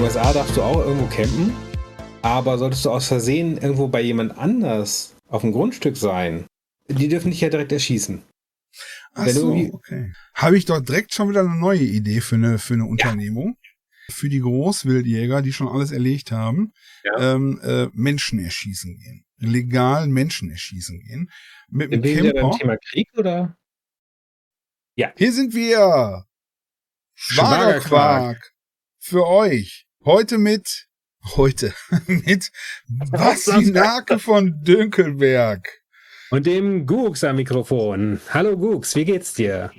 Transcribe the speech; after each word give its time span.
den 0.00 0.06
USA 0.06 0.32
darfst 0.32 0.56
du 0.56 0.62
auch 0.62 0.78
irgendwo 0.78 1.06
campen, 1.14 1.52
aber 2.22 2.56
solltest 2.56 2.86
du 2.86 2.90
aus 2.90 3.06
Versehen 3.06 3.58
irgendwo 3.58 3.86
bei 3.86 4.00
jemand 4.00 4.38
anders 4.38 5.14
auf 5.28 5.42
dem 5.42 5.52
Grundstück 5.52 5.94
sein, 5.94 6.46
die 6.88 7.08
dürfen 7.08 7.30
dich 7.30 7.42
ja 7.42 7.50
direkt 7.50 7.70
erschießen. 7.70 8.22
Ach 9.12 9.28
so, 9.28 9.52
okay. 9.52 10.10
Habe 10.32 10.56
ich 10.56 10.64
doch 10.64 10.80
direkt 10.80 11.12
schon 11.12 11.28
wieder 11.28 11.40
eine 11.40 11.54
neue 11.54 11.82
Idee 11.82 12.22
für 12.22 12.36
eine, 12.36 12.58
für 12.58 12.72
eine 12.72 12.86
Unternehmung. 12.86 13.58
Ja. 13.62 14.14
Für 14.14 14.30
die 14.30 14.40
Großwildjäger, 14.40 15.42
die 15.42 15.52
schon 15.52 15.68
alles 15.68 15.92
erlegt 15.92 16.32
haben, 16.32 16.72
ja. 17.04 17.34
ähm, 17.34 17.60
äh, 17.62 17.88
Menschen 17.92 18.38
erschießen 18.38 18.96
gehen. 18.96 19.26
Legal 19.36 20.08
Menschen 20.08 20.50
erschießen 20.50 20.98
gehen. 21.00 21.30
Mit 21.68 21.92
dem 21.92 22.02
Camper. 22.02 22.40
beim 22.40 22.58
Thema 22.58 22.76
Krieg 22.78 23.08
oder? 23.18 23.54
Ja. 24.94 25.12
Hier 25.18 25.32
sind 25.32 25.52
wir. 25.52 26.24
Schwagerquark. 27.14 28.50
Für 28.98 29.26
euch. 29.26 29.86
Heute 30.06 30.38
mit, 30.38 30.88
heute 31.36 31.74
mit 32.06 32.50
Basti 33.10 33.70
Nake 33.70 34.18
von 34.18 34.64
Dünkelberg. 34.64 35.82
Und 36.30 36.46
dem 36.46 36.86
Gux 36.86 37.22
am 37.22 37.36
Mikrofon. 37.36 38.18
Hallo 38.30 38.56
Gux, 38.56 38.96
wie 38.96 39.04
geht's 39.04 39.34
dir? 39.34 39.70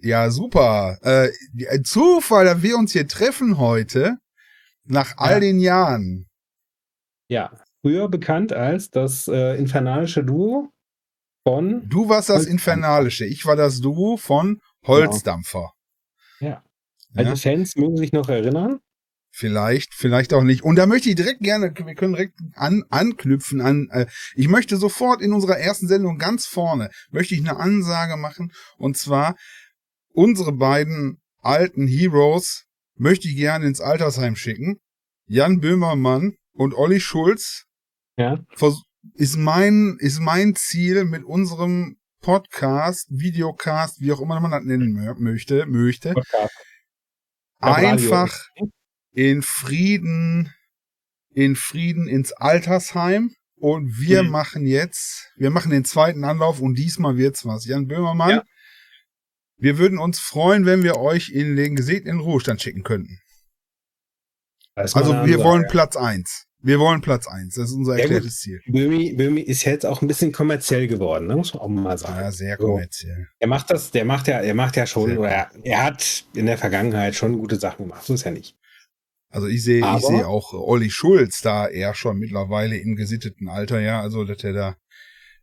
Ja, 0.00 0.28
super. 0.28 0.98
Äh, 1.02 1.28
ein 1.70 1.84
Zufall, 1.84 2.46
dass 2.46 2.62
wir 2.62 2.76
uns 2.76 2.94
hier 2.94 3.06
treffen 3.06 3.58
heute, 3.58 4.16
nach 4.86 5.16
all 5.18 5.34
ja. 5.34 5.40
den 5.40 5.60
Jahren. 5.60 6.28
Ja, 7.28 7.52
früher 7.80 8.08
bekannt 8.08 8.52
als 8.52 8.90
das 8.90 9.28
äh, 9.28 9.56
infernalische 9.56 10.24
Duo 10.24 10.72
von. 11.46 11.88
Du 11.88 12.08
warst 12.08 12.28
das 12.28 12.46
infernalische, 12.46 13.24
ich 13.24 13.46
war 13.46 13.54
das 13.54 13.80
Duo 13.80 14.16
von 14.16 14.58
Holzdampfer. 14.84 15.70
Genau. 16.40 16.54
Ja. 16.54 16.64
Alte 17.14 17.30
ja. 17.30 17.36
Fans 17.36 17.76
mögen 17.76 17.96
sich 17.98 18.10
noch 18.10 18.28
erinnern. 18.28 18.80
Vielleicht, 19.34 19.94
vielleicht 19.94 20.34
auch 20.34 20.42
nicht. 20.42 20.62
Und 20.62 20.76
da 20.76 20.86
möchte 20.86 21.08
ich 21.08 21.14
direkt 21.14 21.40
gerne, 21.40 21.72
wir 21.74 21.94
können 21.94 22.12
direkt 22.12 22.38
an, 22.54 22.84
anknüpfen 22.90 23.62
an, 23.62 23.88
äh, 23.90 24.06
ich 24.34 24.48
möchte 24.48 24.76
sofort 24.76 25.22
in 25.22 25.32
unserer 25.32 25.58
ersten 25.58 25.88
Sendung 25.88 26.18
ganz 26.18 26.44
vorne, 26.44 26.90
möchte 27.10 27.34
ich 27.34 27.40
eine 27.40 27.56
Ansage 27.56 28.18
machen. 28.18 28.52
Und 28.76 28.98
zwar, 28.98 29.36
unsere 30.12 30.52
beiden 30.52 31.22
alten 31.38 31.86
Heroes 31.86 32.66
möchte 32.96 33.26
ich 33.26 33.36
gerne 33.36 33.66
ins 33.66 33.80
Altersheim 33.80 34.36
schicken. 34.36 34.76
Jan 35.26 35.60
Böhmermann 35.60 36.34
und 36.52 36.74
Olli 36.74 37.00
Schulz. 37.00 37.64
Ja. 38.18 38.38
Ist 39.14 39.38
mein, 39.38 39.96
ist 39.98 40.20
mein 40.20 40.54
Ziel 40.54 41.06
mit 41.06 41.24
unserem 41.24 41.96
Podcast, 42.20 43.08
Videocast, 43.10 43.98
wie 44.00 44.12
auch 44.12 44.20
immer 44.20 44.38
man 44.40 44.50
das 44.50 44.62
nennen 44.62 44.92
möchte, 45.18 45.64
möchte. 45.64 46.12
Podcast. 46.12 46.54
Einfach, 47.60 48.48
in 49.12 49.42
Frieden, 49.42 50.52
in 51.30 51.56
Frieden 51.56 52.08
ins 52.08 52.32
Altersheim. 52.32 53.34
Und 53.56 53.96
wir 54.00 54.24
mhm. 54.24 54.30
machen 54.30 54.66
jetzt, 54.66 55.30
wir 55.36 55.50
machen 55.50 55.70
den 55.70 55.84
zweiten 55.84 56.24
Anlauf 56.24 56.60
und 56.60 56.74
diesmal 56.74 57.16
wird's 57.16 57.46
was. 57.46 57.64
Jan 57.64 57.86
Böhmermann, 57.86 58.30
ja. 58.30 58.42
wir 59.56 59.78
würden 59.78 59.98
uns 59.98 60.18
freuen, 60.18 60.66
wenn 60.66 60.82
wir 60.82 60.96
euch 60.96 61.30
in 61.30 61.54
den 61.54 61.76
gesegneten 61.76 62.18
Ruhestand 62.18 62.60
schicken 62.60 62.82
könnten. 62.82 63.20
Also 64.74 65.12
wir 65.26 65.38
wollen 65.44 65.66
Platz 65.68 65.96
eins. 65.96 66.46
Wir 66.64 66.78
wollen 66.78 67.00
Platz 67.00 67.26
eins. 67.26 67.56
Das 67.56 67.70
ist 67.70 67.76
unser 67.76 67.98
erklärtes 67.98 68.38
Ziel. 68.38 68.60
Böhmi, 68.66 69.14
Böhmi 69.14 69.40
ist 69.40 69.64
jetzt 69.64 69.84
auch 69.84 70.00
ein 70.00 70.06
bisschen 70.06 70.30
kommerziell 70.30 70.86
geworden, 70.86 71.26
ne? 71.26 71.36
muss 71.36 71.52
man 71.54 71.62
auch 71.62 71.68
mal 71.68 71.98
sagen. 71.98 72.20
Ja, 72.20 72.30
sehr 72.30 72.56
kommerziell. 72.56 73.16
So. 73.16 73.36
Er 73.40 73.48
macht 73.48 73.70
das, 73.70 73.90
der 73.90 74.04
macht 74.04 74.28
ja, 74.28 74.40
er 74.40 74.54
macht 74.54 74.76
ja 74.76 74.86
schon, 74.86 75.18
oder 75.18 75.28
er, 75.28 75.50
er, 75.64 75.82
hat 75.82 76.24
in 76.34 76.46
der 76.46 76.56
Vergangenheit 76.56 77.16
schon 77.16 77.36
gute 77.36 77.56
Sachen 77.56 77.86
gemacht. 77.86 78.04
So 78.04 78.14
ist 78.14 78.24
ja 78.24 78.30
nicht. 78.30 78.56
Also 79.32 79.46
ich 79.46 79.64
sehe, 79.64 79.80
ich 79.96 80.04
sehe 80.04 80.26
auch 80.26 80.52
Olli 80.52 80.90
Schulz 80.90 81.40
da 81.40 81.66
eher 81.66 81.94
schon 81.94 82.18
mittlerweile 82.18 82.76
im 82.76 82.96
gesitteten 82.96 83.48
Alter, 83.48 83.80
ja, 83.80 83.98
also 84.02 84.24
dass 84.24 84.44
er 84.44 84.52
da 84.52 84.76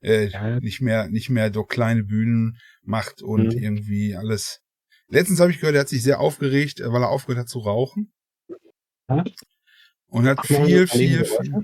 äh, 0.02 0.28
ja. 0.28 0.60
nicht 0.60 0.80
mehr, 0.80 1.10
nicht 1.10 1.32
mehr 1.32 1.52
so 1.52 1.64
kleine 1.64 2.04
Bühnen 2.04 2.60
macht 2.84 3.24
und 3.24 3.56
mhm. 3.56 3.60
irgendwie 3.60 4.16
alles. 4.16 4.62
Letztens 5.08 5.40
habe 5.40 5.50
ich 5.50 5.60
gehört, 5.60 5.74
er 5.74 5.82
hat 5.82 5.90
sich 5.90 6.04
sehr 6.04 6.20
aufgeregt, 6.20 6.82
weil 6.86 7.02
er 7.02 7.10
aufgehört 7.10 7.40
hat 7.40 7.50
zu 7.50 7.60
rauchen. 7.60 8.14
Ja. 9.10 9.24
Und 10.06 10.28
hat 10.28 10.38
Ach, 10.40 10.46
viel, 10.46 10.86
viel, 10.86 11.26
viel, 11.26 11.64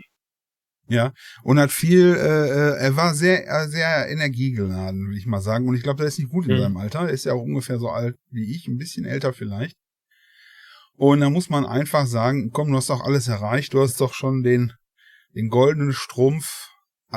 ja, 0.87 1.13
und 1.43 1.59
hat 1.59 1.71
viel, 1.71 2.15
äh, 2.15 2.49
äh, 2.49 2.77
er 2.77 2.95
war 2.95 3.13
sehr, 3.13 3.47
äh, 3.47 3.67
sehr 3.67 4.07
energiegeladen, 4.09 5.09
will 5.09 5.17
ich 5.17 5.27
mal 5.27 5.41
sagen. 5.41 5.67
Und 5.67 5.75
ich 5.75 5.83
glaube, 5.83 5.97
der 5.97 6.07
ist 6.07 6.17
nicht 6.17 6.31
gut 6.31 6.47
in 6.47 6.55
mhm. 6.55 6.61
seinem 6.61 6.77
Alter. 6.77 7.01
Er 7.01 7.09
ist 7.09 7.25
ja 7.25 7.33
auch 7.33 7.43
ungefähr 7.43 7.77
so 7.77 7.89
alt 7.89 8.15
wie 8.31 8.51
ich, 8.55 8.67
ein 8.67 8.77
bisschen 8.77 9.05
älter 9.05 9.31
vielleicht. 9.31 9.77
Und 10.97 11.19
da 11.19 11.29
muss 11.29 11.49
man 11.49 11.65
einfach 11.65 12.05
sagen, 12.07 12.51
komm, 12.51 12.71
du 12.71 12.77
hast 12.77 12.89
doch 12.89 13.01
alles 13.01 13.27
erreicht, 13.27 13.73
du 13.73 13.81
hast 13.81 13.99
doch 13.99 14.13
schon 14.13 14.43
den, 14.43 14.73
den 15.33 15.49
goldenen 15.49 15.93
Strumpf 15.93 16.69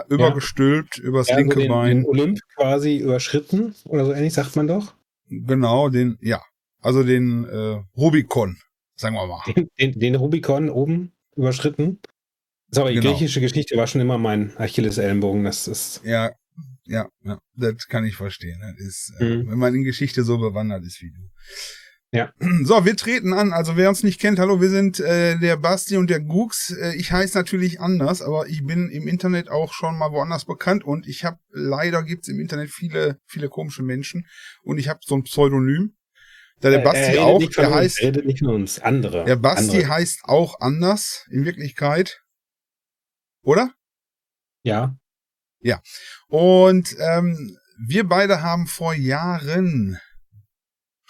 übergestülpt, 0.08 0.98
ja. 0.98 1.04
übers 1.04 1.28
ja, 1.28 1.36
linke 1.36 1.56
also 1.56 1.60
den, 1.62 1.68
Bein. 1.68 1.96
Den 1.98 2.06
Olymp 2.06 2.38
quasi 2.56 2.96
überschritten 2.96 3.74
oder 3.84 4.04
so 4.04 4.12
ähnlich 4.12 4.34
sagt 4.34 4.56
man 4.56 4.66
doch. 4.66 4.94
Genau, 5.28 5.88
den, 5.88 6.18
ja. 6.20 6.42
Also 6.80 7.02
den 7.02 7.44
äh, 7.44 7.82
Rubikon, 7.96 8.56
sagen 8.94 9.16
wir 9.16 9.26
mal. 9.26 9.42
Den, 9.46 9.68
den, 9.78 9.98
den 9.98 10.14
Rubikon 10.14 10.70
oben 10.70 11.12
überschritten. 11.36 12.00
Sorry, 12.70 12.94
genau. 12.94 13.10
griechische 13.10 13.40
Geschichte 13.40 13.76
war 13.76 13.86
schon 13.86 14.00
immer 14.00 14.18
mein 14.18 14.56
Achilles-Ellenbogen. 14.56 15.44
Das 15.44 15.66
ist. 15.66 16.02
Ja, 16.04 16.30
ja, 16.84 17.08
ja, 17.22 17.38
das 17.54 17.86
kann 17.88 18.04
ich 18.04 18.16
verstehen. 18.16 18.60
Das 18.60 18.86
ist, 18.86 19.12
äh, 19.20 19.24
mhm. 19.24 19.50
wenn 19.50 19.58
man 19.58 19.74
in 19.74 19.84
Geschichte 19.84 20.22
so 20.22 20.38
bewandert 20.38 20.84
ist 20.84 21.00
wie 21.02 21.10
du. 21.10 21.30
Ja. 22.10 22.32
So, 22.62 22.84
wir 22.84 22.96
treten 22.96 23.34
an. 23.34 23.52
Also 23.52 23.76
wer 23.76 23.88
uns 23.88 24.02
nicht 24.02 24.20
kennt, 24.20 24.38
hallo, 24.38 24.60
wir 24.60 24.70
sind 24.70 24.98
äh, 24.98 25.38
der 25.38 25.56
Basti 25.56 25.96
und 25.96 26.08
der 26.08 26.20
Gux. 26.20 26.70
Äh, 26.70 26.94
ich 26.96 27.12
heiße 27.12 27.36
natürlich 27.36 27.80
anders, 27.80 28.22
aber 28.22 28.46
ich 28.46 28.64
bin 28.64 28.88
im 28.88 29.06
Internet 29.06 29.50
auch 29.50 29.72
schon 29.72 29.98
mal 29.98 30.10
woanders 30.12 30.46
bekannt 30.46 30.84
und 30.84 31.06
ich 31.06 31.24
habe 31.24 31.38
leider 31.50 32.02
gibt's 32.02 32.28
im 32.28 32.40
Internet 32.40 32.70
viele, 32.70 33.18
viele 33.26 33.48
komische 33.48 33.82
Menschen 33.82 34.26
und 34.62 34.78
ich 34.78 34.88
habe 34.88 35.00
so 35.04 35.16
ein 35.16 35.24
Pseudonym. 35.24 35.94
Da 36.60 36.70
der 36.70 36.78
Basti 36.78 37.16
äh, 37.16 37.18
auch, 37.18 37.38
der 37.38 37.68
uns, 37.68 37.76
heißt. 37.76 38.02
Redet 38.02 38.26
nicht 38.26 38.40
von 38.40 38.48
uns, 38.48 38.80
andere. 38.80 39.24
Der 39.24 39.36
Basti 39.36 39.76
andere. 39.76 39.88
heißt 39.88 40.20
auch 40.24 40.60
anders 40.60 41.26
in 41.30 41.44
Wirklichkeit. 41.44 42.22
Oder? 43.42 43.72
Ja. 44.62 44.96
Ja. 45.60 45.80
Und 46.26 46.96
ähm, 46.98 47.56
wir 47.86 48.08
beide 48.08 48.42
haben 48.42 48.66
vor 48.66 48.94
Jahren 48.94 49.98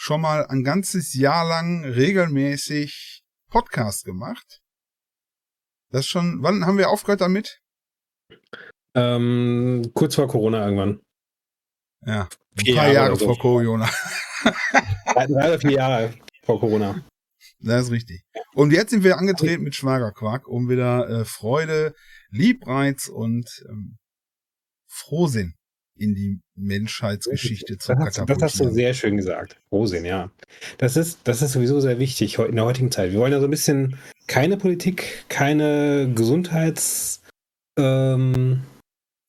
schon 0.01 0.21
mal 0.21 0.47
ein 0.47 0.63
ganzes 0.63 1.13
Jahr 1.15 1.47
lang 1.47 1.85
regelmäßig 1.85 3.25
Podcast 3.51 4.05
gemacht. 4.05 4.61
Das 5.91 6.07
schon, 6.07 6.43
wann 6.43 6.65
haben 6.65 6.79
wir 6.79 6.89
aufgehört 6.89 7.21
damit? 7.21 7.61
Ähm, 8.95 9.91
kurz 9.95 10.15
vor 10.15 10.29
Corona 10.29 10.65
irgendwann. 10.65 11.01
Ja, 12.07 12.29
ein 12.57 12.65
paar 12.65 12.75
Jahre, 12.75 12.95
Jahre 12.95 13.17
so. 13.17 13.25
vor 13.27 13.39
Corona. 13.39 13.91
Drei 15.15 15.27
oder 15.27 15.59
vier 15.59 15.73
Jahre 15.73 16.15
vor 16.45 16.61
Corona. 16.61 17.05
Das 17.59 17.87
ist 17.87 17.91
richtig. 17.91 18.23
Und 18.55 18.73
jetzt 18.73 18.91
sind 18.91 19.03
wir 19.03 19.19
angetreten 19.19 19.65
mit 19.65 19.75
Schwagerquark, 19.75 20.47
um 20.47 20.69
wieder 20.69 21.09
äh, 21.09 21.25
Freude, 21.25 21.93
Liebreiz 22.31 23.09
und 23.09 23.49
ähm, 23.69 23.99
Frohsinn 24.87 25.58
in 25.99 26.15
die 26.15 26.41
Menschheitsgeschichte 26.57 27.79
zu 27.79 27.95
das 27.95 28.19
hast, 28.19 28.31
das 28.31 28.43
hast 28.43 28.61
du 28.61 28.71
sehr 28.71 28.95
schön 28.95 29.17
gesagt. 29.17 29.61
Frohsinn, 29.69 30.05
ja. 30.05 30.31
Das 30.79 30.97
ist, 30.97 31.21
das 31.25 31.43
ist 31.43 31.53
sowieso 31.53 31.81
sehr 31.81 31.99
wichtig 31.99 32.39
in 32.39 32.57
der 32.57 32.65
heutigen 32.65 32.91
Zeit. 32.91 33.13
Wir 33.13 33.21
wollen 33.21 33.33
ja 33.33 33.41
so 33.41 33.47
ein 33.47 33.51
bisschen 33.51 33.97
keine 34.27 34.57
Politik, 34.57 35.25
keine 35.29 36.11
Gesundheitsprobleme 36.15 37.23
ähm, 37.79 38.63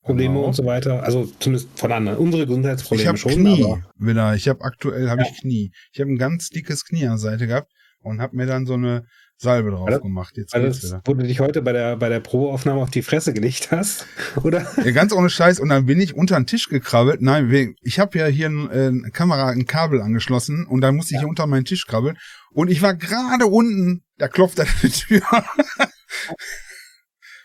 genau. 0.06 0.44
und 0.44 0.54
so 0.54 0.66
weiter. 0.66 1.04
Also 1.04 1.30
zumindest 1.40 1.70
von 1.76 1.92
anderen. 1.92 2.18
Unsere 2.18 2.46
Gesundheitsprobleme 2.46 3.14
ich 3.16 3.22
schon. 3.22 3.32
Knie 3.32 3.64
aber 3.64 3.84
wieder. 3.98 4.36
Ich 4.36 4.48
habe 4.48 4.62
aktuell 4.64 5.10
habe 5.10 5.22
ja. 5.22 5.28
ich 5.30 5.42
Knie. 5.42 5.72
Ich 5.92 6.00
habe 6.00 6.12
ein 6.12 6.18
ganz 6.18 6.50
dickes 6.50 6.86
Knie 6.86 7.06
an 7.06 7.12
der 7.12 7.18
Seite 7.18 7.48
gehabt 7.48 7.72
und 8.02 8.22
habe 8.22 8.36
mir 8.36 8.46
dann 8.46 8.66
so 8.66 8.74
eine 8.74 9.06
Salbe 9.42 9.72
drauf 9.72 9.88
also, 9.88 10.02
gemacht. 10.02 10.36
Jetzt 10.36 10.54
also 10.54 10.68
das, 10.68 10.84
wieder. 10.84 11.02
wo 11.06 11.14
du 11.14 11.26
dich 11.26 11.40
heute 11.40 11.62
bei 11.62 11.72
der, 11.72 11.96
bei 11.96 12.10
der 12.10 12.20
Probeaufnahme 12.20 12.82
auf 12.82 12.92
die 12.92 13.02
Fresse 13.02 13.32
gelegt 13.34 13.72
hast, 13.72 14.06
oder? 14.44 14.70
Ja, 14.84 14.92
ganz 14.92 15.14
ohne 15.14 15.30
Scheiß. 15.30 15.62
Und 15.62 15.70
dann 15.70 15.86
bin 15.86 16.02
ich 16.02 16.14
unter 16.14 16.36
den 16.36 16.46
Tisch 16.46 16.68
gekrabbelt. 16.68 17.22
Nein, 17.22 17.76
ich 17.82 18.00
habe 18.00 18.20
ja 18.20 18.26
hier 18.26 18.50
ein, 18.50 19.06
äh, 19.06 19.10
Kamera, 19.12 19.48
ein 19.48 19.66
Kabel 19.66 20.02
angeschlossen 20.02 20.68
und 20.68 20.82
dann 20.82 20.98
musste 20.98 21.14
ich 21.14 21.22
hier 21.22 21.30
unter 21.30 21.48
meinen 21.48 21.64
Tisch 21.64 21.88
krabbeln. 21.88 22.18
Und 22.52 22.70
ich 22.70 22.82
war 22.82 22.96
gerade 22.96 23.46
unten, 23.46 24.04
da 24.18 24.28
klopft 24.28 24.60
an 24.60 24.68
die 24.84 24.90
Tür. 24.90 25.22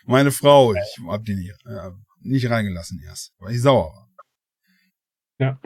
Meine 0.05 0.31
Frau, 0.31 0.73
ich 0.73 0.99
hab 1.07 1.23
die 1.23 1.35
nicht, 1.35 1.53
äh, 1.65 1.91
nicht 2.19 2.49
reingelassen 2.49 3.01
erst, 3.07 3.31
weil 3.39 3.55
ich 3.55 3.61
sauer 3.61 3.93
war. 3.93 4.09
Ja. 5.39 5.61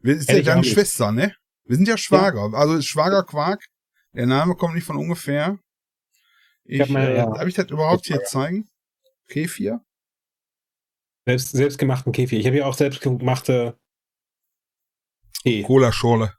Wir 0.00 0.14
ist 0.14 0.30
ja 0.30 0.42
deine 0.42 0.64
Schwester, 0.64 1.10
ne? 1.10 1.34
Wir 1.64 1.76
sind 1.76 1.88
ja 1.88 1.96
Schwager. 1.96 2.50
Ja. 2.52 2.58
Also 2.58 2.82
Schwager 2.82 3.22
Quark 3.22 3.64
der 4.18 4.26
Name 4.26 4.56
kommt 4.56 4.74
nicht 4.74 4.84
von 4.84 4.96
ungefähr. 4.96 5.58
Ich, 6.64 6.80
ich 6.80 6.90
äh, 6.90 7.16
ja. 7.16 7.26
Darf 7.26 7.46
ich 7.46 7.54
das 7.54 7.70
überhaupt 7.70 8.06
hier 8.06 8.24
zeigen? 8.24 8.68
Kefir? 9.28 9.80
Selbst, 11.24 11.52
selbstgemachten 11.52 12.12
Kefir. 12.12 12.40
Ich 12.40 12.46
habe 12.46 12.56
ja 12.56 12.66
auch 12.66 12.74
selbstgemachte 12.74 13.78
Tee. 15.42 15.62
Cola-Schorle. 15.62 16.34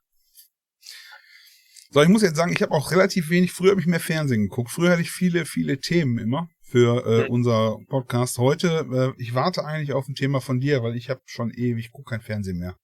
So, 1.92 2.04
ich 2.04 2.10
muss 2.10 2.22
jetzt 2.22 2.36
sagen, 2.36 2.52
ich 2.52 2.62
habe 2.62 2.74
auch 2.74 2.92
relativ 2.92 3.30
wenig, 3.30 3.54
früher 3.54 3.72
habe 3.72 3.82
ich 3.82 3.88
mehr 3.88 4.00
Fernsehen 4.02 4.44
geguckt. 4.44 4.70
Früher 4.70 4.92
hatte 4.92 5.02
ich 5.02 5.12
viele, 5.12 5.46
viele 5.46 5.80
Themen 5.80 6.20
immer 6.20 6.50
für 6.62 7.06
äh, 7.06 7.24
mhm. 7.24 7.30
unser 7.30 7.78
Podcast. 7.88 8.38
Heute, 8.38 9.14
äh, 9.18 9.22
ich 9.22 9.34
warte 9.34 9.64
eigentlich 9.64 9.94
auf 9.94 10.08
ein 10.08 10.16
Thema 10.16 10.42
von 10.42 10.60
dir, 10.60 10.84
weil 10.84 10.96
ich 10.96 11.10
habe 11.10 11.22
schon 11.26 11.50
ewig, 11.52 11.92
gucke 11.92 12.12
kein 12.12 12.22
Fernsehen 12.22 12.60
mehr. 12.60 12.76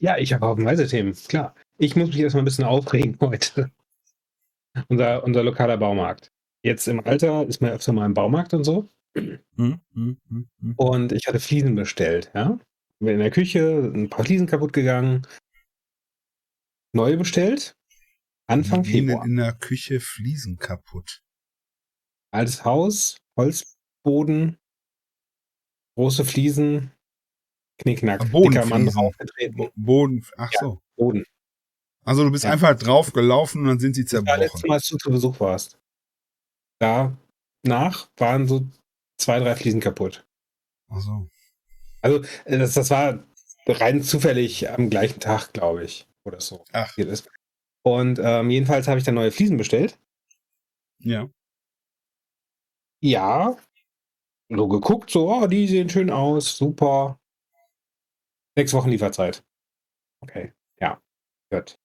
Ja, 0.00 0.18
ich 0.18 0.32
habe 0.32 0.46
haufenweise 0.46 0.86
Themen, 0.86 1.14
klar. 1.28 1.54
Ich 1.78 1.96
muss 1.96 2.08
mich 2.08 2.18
erstmal 2.18 2.42
ein 2.42 2.46
bisschen 2.46 2.64
aufregen 2.64 3.16
heute. 3.20 3.70
Unser, 4.88 5.24
unser 5.24 5.42
lokaler 5.42 5.76
Baumarkt. 5.76 6.32
Jetzt 6.62 6.88
im 6.88 7.00
Alter 7.04 7.46
ist 7.46 7.60
man 7.60 7.70
öfter 7.70 7.92
mal 7.92 8.06
im 8.06 8.14
Baumarkt 8.14 8.54
und 8.54 8.64
so. 8.64 8.88
Hm, 9.14 9.80
hm, 9.94 10.18
hm. 10.28 10.74
Und 10.76 11.12
ich 11.12 11.26
hatte 11.26 11.40
Fliesen 11.40 11.74
bestellt, 11.74 12.30
ja. 12.34 12.58
In 13.00 13.18
der 13.18 13.30
Küche 13.30 13.92
ein 13.94 14.08
paar 14.08 14.24
Fliesen 14.24 14.46
kaputt 14.46 14.72
gegangen. 14.72 15.26
Neu 16.92 17.16
bestellt. 17.16 17.76
Anfang 18.46 18.84
Wie 18.84 18.92
Februar. 18.92 19.24
in 19.24 19.36
der 19.36 19.52
Küche 19.52 20.00
Fliesen 20.00 20.56
kaputt? 20.56 21.22
Altes 22.32 22.64
Haus, 22.64 23.16
Holzboden, 23.36 24.58
große 25.96 26.24
Fliesen, 26.24 26.92
Knickknack. 27.78 28.30
Dicker 28.32 28.66
Mann 28.66 28.86
draufgetreten. 28.86 29.70
Boden, 29.74 30.24
ach 30.36 30.52
ja, 30.52 30.60
so. 30.60 30.80
Boden. 30.96 31.24
Also 32.06 32.22
du 32.22 32.30
bist 32.30 32.44
ja. 32.44 32.52
einfach 32.52 32.76
drauf 32.76 33.12
gelaufen 33.12 33.62
und 33.62 33.66
dann 33.66 33.80
sind 33.80 33.96
sie 33.96 34.04
zerbrochen. 34.04 34.26
Das 34.26 34.38
war 34.38 34.44
letztes 34.44 34.62
Mal, 34.64 34.74
als 34.74 34.88
du 34.88 34.96
zu 34.96 35.10
Besuch 35.10 35.40
warst. 35.40 35.78
Danach 36.78 38.08
waren 38.16 38.46
so 38.46 38.64
zwei, 39.18 39.40
drei 39.40 39.56
Fliesen 39.56 39.80
kaputt. 39.80 40.24
Ach 40.88 41.00
so. 41.00 41.28
Also 42.02 42.22
äh, 42.44 42.58
das, 42.58 42.74
das 42.74 42.90
war 42.90 43.24
rein 43.66 44.02
zufällig 44.02 44.70
am 44.70 44.88
gleichen 44.88 45.18
Tag, 45.18 45.52
glaube 45.52 45.84
ich, 45.84 46.06
oder 46.24 46.40
so. 46.40 46.64
Ach. 46.72 46.96
Und 47.82 48.20
ähm, 48.22 48.50
jedenfalls 48.50 48.86
habe 48.86 48.98
ich 48.98 49.04
dann 49.04 49.16
neue 49.16 49.32
Fliesen 49.32 49.56
bestellt. 49.56 49.98
Ja. 51.00 51.28
Ja. 53.00 53.56
So 54.48 54.68
geguckt, 54.68 55.10
so, 55.10 55.28
oh, 55.28 55.48
die 55.48 55.66
sehen 55.66 55.88
schön 55.88 56.10
aus, 56.10 56.56
super. 56.56 57.18
Sechs 58.56 58.72
Wochen 58.72 58.90
Lieferzeit. 58.90 59.44
Okay, 60.20 60.52
ja. 60.80 61.02
Gut. 61.50 61.76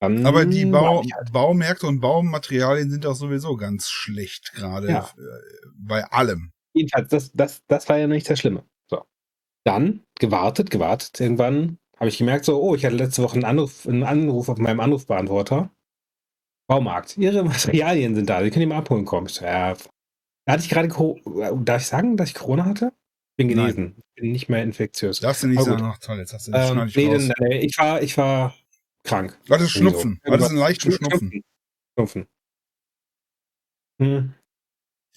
Dann 0.00 0.26
Aber 0.26 0.44
die 0.44 0.66
Bau 0.66 1.02
halt. 1.02 1.32
Baumärkte 1.32 1.86
und 1.86 2.00
Baumaterialien 2.00 2.90
sind 2.90 3.06
auch 3.06 3.14
sowieso 3.14 3.56
ganz 3.56 3.88
schlecht, 3.88 4.52
gerade 4.52 4.88
ja. 4.88 5.10
Äh, 5.16 5.66
bei 5.74 6.04
allem. 6.04 6.52
Jedenfalls, 6.74 7.08
das, 7.08 7.32
das, 7.32 7.62
das 7.66 7.88
war 7.88 7.96
ja 7.96 8.06
nicht 8.06 8.28
das 8.28 8.38
Schlimme. 8.38 8.64
So. 8.90 9.02
Dann 9.64 10.04
gewartet, 10.18 10.70
gewartet. 10.70 11.18
Irgendwann 11.18 11.78
habe 11.96 12.08
ich 12.08 12.18
gemerkt, 12.18 12.44
so, 12.44 12.60
oh, 12.60 12.74
ich 12.74 12.84
hatte 12.84 12.96
letzte 12.96 13.22
Woche 13.22 13.34
einen 13.34 13.44
Anruf, 13.44 13.88
einen 13.88 14.02
Anruf 14.02 14.50
auf 14.50 14.58
meinem 14.58 14.80
Anrufbeantworter. 14.80 15.70
Baumarkt. 16.68 17.16
Ihre 17.16 17.42
Materialien 17.44 18.14
sind 18.14 18.28
da, 18.28 18.42
Sie 18.42 18.50
können 18.50 18.60
die 18.60 18.66
mal 18.66 18.78
abholen 18.78 19.06
kommen. 19.06 19.28
So, 19.28 19.46
ja. 19.46 19.74
Da 20.44 20.52
hatte 20.52 20.62
ich 20.62 20.68
gerade, 20.68 20.88
darf 21.64 21.80
ich 21.80 21.88
sagen, 21.88 22.16
dass 22.18 22.28
ich 22.28 22.34
Corona 22.34 22.66
hatte? 22.66 22.92
Bin 23.38 23.48
genesen. 23.48 23.84
Nein. 23.84 24.02
Bin 24.14 24.32
nicht 24.32 24.48
mehr 24.48 24.62
infektiös. 24.62 25.20
Darfst 25.20 25.42
du 25.42 25.48
nicht 25.48 25.62
sagen, 25.62 25.82
ach 25.84 25.98
toll, 25.98 26.18
jetzt 26.18 26.32
hast 26.32 26.48
du 26.48 26.52
das 26.52 26.70
ähm, 26.70 26.90
nee. 26.94 27.08
Denn, 27.08 27.32
ich 27.52 27.76
war, 27.78 28.02
ich 28.02 28.16
war 28.16 28.54
krank. 29.06 29.38
Was 29.48 29.62
ist 29.62 29.70
Schnupfen? 29.70 30.20
Was 30.24 30.42
ist 30.42 30.50
ein 30.50 30.56
leichter 30.56 30.90
Schnupfen? 30.90 31.42
Schnupfen. 31.94 32.26
Hm. 33.98 34.34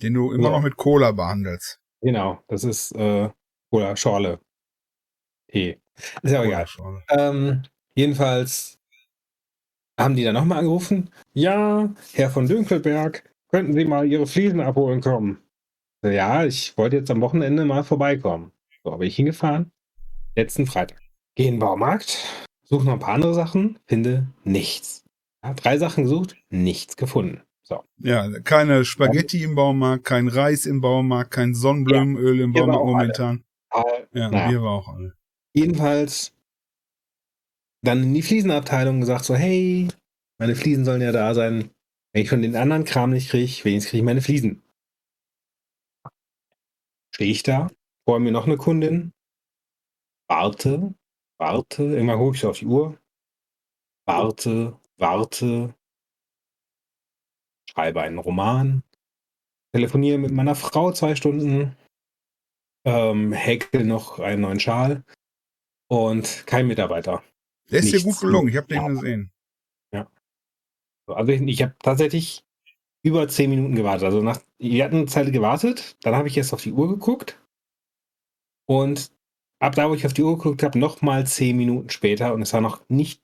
Den 0.01 0.13
du 0.13 0.31
immer 0.31 0.43
so. 0.43 0.49
noch 0.51 0.61
mit 0.61 0.77
Cola 0.77 1.11
behandelst. 1.11 1.79
Genau, 2.01 2.41
das 2.47 2.63
ist 2.63 2.93
äh, 2.93 3.29
Cola 3.69 3.95
Schorle. 3.95 4.39
Tee. 5.51 5.79
Ist 6.21 6.31
ja 6.31 6.43
egal. 6.43 6.65
Ähm, 7.09 7.63
jedenfalls 7.95 8.79
haben 9.99 10.15
die 10.15 10.23
dann 10.23 10.35
nochmal 10.35 10.59
angerufen. 10.59 11.09
Ja, 11.33 11.93
Herr 12.13 12.29
von 12.29 12.47
Dünkelberg, 12.47 13.29
könnten 13.49 13.73
Sie 13.73 13.83
mal 13.83 14.07
Ihre 14.07 14.27
Fliesen 14.27 14.61
abholen 14.61 15.01
kommen? 15.01 15.43
Ja, 16.03 16.45
ich 16.45 16.77
wollte 16.77 16.95
jetzt 16.95 17.11
am 17.11 17.19
Wochenende 17.19 17.65
mal 17.65 17.83
vorbeikommen. 17.83 18.53
So 18.83 18.93
habe 18.93 19.05
ich 19.05 19.17
hingefahren. 19.17 19.71
Letzten 20.35 20.65
Freitag. 20.65 21.01
Gehe 21.35 21.47
in 21.47 21.55
den 21.55 21.59
Baumarkt, 21.59 22.25
suche 22.69 22.85
noch 22.85 22.93
ein 22.93 22.99
paar 22.99 23.15
andere 23.15 23.33
Sachen, 23.33 23.79
finde 23.87 24.27
nichts. 24.43 25.03
Ja, 25.43 25.53
drei 25.53 25.77
Sachen 25.77 26.03
gesucht, 26.03 26.35
nichts 26.49 26.95
gefunden. 26.95 27.41
So. 27.63 27.83
Ja, 27.97 28.39
keine 28.39 28.85
Spaghetti 28.85 29.43
im 29.43 29.55
Baumarkt, 29.55 30.03
kein 30.05 30.27
Reis 30.27 30.65
im 30.65 30.81
Baumarkt, 30.81 31.31
kein 31.31 31.53
Sonnenblumenöl 31.53 32.37
ja, 32.37 32.43
im 32.43 32.53
Baumarkt 32.53 32.85
momentan. 32.85 33.43
Alle. 33.69 34.07
Ja, 34.13 34.29
naja. 34.29 34.49
wir 34.51 34.61
war 34.63 34.71
auch 34.71 34.87
alle. 34.87 35.15
Jedenfalls 35.53 36.33
dann 37.83 38.03
in 38.03 38.13
die 38.13 38.21
Fliesenabteilung 38.21 38.99
gesagt 38.99 39.25
so, 39.25 39.35
hey, 39.35 39.87
meine 40.39 40.55
Fliesen 40.55 40.85
sollen 40.85 41.01
ja 41.01 41.11
da 41.11 41.33
sein. 41.33 41.71
Wenn 42.11 42.23
ich 42.23 42.29
von 42.29 42.41
den 42.41 42.55
anderen 42.55 42.85
Kram 42.85 43.11
nicht 43.11 43.29
kriege, 43.29 43.63
wenigstens 43.63 43.91
kriege 43.91 44.01
ich 44.01 44.05
meine 44.05 44.21
Fliesen. 44.21 44.63
Stehe 47.13 47.31
ich 47.31 47.43
da, 47.43 47.69
vor 48.07 48.19
mir 48.19 48.31
noch 48.31 48.47
eine 48.47 48.57
Kundin, 48.57 49.11
warte, 50.27 50.93
warte, 51.39 51.83
irgendwann 51.83 52.19
gucke 52.19 52.35
ich 52.35 52.45
auf 52.45 52.59
die 52.59 52.65
Uhr, 52.65 52.99
warte, 54.05 54.77
warte, 54.97 55.73
schreibe 57.69 58.01
einen 58.01 58.17
Roman, 58.17 58.83
telefoniere 59.73 60.17
mit 60.17 60.31
meiner 60.31 60.55
Frau 60.55 60.91
zwei 60.91 61.15
Stunden, 61.15 61.75
ähm, 62.85 63.31
häkel 63.31 63.85
noch 63.85 64.19
einen 64.19 64.41
neuen 64.41 64.59
Schal. 64.59 65.03
Und 65.91 66.45
kein 66.45 66.67
Mitarbeiter. 66.67 67.23
Der 67.71 67.79
ist 67.79 67.91
dir 67.91 68.03
gut 68.03 68.19
gelungen, 68.19 68.49
ich 68.49 68.57
habe 68.57 68.67
den 68.67 68.87
gesehen. 68.87 69.31
Ja. 69.91 70.07
Also 71.07 71.31
ich, 71.31 71.41
ich 71.41 71.63
habe 71.63 71.75
tatsächlich 71.79 72.45
über 73.03 73.27
zehn 73.27 73.49
Minuten 73.49 73.75
gewartet. 73.75 74.05
Also 74.05 74.21
nach, 74.21 74.39
wir 74.59 74.83
hatten 74.83 74.97
eine 74.97 75.05
Zeit 75.07 75.31
gewartet, 75.31 75.97
dann 76.03 76.15
habe 76.15 76.27
ich 76.27 76.37
erst 76.37 76.53
auf 76.53 76.61
die 76.61 76.73
Uhr 76.73 76.87
geguckt. 76.89 77.41
Und 78.67 79.11
ab 79.59 79.75
da, 79.75 79.89
wo 79.89 79.93
ich 79.93 80.05
auf 80.05 80.13
die 80.13 80.23
Uhr 80.23 80.37
geguckt 80.37 80.63
habe, 80.63 80.79
nochmal 80.79 81.27
zehn 81.27 81.57
Minuten 81.57 81.89
später 81.89 82.33
und 82.33 82.41
es 82.41 82.53
war 82.53 82.61
noch 82.61 82.81
nicht 82.89 83.21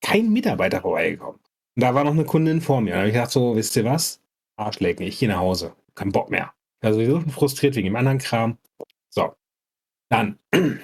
kein 0.00 0.32
Mitarbeiter 0.32 0.80
vorbeigekommen. 0.80 1.40
Und 1.76 1.82
da 1.82 1.94
war 1.94 2.04
noch 2.04 2.12
eine 2.12 2.24
Kundin 2.24 2.60
vor 2.60 2.80
mir. 2.80 2.92
Da 2.92 2.98
habe 2.98 3.08
ich 3.08 3.14
gedacht, 3.14 3.30
so, 3.30 3.56
wisst 3.56 3.76
ihr 3.76 3.84
was? 3.84 4.20
Arschlecken, 4.56 5.06
ich 5.06 5.18
gehe 5.18 5.28
nach 5.28 5.38
Hause. 5.38 5.74
Kein 5.94 6.12
Bock 6.12 6.30
mehr. 6.30 6.52
Also 6.80 7.00
wir 7.00 7.06
sind 7.06 7.32
frustriert 7.32 7.74
wegen 7.76 7.86
dem 7.86 7.96
anderen 7.96 8.18
Kram. 8.18 8.58
So. 9.10 9.34
Dann 10.08 10.38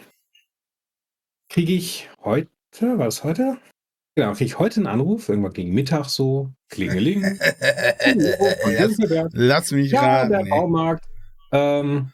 kriege 1.49 1.73
ich 1.73 2.11
heute, 2.25 2.51
war 2.81 3.07
es 3.07 3.25
heute? 3.25 3.59
Genau, 4.15 4.33
kriege 4.33 4.45
ich 4.45 4.59
heute 4.59 4.81
einen 4.81 4.89
Anruf, 4.89 5.29
irgendwann 5.29 5.55
gegen 5.55 5.73
Mittag 5.73 6.07
so, 6.07 6.51
klingeling. 6.69 7.23
Lass 9.33 9.71
mich 9.71 9.93
ja, 9.93 10.03
raten. 10.03 10.33
der 10.33 10.45
Baumarkt. 10.45 11.07
Ähm, 11.53 12.13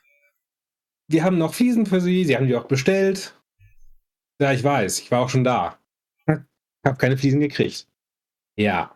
wir 1.08 1.24
haben 1.24 1.38
noch 1.38 1.54
Fliesen 1.54 1.86
für 1.86 2.00
Sie, 2.00 2.24
Sie 2.24 2.36
haben 2.36 2.46
die 2.46 2.56
auch 2.56 2.66
bestellt. 2.66 3.34
Ja, 4.40 4.52
ich 4.52 4.62
weiß, 4.62 5.00
ich 5.00 5.10
war 5.10 5.20
auch 5.20 5.28
schon 5.28 5.44
da. 5.44 5.78
Hab 6.86 6.98
keine 6.98 7.16
Fliesen 7.16 7.40
gekriegt. 7.40 7.88
Ja. 8.56 8.94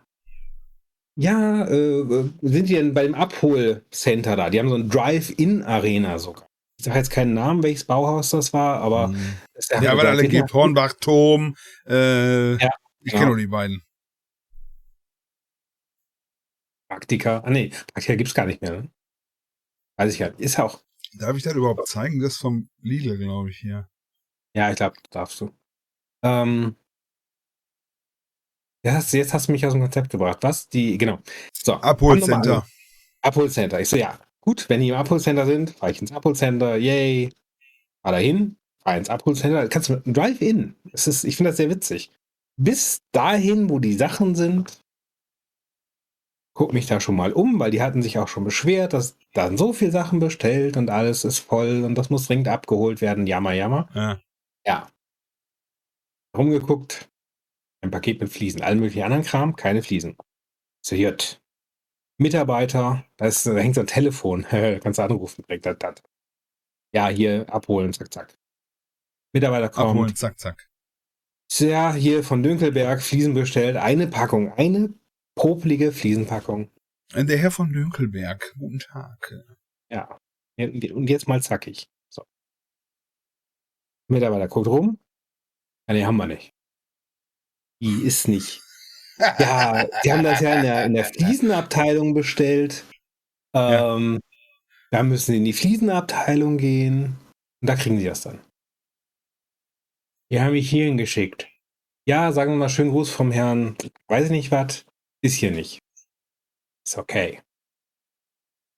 Ja, 1.17 1.67
äh, 1.67 2.31
sind 2.41 2.69
die 2.69 2.75
denn 2.75 2.95
bei 2.95 3.03
dem 3.03 3.15
Abholcenter 3.15 4.37
da? 4.37 4.51
Die 4.51 4.59
haben 4.59 4.69
so 4.69 4.77
ein 4.77 4.89
Drive-In-Arena 4.89 6.19
sogar. 6.19 6.49
Ich 6.79 6.87
sage 6.87 6.99
jetzt 6.99 7.11
keinen 7.11 7.35
Namen, 7.35 7.63
welches 7.63 7.85
Bauhaus 7.85 8.31
das 8.31 8.53
war, 8.53 8.81
aber. 8.81 9.09
Mhm. 9.09 9.35
Ja, 9.83 9.97
weil 9.97 10.07
alle 10.07 10.27
gibt 10.27 10.53
Hornbach, 10.53 10.95
Tom, 10.95 11.55
äh, 11.87 12.55
ja, 12.55 12.71
ich 13.01 13.13
kenne 13.13 13.27
nur 13.27 13.37
die 13.37 13.47
beiden. 13.47 13.83
Praktika. 16.89 17.39
Ah, 17.45 17.51
nee, 17.51 17.71
Praktika 17.93 18.17
gibt 18.17 18.29
es 18.29 18.35
gar 18.35 18.47
nicht 18.47 18.61
mehr, 18.63 18.73
ne? 18.73 18.91
Weiß 19.97 20.13
ich 20.13 20.19
ja. 20.19 20.29
Ist 20.39 20.59
auch. 20.59 20.83
Darf 21.15 21.37
ich 21.37 21.43
das 21.43 21.55
überhaupt 21.55 21.87
zeigen? 21.87 22.21
Das 22.21 22.33
ist 22.35 22.39
vom 22.39 22.69
Lidl, 22.81 23.19
glaube 23.19 23.51
ich, 23.51 23.59
hier. 23.59 23.89
Ja, 24.55 24.71
ich 24.71 24.77
glaube, 24.77 24.97
darfst 25.11 25.41
du. 25.41 25.51
Ähm, 26.25 26.77
jetzt, 28.85 29.13
jetzt 29.13 29.35
hast 29.35 29.49
du 29.49 29.53
mich 29.53 29.65
aus 29.67 29.73
dem 29.73 29.83
Konzept 29.83 30.11
gebracht. 30.11 30.39
Was? 30.43 30.69
Die, 30.69 30.99
genau. 30.99 31.19
So. 31.53 31.75
Abholcenter. 31.75 32.67
Abholcenter. 33.23 33.81
Ich 33.81 33.89
so, 33.89 33.97
ja, 33.97 34.19
gut, 34.41 34.69
wenn 34.69 34.81
die 34.81 34.89
im 34.89 34.97
Abholcenter 34.97 35.47
sind, 35.47 35.71
fahre 35.71 35.93
ich 35.93 36.01
ins 36.01 36.13
Abholcenter, 36.13 36.77
yay. 36.77 37.33
Fahr 38.03 38.13
dahin, 38.13 38.57
fahr 38.83 38.97
ins 38.97 39.09
Abholcenter. 39.09 39.69
Kannst 39.69 39.89
du 39.89 40.01
Drive-In. 40.05 40.75
Ich 40.93 41.37
finde 41.37 41.51
das 41.51 41.57
sehr 41.57 41.71
witzig. 41.71 42.11
Bis 42.57 43.03
dahin, 43.13 43.71
wo 43.71 43.79
die 43.79 43.95
Sachen 43.95 44.35
sind, 44.35 44.82
guck 46.55 46.73
mich 46.73 46.87
da 46.87 47.01
schon 47.01 47.17
mal 47.17 47.33
um, 47.33 47.59
weil 47.59 47.71
die 47.71 47.83
hatten 47.83 48.03
sich 48.03 48.19
auch 48.19 48.29
schon 48.29 48.45
beschwert, 48.45 48.93
dass 48.93 49.19
da 49.33 49.57
so 49.57 49.73
viele 49.73 49.91
Sachen 49.91 50.19
bestellt 50.19 50.77
und 50.77 50.91
alles 50.91 51.25
ist 51.25 51.39
voll 51.39 51.85
und 51.85 51.95
das 51.95 52.11
muss 52.11 52.27
dringend 52.27 52.49
abgeholt 52.49 53.01
werden. 53.01 53.27
Jammer, 53.27 53.53
jammer. 53.53 53.89
Ja. 53.95 54.21
ja. 54.67 54.89
Rumgeguckt, 56.37 57.11
ein 57.83 57.91
Paket 57.91 58.21
mit 58.21 58.31
Fliesen, 58.31 58.63
allen 58.63 58.81
möglichen 58.81 59.03
anderen 59.03 59.25
Kram, 59.25 59.57
keine 59.57 59.83
Fliesen. 59.83 60.17
So, 60.85 60.97
hier. 60.97 61.17
Mitarbeiter, 62.19 63.05
da, 63.17 63.27
ist, 63.27 63.47
da 63.47 63.57
hängt 63.57 63.75
so 63.75 63.81
ein 63.81 63.87
Telefon, 63.87 64.47
kannst 64.51 64.99
du 64.99 65.03
anrufen, 65.03 65.43
direkt 65.43 65.67
das, 65.67 65.77
das. 65.79 65.95
Ja, 66.95 67.09
hier 67.09 67.47
abholen, 67.53 67.93
zack, 67.93 68.13
zack. 68.13 68.39
Mitarbeiter 69.33 69.71
kommt. 69.71 69.91
Abholen, 69.91 70.15
zack, 70.15 70.39
zack. 70.39 70.69
Ja, 71.59 71.93
hier 71.93 72.23
von 72.23 72.43
Dünkelberg 72.43 73.03
Fliesen 73.03 73.35
bestellt. 73.35 73.77
Eine 73.77 74.07
Packung, 74.07 74.53
eine 74.53 74.95
popelige 75.35 75.93
Fliesenpackung. 75.93 76.71
Der 77.15 77.39
Herr 77.39 77.51
von 77.51 77.73
Dünkelberg, 77.73 78.55
guten 78.59 78.79
Tag. 78.79 79.33
Ja, 79.91 80.19
und 80.59 81.11
jetzt 81.11 81.29
mal 81.29 81.43
zackig. 81.43 81.89
So. 82.09 82.25
Mitarbeiter 84.09 84.49
guckt 84.49 84.67
rum. 84.67 84.99
Ja, 85.89 85.95
nee, 85.95 86.05
haben 86.05 86.17
wir 86.17 86.27
nicht. 86.27 86.55
Die 87.83 88.03
ist 88.03 88.29
nicht. 88.29 88.63
Ja, 89.19 89.87
die 90.05 90.13
haben 90.13 90.23
das 90.23 90.41
ja 90.41 90.55
in 90.57 90.63
der, 90.63 90.85
in 90.87 90.95
der 90.95 91.05
Fliesenabteilung 91.05 92.15
bestellt. 92.15 92.85
Ähm, 93.55 94.15
ja. 94.15 94.21
Da 94.91 95.03
müssen 95.03 95.33
sie 95.33 95.39
in 95.39 95.45
die 95.45 95.53
Fliesenabteilung 95.53 96.59
gehen. 96.59 97.19
Und 97.61 97.69
da 97.69 97.77
kriegen 97.77 97.99
sie 97.99 98.07
das 98.07 98.23
dann. 98.23 98.41
Die 100.31 100.41
haben 100.41 100.53
mich 100.53 100.71
hierhin 100.71 100.97
geschickt. 100.97 101.49
Ja, 102.09 102.33
sagen 102.33 102.53
wir 102.53 102.57
mal 102.57 102.69
schönen 102.69 102.91
Gruß 102.91 103.11
vom 103.11 103.31
Herrn, 103.31 103.77
weiß 104.09 104.27
ich 104.27 104.31
nicht 104.31 104.51
was, 104.51 104.87
ist 105.23 105.35
hier 105.35 105.51
nicht. 105.51 105.79
Ist 106.87 106.99
okay. 106.99 107.41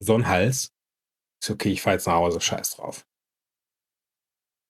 So 0.01 0.15
ein 0.15 0.29
Hals. 0.29 0.69
Ist 1.43 1.51
okay, 1.51 1.71
ich 1.71 1.83
fahre 1.83 1.97
jetzt 1.97 2.07
nach 2.07 2.15
Hause, 2.15 2.41
scheiß 2.41 2.77
drauf. 2.77 3.05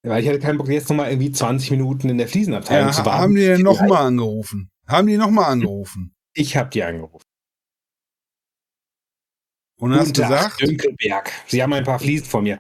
Weil 0.03 0.23
ich 0.23 0.29
hatte 0.29 0.39
keinen 0.39 0.59
Bock, 0.59 0.69
jetzt 0.69 0.89
nochmal 0.91 1.11
irgendwie 1.11 1.33
20 1.33 1.71
Minuten 1.71 2.09
in 2.11 2.19
der 2.19 2.29
Fliesenabteilung 2.29 2.89
ja, 2.89 2.93
zu 2.93 3.05
warten. 3.05 3.23
Haben 3.23 3.35
die 3.35 3.43
denn 3.43 3.63
nochmal 3.63 4.07
angerufen? 4.07 4.71
Haben 4.87 5.07
die 5.07 5.17
nochmal 5.17 5.51
angerufen? 5.51 6.15
Ich 6.35 6.57
habe 6.57 6.69
die 6.69 6.83
angerufen. 6.83 7.25
Und 9.81 9.95
hast 9.95 10.09
Guten 10.09 10.23
gesagt? 10.23 10.61
Dünkelberg. 10.61 11.33
Sie 11.47 11.63
haben 11.63 11.73
ein 11.73 11.85
paar 11.85 11.99
Fliesen 11.99 12.27
von 12.27 12.45
mir. 12.45 12.59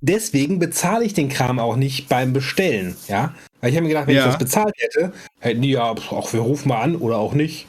Deswegen 0.00 0.58
bezahle 0.58 1.04
ich 1.04 1.14
den 1.14 1.28
Kram 1.28 1.60
auch 1.60 1.76
nicht 1.76 2.08
beim 2.08 2.32
Bestellen, 2.32 2.96
ja. 3.06 3.34
Weil 3.60 3.70
ich 3.70 3.76
habe 3.76 3.84
mir 3.84 3.90
gedacht, 3.90 4.08
wenn 4.08 4.16
ja. 4.16 4.24
ich 4.24 4.32
das 4.32 4.38
bezahlt 4.38 4.74
hätte, 4.78 5.12
hätten 5.38 5.62
die 5.62 5.70
ja, 5.70 5.84
auch 5.84 6.32
wir 6.32 6.40
rufen 6.40 6.68
mal 6.68 6.82
an 6.82 6.96
oder 6.96 7.18
auch 7.18 7.34
nicht. 7.34 7.68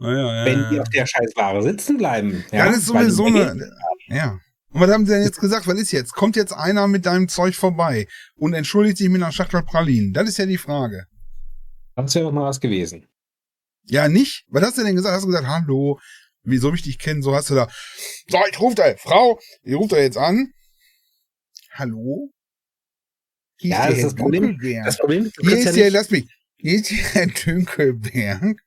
Ja, 0.00 0.10
ja, 0.10 0.44
wenn 0.44 0.70
die 0.70 0.80
auf 0.80 0.88
der 0.88 1.06
Scheißware 1.06 1.62
sitzen 1.62 1.96
bleiben. 1.96 2.44
Ja, 2.52 2.66
das 2.66 2.78
ist 2.78 2.86
sowieso 2.86 3.26
eine. 3.26 3.70
Ja. 4.08 4.38
Und 4.70 4.80
was 4.80 4.90
haben 4.90 5.06
sie 5.06 5.12
denn 5.12 5.22
jetzt 5.22 5.40
gesagt? 5.40 5.66
Was 5.66 5.78
ist 5.78 5.92
jetzt? 5.92 6.12
Kommt 6.12 6.36
jetzt 6.36 6.52
einer 6.52 6.86
mit 6.86 7.06
deinem 7.06 7.28
Zeug 7.28 7.54
vorbei 7.56 8.06
und 8.36 8.54
entschuldigt 8.54 8.98
sich 8.98 9.08
mit 9.08 9.22
einer 9.22 9.32
Schachtel 9.32 9.62
Pralinen? 9.62 10.12
Das 10.12 10.28
ist 10.28 10.38
ja 10.38 10.46
die 10.46 10.58
Frage. 10.58 11.06
Das 11.96 12.14
wäre 12.14 12.26
doch 12.26 12.32
mal 12.32 12.44
was 12.44 12.60
gewesen. 12.60 13.08
Ja, 13.84 14.08
nicht? 14.08 14.44
Was 14.48 14.62
hast 14.62 14.78
du 14.78 14.84
denn 14.84 14.94
gesagt? 14.94 15.14
Hast 15.14 15.22
du 15.22 15.28
gesagt, 15.28 15.48
hallo, 15.48 15.98
wieso 16.42 16.72
ich 16.74 16.82
dich 16.82 16.98
kenne? 16.98 17.22
So 17.22 17.34
hast 17.34 17.50
du 17.50 17.54
da, 17.54 17.68
so, 18.28 18.38
ich 18.50 18.60
rufe 18.60 18.76
da, 18.76 18.94
Frau, 18.98 19.38
ich 19.62 19.74
rufe 19.74 19.96
da 19.96 19.98
jetzt 19.98 20.18
an. 20.18 20.52
Hallo? 21.72 22.30
Hier 23.56 23.70
ja, 23.70 23.86
ist 23.86 23.96
das, 23.96 24.14
das 24.14 24.14
Problem. 24.14 24.58
Das 24.84 24.98
Problem 24.98 25.32
hier 25.40 25.56
ist 25.56 25.76
ja, 25.76 25.84
ja 25.84 25.90
lass 25.90 26.10
mich, 26.10 26.28
hier 26.56 26.74
ist 26.74 26.92
Herr 26.92 27.26
Dünkelberg. 27.26 28.60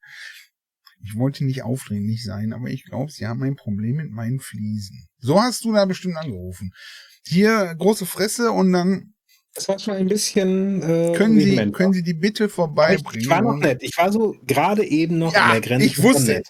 Ich 1.03 1.15
wollte 1.17 1.45
nicht 1.45 1.63
aufdringlich 1.63 2.23
sein, 2.23 2.53
aber 2.53 2.67
ich 2.67 2.85
glaube, 2.85 3.11
Sie 3.11 3.27
haben 3.27 3.41
ein 3.43 3.55
Problem 3.55 3.95
mit 3.97 4.11
meinen 4.11 4.39
Fliesen. 4.39 5.07
So 5.19 5.41
hast 5.41 5.63
du 5.65 5.73
da 5.73 5.85
bestimmt 5.85 6.17
angerufen. 6.17 6.71
Hier 7.25 7.75
große 7.75 8.05
Fresse 8.05 8.51
und 8.51 8.71
dann. 8.73 9.13
Das 9.53 9.67
war 9.67 9.79
schon 9.79 9.95
ein 9.95 10.07
bisschen. 10.07 10.81
Äh, 10.81 11.13
können, 11.15 11.39
Sie, 11.39 11.71
können 11.71 11.93
Sie 11.93 12.03
die 12.03 12.13
bitte 12.13 12.49
vorbeibringen? 12.49 13.21
Ich, 13.21 13.29
war 13.29 13.41
noch 13.41 13.57
nett. 13.57 13.83
Ich 13.83 13.97
war 13.97 14.11
so 14.11 14.35
gerade 14.45 14.85
eben 14.85 15.17
noch 15.17 15.33
ja, 15.33 15.45
an 15.45 15.51
der 15.51 15.61
Grenze. 15.61 15.85
Ich 15.85 16.01
wusste. 16.01 16.43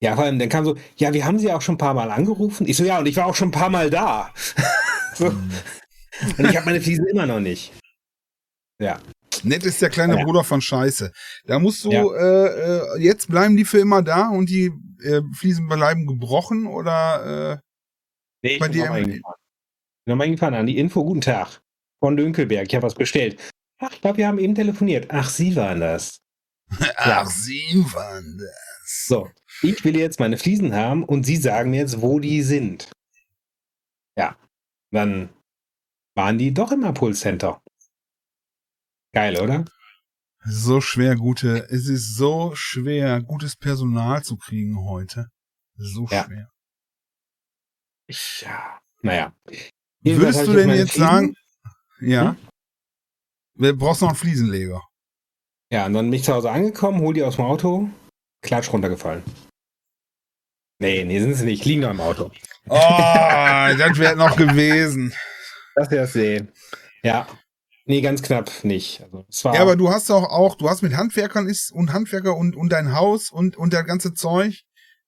Ja, 0.00 0.14
vor 0.14 0.24
allem, 0.24 0.38
dann 0.38 0.48
kam 0.48 0.64
so, 0.64 0.76
ja, 0.96 1.12
wir 1.14 1.24
haben 1.24 1.38
sie 1.38 1.50
auch 1.50 1.62
schon 1.62 1.76
ein 1.76 1.78
paar 1.78 1.94
Mal 1.94 2.10
angerufen. 2.10 2.66
Ich 2.68 2.76
so, 2.76 2.84
ja, 2.84 2.98
und 2.98 3.06
ich 3.06 3.16
war 3.16 3.26
auch 3.26 3.34
schon 3.34 3.48
ein 3.48 3.52
paar 3.52 3.70
Mal 3.70 3.88
da. 3.88 4.32
so. 5.14 5.30
Hm. 5.30 5.50
Und 6.38 6.50
ich 6.50 6.56
habe 6.56 6.66
meine 6.66 6.80
Fliesen 6.80 7.06
immer 7.06 7.26
noch 7.26 7.40
nicht. 7.40 7.72
Ja. 8.78 9.00
Nett 9.46 9.64
ist 9.64 9.80
der 9.80 9.90
kleine 9.90 10.18
ja. 10.18 10.24
Bruder 10.24 10.44
von 10.44 10.60
Scheiße. 10.60 11.12
Da 11.44 11.58
musst 11.58 11.84
du, 11.84 11.92
ja. 11.92 12.02
äh, 12.02 12.96
äh, 12.96 13.02
jetzt 13.02 13.28
bleiben 13.28 13.56
die 13.56 13.64
für 13.64 13.78
immer 13.78 14.02
da 14.02 14.28
und 14.28 14.48
die 14.48 14.72
äh, 15.02 15.22
Fliesen 15.34 15.68
bleiben 15.68 16.06
gebrochen 16.06 16.66
oder 16.66 17.52
äh, 17.52 17.58
nee, 18.42 18.54
ich 18.54 18.58
bei 18.58 18.68
dir? 18.68 18.86
Im... 18.86 19.04
Bin 19.04 19.22
nochmal 20.06 20.26
hingefahren 20.26 20.54
an 20.54 20.66
die 20.66 20.78
Info, 20.78 21.04
guten 21.04 21.20
Tag. 21.20 21.60
Von 22.00 22.16
Dünkelberg, 22.16 22.66
ich 22.66 22.74
habe 22.74 22.86
was 22.86 22.94
bestellt. 22.94 23.40
Ach, 23.78 23.92
ich 23.92 24.00
glaube, 24.00 24.18
wir 24.18 24.28
haben 24.28 24.38
eben 24.38 24.54
telefoniert. 24.54 25.06
Ach, 25.10 25.28
Sie 25.28 25.54
waren 25.56 25.80
das. 25.80 26.20
Ach, 26.96 27.06
ja. 27.06 27.24
Sie 27.26 27.84
waren 27.92 28.38
das. 28.38 29.06
So, 29.06 29.28
ich 29.62 29.84
will 29.84 29.96
jetzt 29.96 30.20
meine 30.20 30.36
Fliesen 30.36 30.74
haben 30.74 31.04
und 31.04 31.24
Sie 31.24 31.36
sagen 31.36 31.70
mir 31.70 31.80
jetzt, 31.80 32.02
wo 32.02 32.20
die 32.20 32.42
sind. 32.42 32.90
Ja, 34.16 34.36
dann 34.92 35.28
waren 36.14 36.38
die 36.38 36.52
doch 36.54 36.72
im 36.72 36.84
Impulscenter. 36.84 37.60
Geil, 39.16 39.40
oder? 39.40 39.64
So 40.44 40.82
schwer, 40.82 41.16
gute, 41.16 41.66
es 41.70 41.88
ist 41.88 42.16
so 42.16 42.54
schwer, 42.54 43.22
gutes 43.22 43.56
Personal 43.56 44.22
zu 44.22 44.36
kriegen 44.36 44.78
heute. 44.78 45.28
So 45.78 46.06
ja. 46.10 46.24
schwer. 46.24 46.50
Ja, 48.10 48.78
naja. 49.00 49.32
Würdest 50.02 50.46
du 50.46 50.52
denn 50.52 50.68
jetzt 50.68 50.92
Fliesen? 50.92 51.08
sagen, 51.08 51.34
ja, 51.98 52.32
hm? 52.32 52.36
wir 53.54 53.74
brauchst 53.74 54.02
noch 54.02 54.10
einen 54.10 54.18
Fliesenleger. 54.18 54.82
Ja, 55.72 55.86
und 55.86 55.94
dann 55.94 56.10
bin 56.10 56.12
ich 56.12 56.24
zu 56.24 56.34
Hause 56.34 56.50
angekommen, 56.50 57.00
hol 57.00 57.14
die 57.14 57.22
aus 57.22 57.36
dem 57.36 57.46
Auto, 57.46 57.88
klatsch 58.42 58.70
runtergefallen. 58.70 59.22
Nee, 60.78 61.04
nee, 61.04 61.20
sind 61.20 61.32
sie 61.32 61.46
nicht, 61.46 61.64
liegen 61.64 61.80
noch 61.80 61.90
im 61.90 62.02
Auto. 62.02 62.30
Oh, 62.68 62.74
das 63.78 63.98
wäre 63.98 64.14
noch 64.14 64.36
gewesen. 64.36 65.14
Das 65.74 65.90
wäre 65.90 66.06
sehen. 66.06 66.52
Ja. 67.02 67.26
Nee, 67.88 68.00
ganz 68.00 68.20
knapp 68.20 68.64
nicht. 68.64 69.00
Also, 69.02 69.24
ja, 69.44 69.62
aber 69.62 69.76
du 69.76 69.90
hast 69.90 70.10
doch 70.10 70.24
auch, 70.24 70.56
du 70.56 70.68
hast 70.68 70.82
mit 70.82 70.96
Handwerkern 70.96 71.46
ist 71.46 71.70
und 71.70 71.92
Handwerker 71.92 72.36
und, 72.36 72.56
und 72.56 72.72
dein 72.72 72.92
Haus 72.92 73.30
und, 73.30 73.56
und 73.56 73.72
das 73.72 73.86
ganze 73.86 74.12
Zeug 74.12 74.64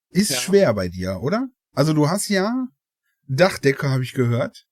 ist 0.09 0.29
ja. 0.29 0.37
schwer 0.37 0.73
bei 0.73 0.87
dir, 0.87 1.19
oder? 1.21 1.49
Also 1.73 1.91
du 1.93 2.09
hast 2.09 2.29
ja 2.29 2.67
Dachdecke, 3.27 3.89
habe 3.89 4.03
ich 4.03 4.13
gehört. 4.13 4.65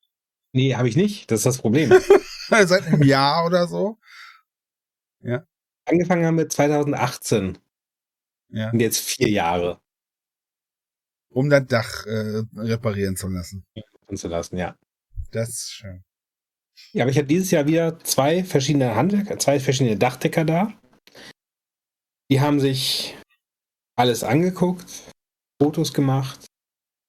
Nee, 0.53 0.75
habe 0.75 0.87
ich 0.87 0.95
nicht. 0.95 1.29
Das 1.29 1.41
ist 1.41 1.45
das 1.45 1.57
Problem. 1.57 1.91
Seit 2.49 2.87
einem 2.87 3.03
Jahr 3.03 3.45
oder 3.45 3.67
so. 3.67 3.97
Ja. 5.19 5.45
Angefangen 5.85 6.25
haben 6.25 6.37
wir 6.37 6.47
2018. 6.47 7.57
Ja. 8.49 8.71
Und 8.71 8.79
jetzt 8.79 8.99
vier 8.99 9.29
Jahre. 9.29 9.81
Um 11.29 11.49
das 11.49 11.65
Dach 11.67 12.05
äh, 12.05 12.43
reparieren 12.55 13.17
zu 13.17 13.27
lassen. 13.27 13.65
Zu 14.15 14.29
lassen, 14.29 14.57
ja. 14.57 14.77
Das 15.31 15.49
ist 15.49 15.71
schön. 15.71 16.05
Ja, 16.93 17.03
aber 17.03 17.11
ich 17.11 17.17
habe 17.17 17.27
dieses 17.27 17.51
Jahr 17.51 17.67
wieder 17.67 17.99
zwei 17.99 18.43
verschiedene 18.43 18.95
Handwerker, 18.95 19.37
zwei 19.39 19.59
verschiedene 19.59 19.97
Dachdecker 19.97 20.45
da. 20.45 20.73
Die 22.31 22.41
haben 22.41 22.59
sich 22.59 23.17
alles 23.95 24.23
angeguckt, 24.23 25.13
Fotos 25.61 25.93
gemacht. 25.93 26.45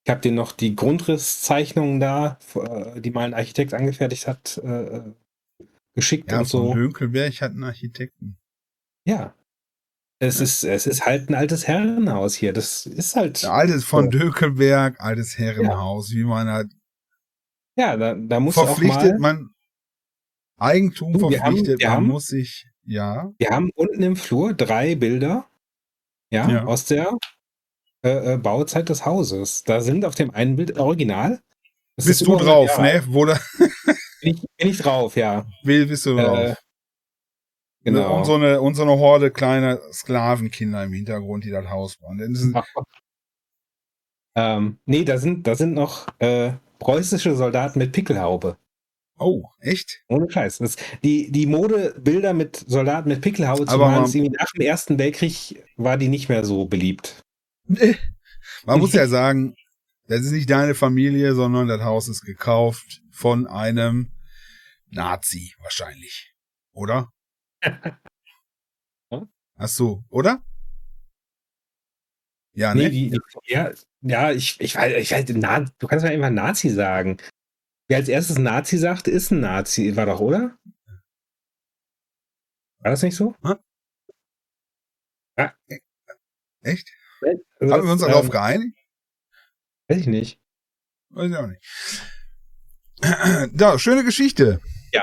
Ich 0.05 0.11
habe 0.11 0.21
denen 0.21 0.37
noch 0.37 0.53
die 0.53 0.75
Grundrisszeichnungen 0.75 2.01
da, 2.01 2.39
äh, 2.55 3.01
die 3.01 3.11
mal 3.11 3.27
ein 3.27 3.35
Architekt 3.35 3.75
angefertigt 3.75 4.27
hat, 4.27 4.59
äh, 4.59 5.03
geschickt 5.95 6.33
ja, 6.33 6.39
und 6.39 6.49
so. 6.49 6.73
Dönkelberg 6.73 7.41
hat 7.41 7.53
einen 7.53 7.65
Architekten. 7.65 8.39
Ja. 9.07 9.35
Es, 10.21 10.39
ja. 10.39 10.45
ist, 10.45 10.65
es 10.65 10.87
ist 10.87 11.07
halt 11.07 11.29
ein 11.29 11.35
altes 11.35 11.69
Herrenhaus 11.69 12.35
hier. 12.35 12.53
Das 12.53 12.87
ist 12.87 13.17
halt. 13.17 13.45
Altes 13.45 13.85
von 13.85 14.05
so. 14.05 14.11
Dökelberg, 14.11 15.01
altes 15.01 15.37
Herrenhaus, 15.39 16.11
ja. 16.11 16.17
wie 16.17 16.25
man 16.25 16.49
halt. 16.49 16.73
Ja, 17.77 17.97
da, 17.97 18.15
da 18.15 18.41
muss 18.41 18.55
verpflichtet 18.55 19.15
auch 19.15 19.19
mal, 19.19 19.35
man 19.35 19.55
Eigentum 20.59 21.13
du, 21.13 21.31
verpflichtet, 21.31 21.83
haben, 21.83 21.89
man 21.89 21.97
haben, 21.97 22.07
muss 22.09 22.27
sich, 22.27 22.67
ja. 22.85 23.33
Wir 23.39 23.51
haben 23.51 23.71
unten 23.75 24.03
im 24.03 24.17
Flur 24.17 24.55
drei 24.55 24.95
Bilder, 24.95 25.47
ja, 26.31 26.49
ja. 26.49 26.65
aus 26.65 26.85
der 26.85 27.17
äh, 28.03 28.35
äh, 28.35 28.37
Bauzeit 28.37 28.89
des 28.89 29.07
Hauses. 29.07 29.65
Da 29.65 29.81
sind 29.81 30.05
auf 30.05 30.15
dem 30.15 30.31
einen 30.31 30.57
Bild 30.57 30.79
original. 30.79 31.41
Bist 31.97 32.27
du 32.27 32.37
drauf, 32.37 32.79
ne? 32.79 33.03
Wo 33.09 33.25
da 33.25 33.39
bin, 34.21 34.35
ich, 34.35 34.47
bin 34.57 34.69
ich 34.69 34.79
drauf, 34.79 35.17
ja. 35.17 35.47
Will 35.63 35.87
bist 35.87 36.07
du 36.07 36.17
drauf. 36.17 36.39
Äh, 36.39 36.55
genau. 37.85 38.19
Und 38.19 38.25
so, 38.25 38.35
eine, 38.35 38.61
und 38.61 38.75
so 38.75 38.83
eine 38.83 38.93
Horde 38.99 39.31
kleiner 39.31 39.81
Sklavenkinder 39.93 40.85
im 40.85 40.93
Hintergrund, 40.93 41.45
die 41.45 41.51
das 41.51 41.69
Haus 41.69 41.97
bauen. 41.97 42.19
Das 42.19 42.65
ähm, 44.37 44.79
nee, 44.85 45.05
da 45.05 45.19
sind, 45.19 45.49
da 45.49 45.57
sind 45.57 45.75
noch 45.75 46.07
äh, 46.21 46.53
preußische 46.79 47.35
Soldaten 47.35 47.81
mit 47.81 47.93
Pickelhaube. 47.93 48.57
Oh, 49.19 49.47
echt? 49.61 50.05
Ohne 50.09 50.31
Scheiß. 50.31 50.59
Das, 50.59 50.77
die, 51.03 51.33
die 51.33 51.47
Modebilder 51.47 52.33
mit 52.35 52.57
Soldaten 52.57 53.09
mit 53.09 53.21
Pickelhaube 53.21 53.67
zu 53.67 53.77
malen, 53.77 54.03
nach 54.33 54.51
dem 54.53 54.61
Ersten 54.61 54.99
Weltkrieg 54.99 55.65
war 55.77 55.97
die 55.97 56.09
nicht 56.09 56.29
mehr 56.29 56.45
so 56.45 56.67
beliebt. 56.67 57.23
Man 58.65 58.79
muss 58.79 58.93
ja 58.95 59.09
sagen, 59.09 59.57
das 60.07 60.21
ist 60.21 60.33
nicht 60.33 60.49
deine 60.49 60.75
Familie, 60.75 61.35
sondern 61.35 61.69
das 61.69 61.83
Haus 61.83 62.09
ist 62.09 62.23
gekauft 62.23 63.03
von 63.11 63.47
einem 63.47 64.13
Nazi 64.91 65.55
wahrscheinlich. 65.61 66.33
Oder? 66.73 67.13
Ach 69.61 69.69
so, 69.69 70.05
oder? 70.09 70.41
Ja, 72.53 72.75
nee, 72.75 72.85
ne? 72.85 72.91
Die, 72.91 73.21
ja, 73.47 73.71
ja, 74.03 74.31
ich, 74.33 74.61
ich 74.61 74.77
weiß, 74.77 74.95
ich 74.97 75.11
weiß, 75.11 75.25
du 75.27 75.87
kannst 75.87 76.05
ja 76.05 76.11
immer 76.13 76.31
Nazi 76.31 76.71
sagen. 76.71 77.19
Wer 77.89 77.97
als 77.97 78.09
erstes 78.09 78.39
Nazi 78.39 78.77
sagt, 78.77 79.09
ist 79.09 79.31
ein 79.31 79.41
Nazi, 79.41 79.97
war 79.97 80.07
doch, 80.07 80.21
oder? 80.21 80.59
War 82.81 82.91
das 82.93 83.03
nicht 83.03 83.17
so? 83.17 83.35
Ah. 83.43 83.59
Echt? 86.63 86.89
Also 87.61 87.73
Haben 87.73 87.85
wir 87.85 87.93
uns 87.93 88.03
darauf 88.03 88.25
ähm, 88.25 88.31
geeinigt? 88.31 88.79
Weiß 89.89 90.01
ich 90.01 90.07
nicht. 90.07 90.41
Weiß 91.11 91.31
ich 91.31 91.37
auch 91.37 91.47
nicht. 91.47 91.63
Da, 93.55 93.79
schöne 93.79 94.05
Geschichte. 94.05 94.61
Ja. 94.93 95.03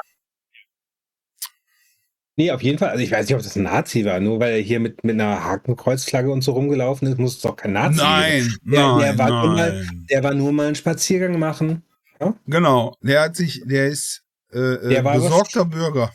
Nee, 2.35 2.51
auf 2.51 2.61
jeden 2.61 2.77
Fall. 2.77 2.89
Also 2.89 3.03
ich 3.03 3.11
weiß 3.11 3.25
nicht, 3.25 3.35
ob 3.35 3.41
das 3.41 3.55
ein 3.55 3.63
Nazi 3.63 4.05
war. 4.05 4.19
Nur 4.19 4.39
weil 4.39 4.55
er 4.55 4.61
hier 4.61 4.79
mit, 4.79 5.03
mit 5.03 5.13
einer 5.15 5.43
Hakenkreuzflagge 5.43 6.29
und 6.29 6.41
so 6.41 6.51
rumgelaufen 6.51 7.07
ist, 7.07 7.17
muss 7.17 7.37
es 7.37 7.41
doch 7.41 7.55
kein 7.55 7.73
Nazi 7.73 7.97
sein. 7.97 8.07
Nein, 8.07 8.57
der, 8.63 8.81
nein, 8.81 8.99
der 8.99 9.17
war 9.17 9.29
nein. 9.29 9.55
Mal, 9.55 9.87
der 10.09 10.23
war 10.23 10.33
nur 10.33 10.51
mal 10.51 10.67
einen 10.67 10.75
Spaziergang 10.75 11.39
machen. 11.39 11.83
Ja? 12.19 12.37
Genau. 12.45 12.95
Der 13.01 13.21
hat 13.21 13.35
sich, 13.35 13.63
der 13.65 13.87
ist 13.87 14.23
äh, 14.51 14.59
äh 14.59 14.89
der 14.89 15.03
besorgter 15.03 15.65
Bürger. 15.65 16.11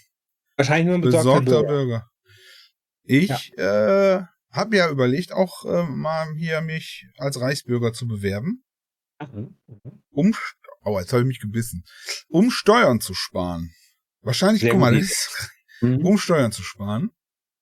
Wahrscheinlich 0.56 0.86
nur 0.86 0.96
ein 0.96 1.00
besorgter, 1.00 1.40
besorgter 1.40 1.62
Bürger. 1.62 1.84
Bürger. 1.84 2.10
Ich 3.04 3.52
ja. 3.56 4.16
äh, 4.18 4.24
habe 4.50 4.76
ja 4.76 4.90
überlegt, 4.90 5.32
auch 5.32 5.64
äh, 5.64 5.84
mal 5.84 6.34
hier 6.36 6.60
mich 6.60 7.06
als 7.18 7.40
Reichsbürger 7.40 7.92
zu 7.92 8.06
bewerben. 8.06 8.64
Mhm. 9.20 9.56
Um, 10.10 10.34
oh, 10.84 10.98
jetzt 10.98 11.12
habe 11.12 11.22
ich 11.22 11.28
mich 11.28 11.40
gebissen. 11.40 11.84
Um 12.28 12.50
Steuern 12.50 13.00
zu 13.00 13.14
sparen. 13.14 13.70
Wahrscheinlich, 14.22 14.62
Sehr 14.62 14.72
guck 14.72 14.80
mal, 14.80 14.96
ist, 14.96 15.50
mhm. 15.80 16.04
um 16.04 16.18
Steuern 16.18 16.52
zu 16.52 16.62
sparen. 16.62 17.10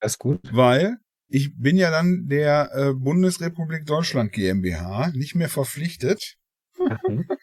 Das 0.00 0.12
ist 0.12 0.18
gut. 0.18 0.40
Weil 0.52 0.99
ich 1.28 1.57
bin 1.57 1.76
ja 1.76 1.90
dann 1.90 2.26
der 2.28 2.71
äh, 2.75 2.95
Bundesrepublik 2.95 3.87
Deutschland 3.87 4.33
GmbH 4.33 5.11
nicht 5.14 5.35
mehr 5.35 5.49
verpflichtet. 5.49 6.37
Mhm. 6.78 7.28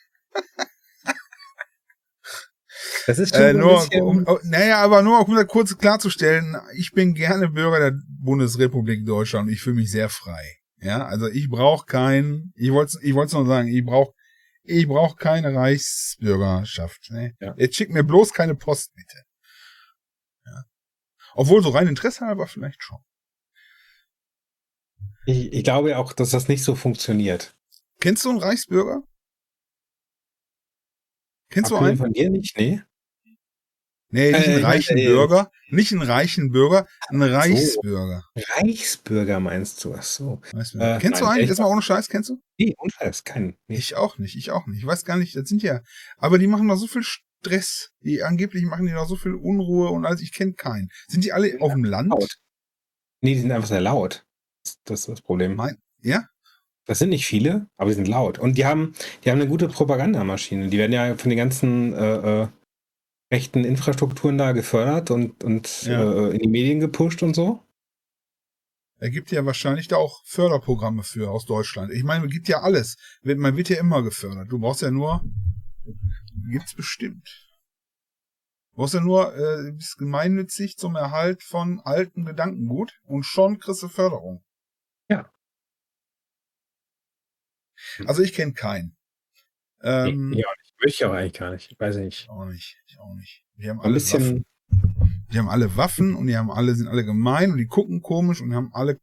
Das 3.08 3.20
ist 3.20 3.36
schon 3.36 3.44
äh, 3.44 3.54
nur, 3.54 3.88
um, 4.01 4.24
um, 4.24 4.39
naja, 4.44 4.82
aber 4.82 5.01
nur 5.01 5.27
um 5.27 5.36
das 5.36 5.48
kurz 5.48 5.77
klarzustellen, 5.77 6.58
ich 6.75 6.92
bin 6.92 7.13
gerne 7.13 7.50
Bürger 7.50 7.80
der 7.80 8.00
Bundesrepublik 8.08 9.06
Deutschland 9.06 9.48
und 9.48 9.54
ich 9.54 9.62
fühle 9.62 9.77
mich 9.77 9.92
sehr 9.92 10.10
frei. 10.10 10.58
Ja, 10.82 11.06
also 11.06 11.27
ich 11.27 11.50
brauche 11.50 11.86
kein, 11.86 12.51
ich 12.56 12.72
wollte 12.72 12.98
ich 13.01 13.13
wollte 13.13 13.36
nur 13.36 13.46
sagen, 13.46 13.68
ich 13.68 13.84
brauche 13.86 14.13
ich 14.63 14.88
brauche 14.88 15.15
keine 15.15 15.54
Reichsbürgerschaft. 15.54 17.12
Ne? 17.12 17.36
Ja. 17.39 17.54
Jetzt 17.58 17.75
schickt 17.75 17.92
mir 17.92 18.04
bloß 18.04 18.34
keine 18.34 18.56
Post, 18.56 18.94
bitte. 18.96 19.24
Ja. 20.46 20.63
Obwohl 21.36 21.62
so 21.62 21.70
rein 21.70 21.88
Interesse 21.88 22.25
halber 22.25 22.48
vielleicht 22.48 22.84
schon. 22.84 23.00
Ich, 25.27 25.54
ich 25.54 25.63
glaube 25.63 25.98
auch, 25.98 26.13
dass 26.13 26.32
das 26.32 26.48
nicht 26.48 26.63
so 26.63 26.75
funktioniert. 26.75 27.56
Kennst 28.00 28.25
du 28.25 28.30
einen 28.30 28.39
Reichsbürger? 28.39 29.04
Kennst 31.50 31.72
Ach, 31.72 31.80
du 31.80 31.86
einen? 31.86 31.98
Von 31.98 32.14
dir 32.14 32.30
nicht, 32.30 32.58
nee. 32.58 32.82
Nee, 34.10 34.32
nicht 34.32 34.48
einen 34.48 34.60
äh, 34.60 34.66
reichen 34.66 34.98
äh, 34.98 35.08
Bürger, 35.08 35.52
nicht 35.70 35.92
einen 35.92 36.02
reichen 36.02 36.52
Bürger, 36.52 36.88
einen 37.10 37.24
Reichsbürger. 37.24 38.24
So. 38.34 38.44
Reichsbürger 38.54 39.40
meinst 39.40 39.84
du? 39.84 39.94
Ach 39.94 40.04
so. 40.04 40.42
Äh, 40.54 41.00
kennst 41.00 41.22
du 41.22 41.25
einen? 41.25 41.48
Jetzt 41.48 41.60
mal 41.60 41.66
ohne 41.66 41.82
Scheiß, 41.82 42.08
kennst 42.08 42.30
du? 42.30 42.40
Nee, 42.58 42.75
ohne 42.78 42.92
Scheiß, 42.92 43.24
keinen. 43.24 43.58
Nee. 43.68 43.75
Ich 43.75 43.96
auch 43.96 44.18
nicht, 44.18 44.38
ich 44.38 44.52
auch 44.52 44.68
nicht. 44.68 44.80
Ich 44.80 44.86
weiß 44.86 45.04
gar 45.06 45.18
nicht, 45.18 45.36
das 45.36 45.50
sind 45.50 45.64
ja, 45.64 45.82
aber 46.18 46.38
die 46.38 46.48
machen 46.48 46.68
doch 46.68 46.78
so 46.78 46.88
viel 46.88 47.04
Stress. 47.04 47.92
Die 48.02 48.24
angeblich 48.24 48.64
machen 48.64 48.86
die 48.86 48.94
doch 48.94 49.08
so 49.08 49.18
viel 49.18 49.34
Unruhe 49.34 49.90
und 49.90 50.06
alles, 50.06 50.22
ich 50.22 50.32
kenne 50.32 50.54
keinen. 50.54 50.90
Sind 51.08 51.25
die 51.25 51.34
alle 51.34 51.58
auf 51.60 51.74
dem 51.74 51.84
Land? 51.84 52.10
Laut. 52.10 52.38
Nee, 53.22 53.34
die 53.34 53.42
sind 53.42 53.52
einfach 53.52 53.68
sehr 53.68 53.82
laut. 53.82 54.25
Das 54.86 55.02
ist 55.02 55.10
das 55.10 55.22
Problem. 55.22 55.56
Mein, 55.56 55.78
ja? 56.02 56.25
Das 56.86 57.00
sind 57.00 57.10
nicht 57.10 57.25
viele, 57.25 57.68
aber 57.77 57.89
die 57.89 57.96
sind 57.96 58.08
laut. 58.08 58.38
Und 58.38 58.58
die 58.58 58.65
haben, 58.65 58.94
die 59.24 59.32
haben 59.32 59.39
eine 59.39 59.50
gute 59.50 59.68
Propagandamaschine. 59.68 60.70
Die 60.70 60.77
werden 60.77 60.94
ja 60.94 61.15
von 61.15 61.30
den 61.30 61.38
ganzen 61.38 61.94
äh, 61.94 62.44
äh, 62.44 62.48
rechten 63.32 63.63
Infrastrukturen 63.63 64.38
da 64.38 64.51
gefördert 64.51 65.10
und, 65.10 65.44
und 65.44 65.84
ja. 65.84 66.01
äh, 66.01 66.32
in 66.32 66.39
die 66.39 66.48
Medien 66.48 66.80
gepusht 66.80 67.24
und 67.24 67.36
so. 67.36 67.62
Er 68.98 69.10
gibt 69.10 69.31
ja 69.31 69.46
wahrscheinlich 69.46 69.88
da 69.88 69.98
auch 69.98 70.24
Förderprogramme 70.25 71.03
für 71.03 71.29
aus 71.29 71.46
Deutschland. 71.46 71.92
Ich 71.92 72.03
meine, 72.03 72.25
es 72.25 72.31
gibt 72.31 72.48
ja 72.48 72.62
alles. 72.62 72.96
Man 73.24 73.57
wird 73.57 73.70
ja 73.70 73.77
immer 73.77 74.03
gefördert. 74.03 74.51
Du 74.51 74.60
brauchst 74.60 74.83
ja 74.83 74.92
nur, 74.92 75.22
gibt's 76.50 76.75
bestimmt. 76.75 77.46
Du 78.72 78.77
brauchst 78.77 78.94
ja 78.94 79.01
nur, 79.01 79.36
äh, 79.36 79.72
bist 79.72 79.98
gemeinnützig 79.98 80.77
zum 80.77 80.96
Erhalt 80.96 81.44
von 81.44 81.81
alten 81.81 82.25
Gedankengut 82.25 82.94
und 83.03 83.24
schon 83.24 83.57
kriegst 83.60 83.83
du 83.83 83.90
Förderung. 83.90 84.44
Ja. 85.10 85.29
Also 88.06 88.22
ich 88.22 88.34
kenne 88.34 88.54
keinen. 88.54 88.96
Ähm, 89.82 90.32
nee, 90.32 90.44
Möchte 90.82 91.04
ich 91.04 91.06
auch 91.06 91.14
eigentlich 91.14 91.34
gar 91.34 91.52
nicht. 91.52 91.72
Ich 91.72 91.80
weiß 91.80 91.98
nicht. 91.98 92.24
Ich 92.24 92.30
auch 92.30 92.46
nicht. 92.46 92.78
Ich 92.88 93.00
auch 93.00 93.14
nicht. 93.16 93.44
Die 93.58 93.70
haben 93.70 93.80
alle 93.80 93.94
bisschen. 93.94 94.22
Waffen. 94.22 94.46
Die 95.32 95.40
haben 95.40 95.50
alle 95.50 95.76
Waffen 95.78 96.16
und 96.16 96.28
die 96.28 96.38
haben 96.38 96.52
alle, 96.52 96.76
sind 96.76 96.88
alle 96.88 97.04
gemein 97.04 97.52
und 97.52 97.58
die 97.58 97.68
gucken 97.68 98.02
komisch 98.02 98.42
und 98.42 98.50
die 98.50 98.56
haben 98.56 98.74
alle 98.74 99.00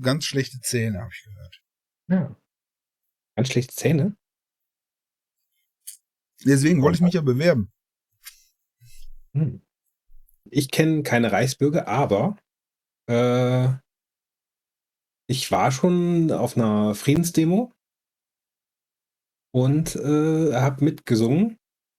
ganz 0.00 0.24
schlechte 0.24 0.60
Zähne, 0.60 1.00
habe 1.00 1.10
ich 1.12 1.22
gehört. 1.22 1.62
Ja. 2.08 2.36
Ganz 3.36 3.48
schlechte 3.48 3.74
Zähne? 3.74 4.16
Deswegen 6.44 6.82
wollte 6.82 6.96
ich 6.96 7.02
mich 7.02 7.14
ja 7.14 7.20
bewerben. 7.20 7.72
Hm. 9.34 9.62
Ich 10.50 10.70
kenne 10.70 11.02
keine 11.02 11.32
Reichsbürger, 11.32 11.88
aber 11.88 12.36
äh, 13.06 13.68
ich 15.26 15.50
war 15.50 15.70
schon 15.70 16.30
auf 16.32 16.56
einer 16.56 16.94
Friedensdemo 16.94 17.72
und 19.52 19.94
äh, 19.96 20.54
habe 20.54 20.84
mitgesungen. 20.84 21.58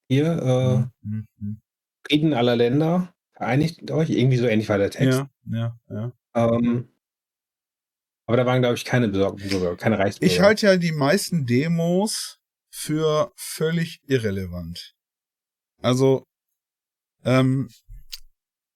Hier, 0.10 0.90
äh, 1.02 1.08
mhm, 1.08 1.26
mhm. 1.40 1.62
Frieden 2.06 2.34
aller 2.34 2.56
Länder, 2.56 3.14
vereinigt 3.34 3.90
euch. 3.92 4.10
Irgendwie 4.10 4.38
so 4.38 4.48
ähnlich 4.48 4.68
war 4.68 4.78
der 4.78 4.92
Text. 4.92 5.20
Ja, 5.50 5.78
ja, 5.90 6.12
ja. 6.36 6.52
Ähm, 6.52 6.90
aber 8.26 8.38
da 8.38 8.46
waren, 8.46 8.62
glaube 8.62 8.76
ich, 8.76 8.86
keine 8.86 9.08
Besorgten 9.08 9.50
sogar, 9.50 9.76
keine 9.76 10.00
Reichsbürger. 10.00 10.34
Ich 10.34 10.40
halte 10.42 10.66
ja 10.68 10.78
die 10.78 10.92
meisten 10.92 11.46
Demos 11.46 12.40
für 12.70 13.32
völlig 13.36 14.02
irrelevant. 14.08 14.96
Also, 15.82 16.26
ähm, 17.26 17.70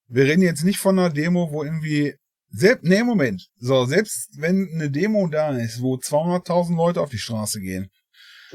wir 0.10 0.24
reden 0.26 0.42
jetzt 0.42 0.64
nicht 0.64 0.80
von 0.80 1.00
einer 1.00 1.10
Demo, 1.10 1.52
wo 1.52 1.64
irgendwie 1.64 2.16
selbst, 2.50 2.84
nee, 2.84 3.04
Moment. 3.04 3.50
So, 3.58 3.86
selbst 3.86 4.40
wenn 4.40 4.70
eine 4.74 4.90
Demo 4.90 5.28
da 5.28 5.58
ist, 5.58 5.82
wo 5.82 5.96
200.000 5.96 6.76
Leute 6.76 7.02
auf 7.02 7.10
die 7.10 7.18
Straße 7.18 7.60
gehen, 7.60 7.90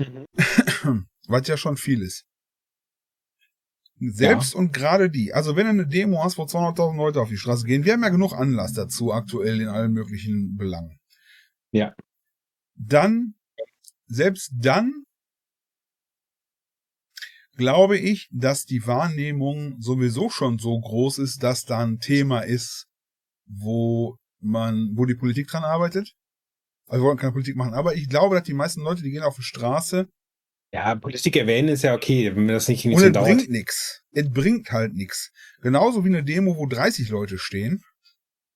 Mhm. 0.09 1.07
Was 1.29 1.47
ja 1.47 1.57
schon 1.57 1.77
viel 1.77 2.03
ist. 2.03 2.25
Selbst 4.01 4.55
ja. 4.55 4.59
und 4.59 4.73
gerade 4.73 5.11
die. 5.11 5.33
Also 5.33 5.55
wenn 5.55 5.67
du 5.67 5.71
eine 5.71 5.87
Demo 5.87 6.25
hast, 6.25 6.37
wo 6.37 6.43
200.000 6.43 6.97
Leute 6.97 7.21
auf 7.21 7.29
die 7.29 7.37
Straße 7.37 7.65
gehen, 7.65 7.85
wir 7.85 7.93
haben 7.93 8.03
ja 8.03 8.09
genug 8.09 8.33
Anlass 8.33 8.73
dazu 8.73 9.13
aktuell 9.13 9.61
in 9.61 9.69
allen 9.69 9.93
möglichen 9.93 10.57
Belangen. 10.57 10.99
Ja. 11.71 11.95
Dann, 12.75 13.35
selbst 14.07 14.53
dann, 14.57 15.05
glaube 17.57 17.97
ich, 17.97 18.29
dass 18.33 18.65
die 18.65 18.87
Wahrnehmung 18.87 19.81
sowieso 19.81 20.31
schon 20.31 20.59
so 20.59 20.81
groß 20.81 21.19
ist, 21.19 21.43
dass 21.43 21.65
da 21.65 21.79
ein 21.79 22.01
Thema 22.01 22.41
ist, 22.41 22.89
wo 23.47 24.17
man, 24.41 24.91
wo 24.95 25.05
die 25.05 25.15
Politik 25.15 25.47
dran 25.47 25.65
arbeitet. 25.65 26.15
Also 26.93 27.05
wir 27.05 27.09
wollen 27.09 27.17
keine 27.17 27.33
Politik 27.33 27.57
machen. 27.57 27.73
Aber 27.73 27.95
ich 27.95 28.07
glaube, 28.07 28.37
dass 28.37 28.45
die 28.45 28.53
meisten 28.53 28.83
Leute, 28.83 29.03
die 29.03 29.11
gehen 29.11 29.23
auf 29.23 29.37
die 29.37 29.43
Straße. 29.43 30.09
Ja, 30.75 30.95
Politik 30.95 31.35
erwähnen 31.37 31.69
ist 31.69 31.85
ja 31.85 31.95
okay, 31.95 32.37
wenn 32.37 32.49
das 32.49 32.69
nicht, 32.69 32.85
es 32.85 33.13
dauert. 33.13 33.25
bringt 33.25 33.49
nichts. 33.49 34.03
Es 34.11 34.31
bringt 34.31 34.71
halt 34.73 34.93
nichts. 34.93 35.33
Genauso 35.63 36.05
wie 36.05 36.09
eine 36.09 36.23
Demo, 36.23 36.55
wo 36.59 36.67
30 36.67 37.09
Leute 37.09 37.39
stehen. 37.39 37.83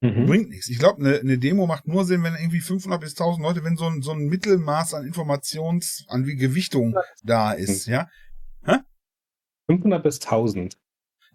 Mhm. 0.03 0.27
Bringt 0.27 0.51
nichts. 0.51 0.68
Ich 0.68 0.79
glaube, 0.79 1.01
eine, 1.01 1.18
eine 1.18 1.38
Demo 1.38 1.66
macht 1.66 1.88
nur 1.88 2.05
Sinn, 2.05 2.22
wenn 2.25 2.35
irgendwie 2.35 2.61
500 2.61 3.01
bis 3.01 3.12
1000 3.12 3.42
Leute, 3.42 3.64
wenn 3.64 3.77
so 3.77 3.87
ein, 3.87 4.03
so 4.03 4.12
ein 4.12 4.27
Mittelmaß 4.27 4.92
an 4.92 5.07
Informations-, 5.07 6.05
an 6.09 6.27
wie 6.27 6.37
Gewichtung 6.37 6.94
da 7.22 7.53
ist, 7.53 7.87
ja. 7.87 8.07
Hä? 8.66 8.81
500 9.70 10.03
bis 10.03 10.20
1000. 10.20 10.77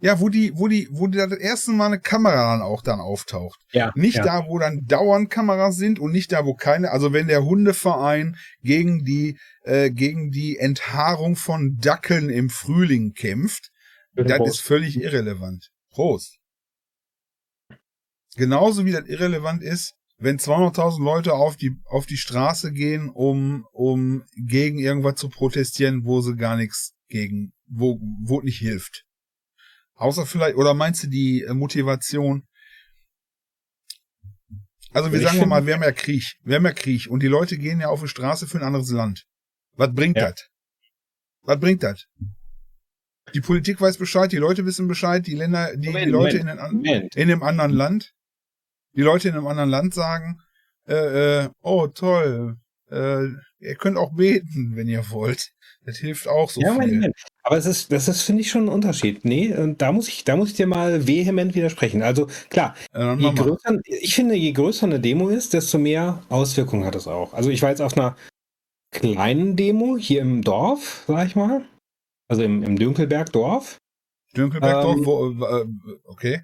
Ja, 0.03 0.19
wo 0.19 0.29
die, 0.29 0.51
wo 0.55 0.67
die, 0.67 0.87
wo 0.91 1.05
die 1.05 1.19
das 1.19 1.31
erste 1.31 1.71
Mal 1.71 1.85
eine 1.85 1.99
Kamera 1.99 2.53
dann 2.53 2.63
auch 2.63 2.81
dann 2.81 2.99
auftaucht. 2.99 3.59
Ja. 3.71 3.91
Nicht 3.95 4.17
ja. 4.17 4.23
da, 4.23 4.47
wo 4.47 4.57
dann 4.57 4.87
dauernd 4.87 5.29
Kameras 5.29 5.77
sind 5.77 5.99
und 5.99 6.11
nicht 6.11 6.31
da, 6.31 6.43
wo 6.43 6.55
keine, 6.55 6.89
also 6.89 7.13
wenn 7.13 7.27
der 7.27 7.45
Hundeverein 7.45 8.35
gegen 8.63 9.05
die, 9.05 9.37
äh, 9.63 9.91
gegen 9.91 10.31
die 10.31 10.57
Enthaarung 10.57 11.35
von 11.35 11.77
Dackeln 11.79 12.29
im 12.29 12.49
Frühling 12.49 13.13
kämpft, 13.13 13.69
das 14.15 14.37
Prost. 14.37 14.53
ist 14.55 14.61
völlig 14.61 14.99
irrelevant. 14.99 15.69
Prost. 15.91 16.39
Genauso 18.35 18.85
wie 18.85 18.91
das 18.91 19.05
irrelevant 19.05 19.61
ist, 19.61 19.93
wenn 20.17 20.39
200.000 20.39 21.03
Leute 21.03 21.33
auf 21.33 21.57
die, 21.57 21.77
auf 21.85 22.07
die 22.07 22.17
Straße 22.17 22.71
gehen, 22.71 23.09
um, 23.09 23.65
um 23.71 24.23
gegen 24.35 24.79
irgendwas 24.79 25.15
zu 25.15 25.29
protestieren, 25.29 26.05
wo 26.05 26.21
sie 26.21 26.35
gar 26.35 26.55
nichts 26.55 26.93
gegen, 27.07 27.53
wo, 27.67 27.99
wo 28.23 28.41
nicht 28.41 28.59
hilft. 28.59 29.05
Außer 30.01 30.25
vielleicht, 30.25 30.55
oder 30.55 30.73
meinst 30.73 31.03
du 31.03 31.07
die 31.07 31.43
äh, 31.43 31.53
Motivation? 31.53 32.47
Also 34.89 35.11
wir 35.11 35.19
ich 35.19 35.27
sagen 35.27 35.47
mal, 35.47 35.67
wir 35.67 35.75
haben 35.75 35.83
ja 35.83 35.91
Krieg. 35.91 36.37
Wir 36.43 36.55
haben 36.55 36.65
ja 36.65 36.73
Krieg. 36.73 37.07
Und 37.07 37.21
die 37.21 37.27
Leute 37.27 37.55
gehen 37.55 37.79
ja 37.79 37.89
auf 37.89 38.01
die 38.01 38.07
Straße 38.07 38.47
für 38.47 38.57
ein 38.57 38.63
anderes 38.63 38.89
Land. 38.89 39.25
Was 39.73 39.93
bringt 39.93 40.17
ja. 40.17 40.31
das? 40.31 40.47
Was 41.43 41.59
bringt 41.59 41.83
das? 41.83 42.07
Die 43.35 43.41
Politik 43.41 43.79
weiß 43.79 43.97
Bescheid, 43.97 44.31
die 44.31 44.37
Leute 44.37 44.65
wissen 44.65 44.87
Bescheid, 44.87 45.25
die 45.27 45.35
Länder, 45.35 45.77
die, 45.77 45.89
Moment, 45.89 46.07
die 46.07 46.09
Leute 46.09 46.37
Moment, 46.39 46.73
in, 46.73 46.83
den, 46.83 47.09
in 47.13 47.31
einem 47.31 47.43
anderen 47.43 47.71
Land, 47.71 48.11
die 48.95 49.03
Leute 49.03 49.29
in 49.29 49.35
einem 49.35 49.45
anderen 49.45 49.69
Land 49.69 49.93
sagen, 49.93 50.41
äh, 50.87 51.43
äh, 51.43 51.49
oh 51.61 51.85
toll, 51.87 52.57
äh, 52.89 53.27
ihr 53.59 53.75
könnt 53.75 53.97
auch 53.97 54.15
beten, 54.15 54.75
wenn 54.75 54.87
ihr 54.87 55.07
wollt. 55.11 55.51
Das 55.85 55.97
hilft 55.97 56.27
auch 56.27 56.49
so 56.49 56.61
ja, 56.61 56.73
viel. 56.73 56.95
Moment. 56.95 57.15
Aber 57.43 57.57
es 57.57 57.65
ist, 57.65 57.91
das 57.91 58.07
ist, 58.07 58.21
finde 58.21 58.41
ich, 58.41 58.51
schon 58.51 58.65
ein 58.65 58.73
Unterschied. 58.73 59.25
Nee, 59.25 59.53
da 59.77 59.91
muss 59.91 60.07
ich, 60.07 60.23
da 60.23 60.35
muss 60.35 60.49
ich 60.49 60.55
dir 60.55 60.67
mal 60.67 61.07
vehement 61.07 61.55
widersprechen. 61.55 62.03
Also 62.03 62.27
klar, 62.49 62.75
ja, 62.93 63.15
je 63.15 63.33
größer, 63.33 63.79
ich 63.85 64.13
finde, 64.13 64.35
je 64.35 64.51
größer 64.51 64.85
eine 64.85 64.99
Demo 64.99 65.29
ist, 65.29 65.53
desto 65.53 65.79
mehr 65.79 66.23
Auswirkungen 66.29 66.85
hat 66.85 66.95
es 66.95 67.07
auch. 67.07 67.33
Also 67.33 67.49
ich 67.49 67.61
war 67.61 67.69
jetzt 67.69 67.81
auf 67.81 67.97
einer 67.97 68.15
kleinen 68.91 69.55
Demo 69.55 69.97
hier 69.97 70.21
im 70.21 70.43
Dorf, 70.43 71.03
sag 71.07 71.27
ich 71.27 71.35
mal. 71.35 71.65
Also 72.27 72.43
im, 72.43 72.63
im 72.63 72.77
Dünkelberg-Dorf. 72.77 73.77
Dünkelberg-Dorf, 74.37 74.97
ähm, 74.97 75.05
wo, 75.05 75.45
äh, 75.45 75.65
okay. 76.05 76.43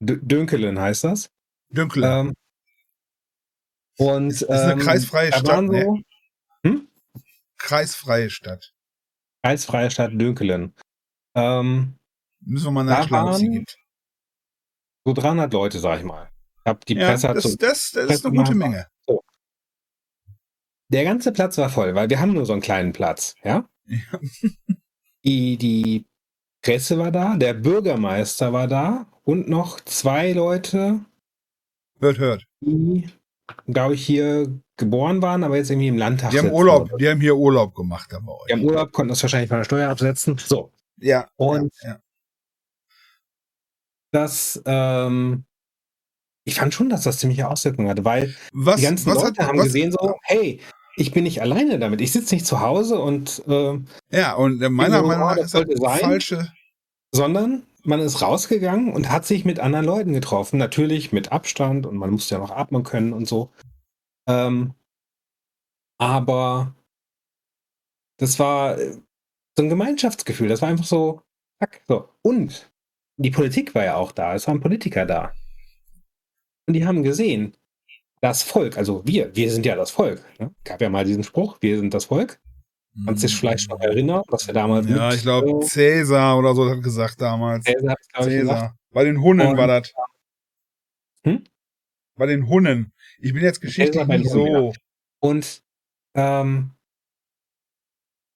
D 0.00 0.18
Dünkelen 0.20 0.78
heißt 0.78 1.04
das. 1.04 1.30
Dünkelen. 1.70 2.28
Ähm, 2.28 2.34
und, 3.98 4.28
ist, 4.28 4.42
ist 4.42 4.50
eine 4.50 4.74
ähm, 4.74 4.78
kreisfreie 4.78 5.32
Stadt, 5.32 5.46
so, 5.46 5.60
ne? 5.60 6.02
hm? 6.62 6.88
Kreisfreie 7.56 8.30
Stadt. 8.30 8.72
Kreisfreie 9.42 9.90
Stadt 9.90 10.12
Dünkelen. 10.12 10.74
Ähm, 11.34 11.96
Müssen 12.40 12.66
wir 12.66 12.70
mal 12.70 12.84
nachschlagen, 12.84 13.30
was 13.30 13.38
sie 13.38 13.50
gibt. 13.50 13.76
So 15.04 15.12
300 15.12 15.52
Leute, 15.52 15.78
sag 15.78 15.98
ich 15.98 16.04
mal. 16.04 16.30
Ich 16.58 16.66
hab 16.66 16.84
die 16.84 16.94
ja, 16.94 17.08
Presse 17.08 17.28
das, 17.28 17.56
das, 17.56 17.90
das 17.92 18.10
ist 18.10 18.26
eine 18.26 18.36
gute 18.36 18.54
Menge. 18.54 18.86
So. 19.06 19.22
Der 20.88 21.04
ganze 21.04 21.32
Platz 21.32 21.58
war 21.58 21.70
voll, 21.70 21.94
weil 21.94 22.10
wir 22.10 22.20
haben 22.20 22.32
nur 22.32 22.46
so 22.46 22.52
einen 22.52 22.62
kleinen 22.62 22.92
Platz, 22.92 23.34
ja? 23.44 23.68
ja. 23.86 24.20
die, 25.24 25.56
die 25.56 26.06
Presse 26.62 26.98
war 26.98 27.10
da, 27.10 27.36
der 27.36 27.54
Bürgermeister 27.54 28.52
war 28.52 28.66
da 28.66 29.06
und 29.22 29.48
noch 29.48 29.80
zwei 29.80 30.32
Leute. 30.32 31.00
Hört, 32.00 32.18
hört. 32.18 32.44
Die 32.60 33.08
glaube 33.66 33.94
ich, 33.94 34.04
hier 34.04 34.60
geboren 34.78 35.20
waren, 35.20 35.44
aber 35.44 35.56
jetzt 35.56 35.70
irgendwie 35.70 35.88
im 35.88 35.98
Landtag. 35.98 36.30
Die 36.30 36.38
haben 36.38 36.52
Urlaub, 36.52 36.96
die 36.98 37.08
haben 37.08 37.20
hier 37.20 37.36
Urlaub 37.36 37.74
gemacht 37.74 38.12
euch. 38.14 38.46
Die 38.48 38.52
haben 38.52 38.64
Urlaub, 38.64 38.92
konnten 38.92 39.10
das 39.10 39.22
wahrscheinlich 39.22 39.48
von 39.48 39.58
der 39.58 39.64
Steuer 39.64 39.90
absetzen. 39.90 40.38
So. 40.38 40.72
Ja. 40.96 41.28
Und 41.36 41.72
ja, 41.82 41.88
ja. 41.90 41.98
das, 44.12 44.62
ähm, 44.64 45.44
ich 46.44 46.54
fand 46.54 46.72
schon, 46.72 46.88
dass 46.88 47.02
das 47.02 47.18
ziemliche 47.18 47.48
Auswirkungen 47.48 47.88
hatte, 47.88 48.04
weil 48.04 48.34
was, 48.52 48.76
die 48.76 48.82
ganzen 48.82 49.12
Leute 49.12 49.42
hat, 49.42 49.48
haben 49.48 49.58
was, 49.58 49.66
gesehen 49.66 49.92
so, 49.92 50.16
hey, 50.22 50.60
ich 50.96 51.12
bin 51.12 51.24
nicht 51.24 51.42
alleine 51.42 51.78
damit. 51.78 52.00
Ich 52.00 52.12
sitze 52.12 52.34
nicht 52.34 52.46
zu 52.46 52.60
Hause 52.60 52.98
und 53.00 53.42
äh, 53.46 53.78
ja 54.10 54.34
und 54.34 54.60
meiner 54.70 55.02
Meinung 55.02 55.28
nach 55.28 55.36
ist 55.36 55.54
das 55.54 56.00
falsche, 56.00 56.52
sondern 57.12 57.64
man 57.84 58.00
ist 58.00 58.20
rausgegangen 58.20 58.92
und 58.92 59.10
hat 59.10 59.24
sich 59.24 59.44
mit 59.44 59.60
anderen 59.60 59.86
Leuten 59.86 60.12
getroffen. 60.12 60.58
Natürlich 60.58 61.12
mit 61.12 61.32
Abstand 61.32 61.86
und 61.86 61.96
man 61.96 62.10
musste 62.10 62.34
ja 62.34 62.40
noch 62.40 62.50
atmen 62.50 62.82
können 62.82 63.12
und 63.12 63.28
so. 63.28 63.50
Ähm, 64.28 64.74
aber 65.98 66.74
das 68.18 68.38
war 68.38 68.78
äh, 68.78 68.92
so 69.56 69.62
ein 69.62 69.68
Gemeinschaftsgefühl. 69.68 70.48
Das 70.48 70.62
war 70.62 70.68
einfach 70.68 70.84
so, 70.84 71.22
zack, 71.58 71.82
so. 71.88 72.08
Und 72.22 72.70
die 73.16 73.30
Politik 73.30 73.74
war 73.74 73.84
ja 73.84 73.96
auch 73.96 74.12
da. 74.12 74.34
Es 74.34 74.46
waren 74.46 74.60
Politiker 74.60 75.06
da. 75.06 75.32
Und 76.66 76.74
die 76.74 76.86
haben 76.86 77.02
gesehen, 77.02 77.56
das 78.20 78.42
Volk, 78.42 78.76
also 78.76 79.02
wir, 79.06 79.34
wir 79.34 79.50
sind 79.50 79.64
ja 79.64 79.74
das 79.76 79.90
Volk. 79.90 80.22
Ne? 80.38 80.54
Gab 80.64 80.80
ja 80.80 80.90
mal 80.90 81.04
diesen 81.04 81.24
Spruch, 81.24 81.58
wir 81.60 81.78
sind 81.78 81.94
das 81.94 82.06
Volk. 82.06 82.40
Kannst 83.04 83.22
dich 83.22 83.36
vielleicht 83.36 83.70
noch 83.70 83.80
erinnern, 83.80 84.22
was 84.28 84.46
wir 84.46 84.54
damals 84.54 84.88
Ja, 84.88 85.12
ich 85.12 85.22
glaube, 85.22 85.64
Cäsar 85.64 86.36
oder 86.36 86.54
so 86.54 86.68
hat 86.68 86.82
gesagt 86.82 87.20
damals. 87.20 87.64
Cäsar, 87.64 87.96
Cäsar. 88.20 88.76
Bei 88.90 89.04
den 89.04 89.20
Hunnen 89.22 89.56
war 89.56 89.68
das. 89.68 89.92
Hm? 91.22 91.44
Bei 92.16 92.26
den 92.26 92.48
Hunnen. 92.48 92.92
Ich 93.20 93.32
bin 93.32 93.42
jetzt 93.42 93.60
geschichtlich 93.60 94.06
nicht 94.06 94.30
so. 94.30 94.72
Und 95.20 95.62
ähm, 96.14 96.70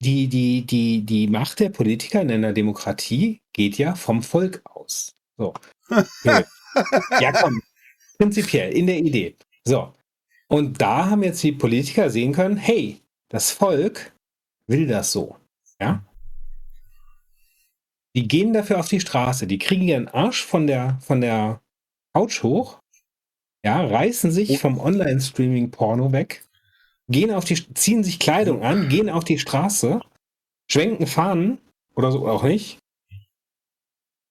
die, 0.03 0.27
die, 0.27 0.67
die, 0.67 1.03
die 1.03 1.29
Macht 1.29 1.61
der 1.61 1.69
Politiker 1.69 2.21
in 2.21 2.31
einer 2.33 2.53
Demokratie 2.53 3.41
geht 3.53 3.79
ja 3.79 3.95
vom 3.95 4.23
Volk 4.23 4.61
aus. 4.65 5.15
So. 5.37 5.55
ja, 6.25 7.33
komm. 7.33 7.63
Prinzipiell, 8.19 8.73
in 8.73 8.87
der 8.87 8.99
Idee. 8.99 9.37
So. 9.65 9.95
Und 10.49 10.81
da 10.81 11.11
haben 11.11 11.23
jetzt 11.23 11.43
die 11.43 11.53
Politiker 11.53 12.11
sehen 12.11 12.33
können, 12.33 12.57
hey, 12.57 13.01
das 13.29 13.51
Volk 13.51 14.13
will 14.67 14.87
das 14.87 15.13
so. 15.13 15.37
Ja? 15.81 16.05
Die 18.15 18.29
gehen 18.29 18.53
dafür 18.53 18.81
auf 18.81 18.89
die 18.89 19.01
Straße, 19.01 19.47
die 19.47 19.59
kriegen 19.59 19.89
ihren 19.89 20.09
Arsch 20.09 20.45
von 20.45 20.67
der, 20.67 20.99
von 21.01 21.21
der 21.21 21.63
Couch 22.13 22.43
hoch, 22.43 22.82
ja, 23.65 23.85
reißen 23.85 24.31
sich 24.33 24.59
vom 24.59 24.79
Online-Streaming-Porno 24.79 26.13
weg, 26.13 26.45
gehen 27.09 27.31
auf 27.31 27.45
die, 27.45 27.55
ziehen 27.75 28.03
sich 28.03 28.19
Kleidung 28.19 28.63
an, 28.63 28.89
gehen 28.89 29.09
auf 29.09 29.25
die 29.25 29.39
Straße, 29.39 30.01
schwenken 30.71 31.07
Fahnen 31.07 31.59
oder 31.95 32.11
so 32.11 32.27
auch 32.27 32.43
nicht. 32.43 32.79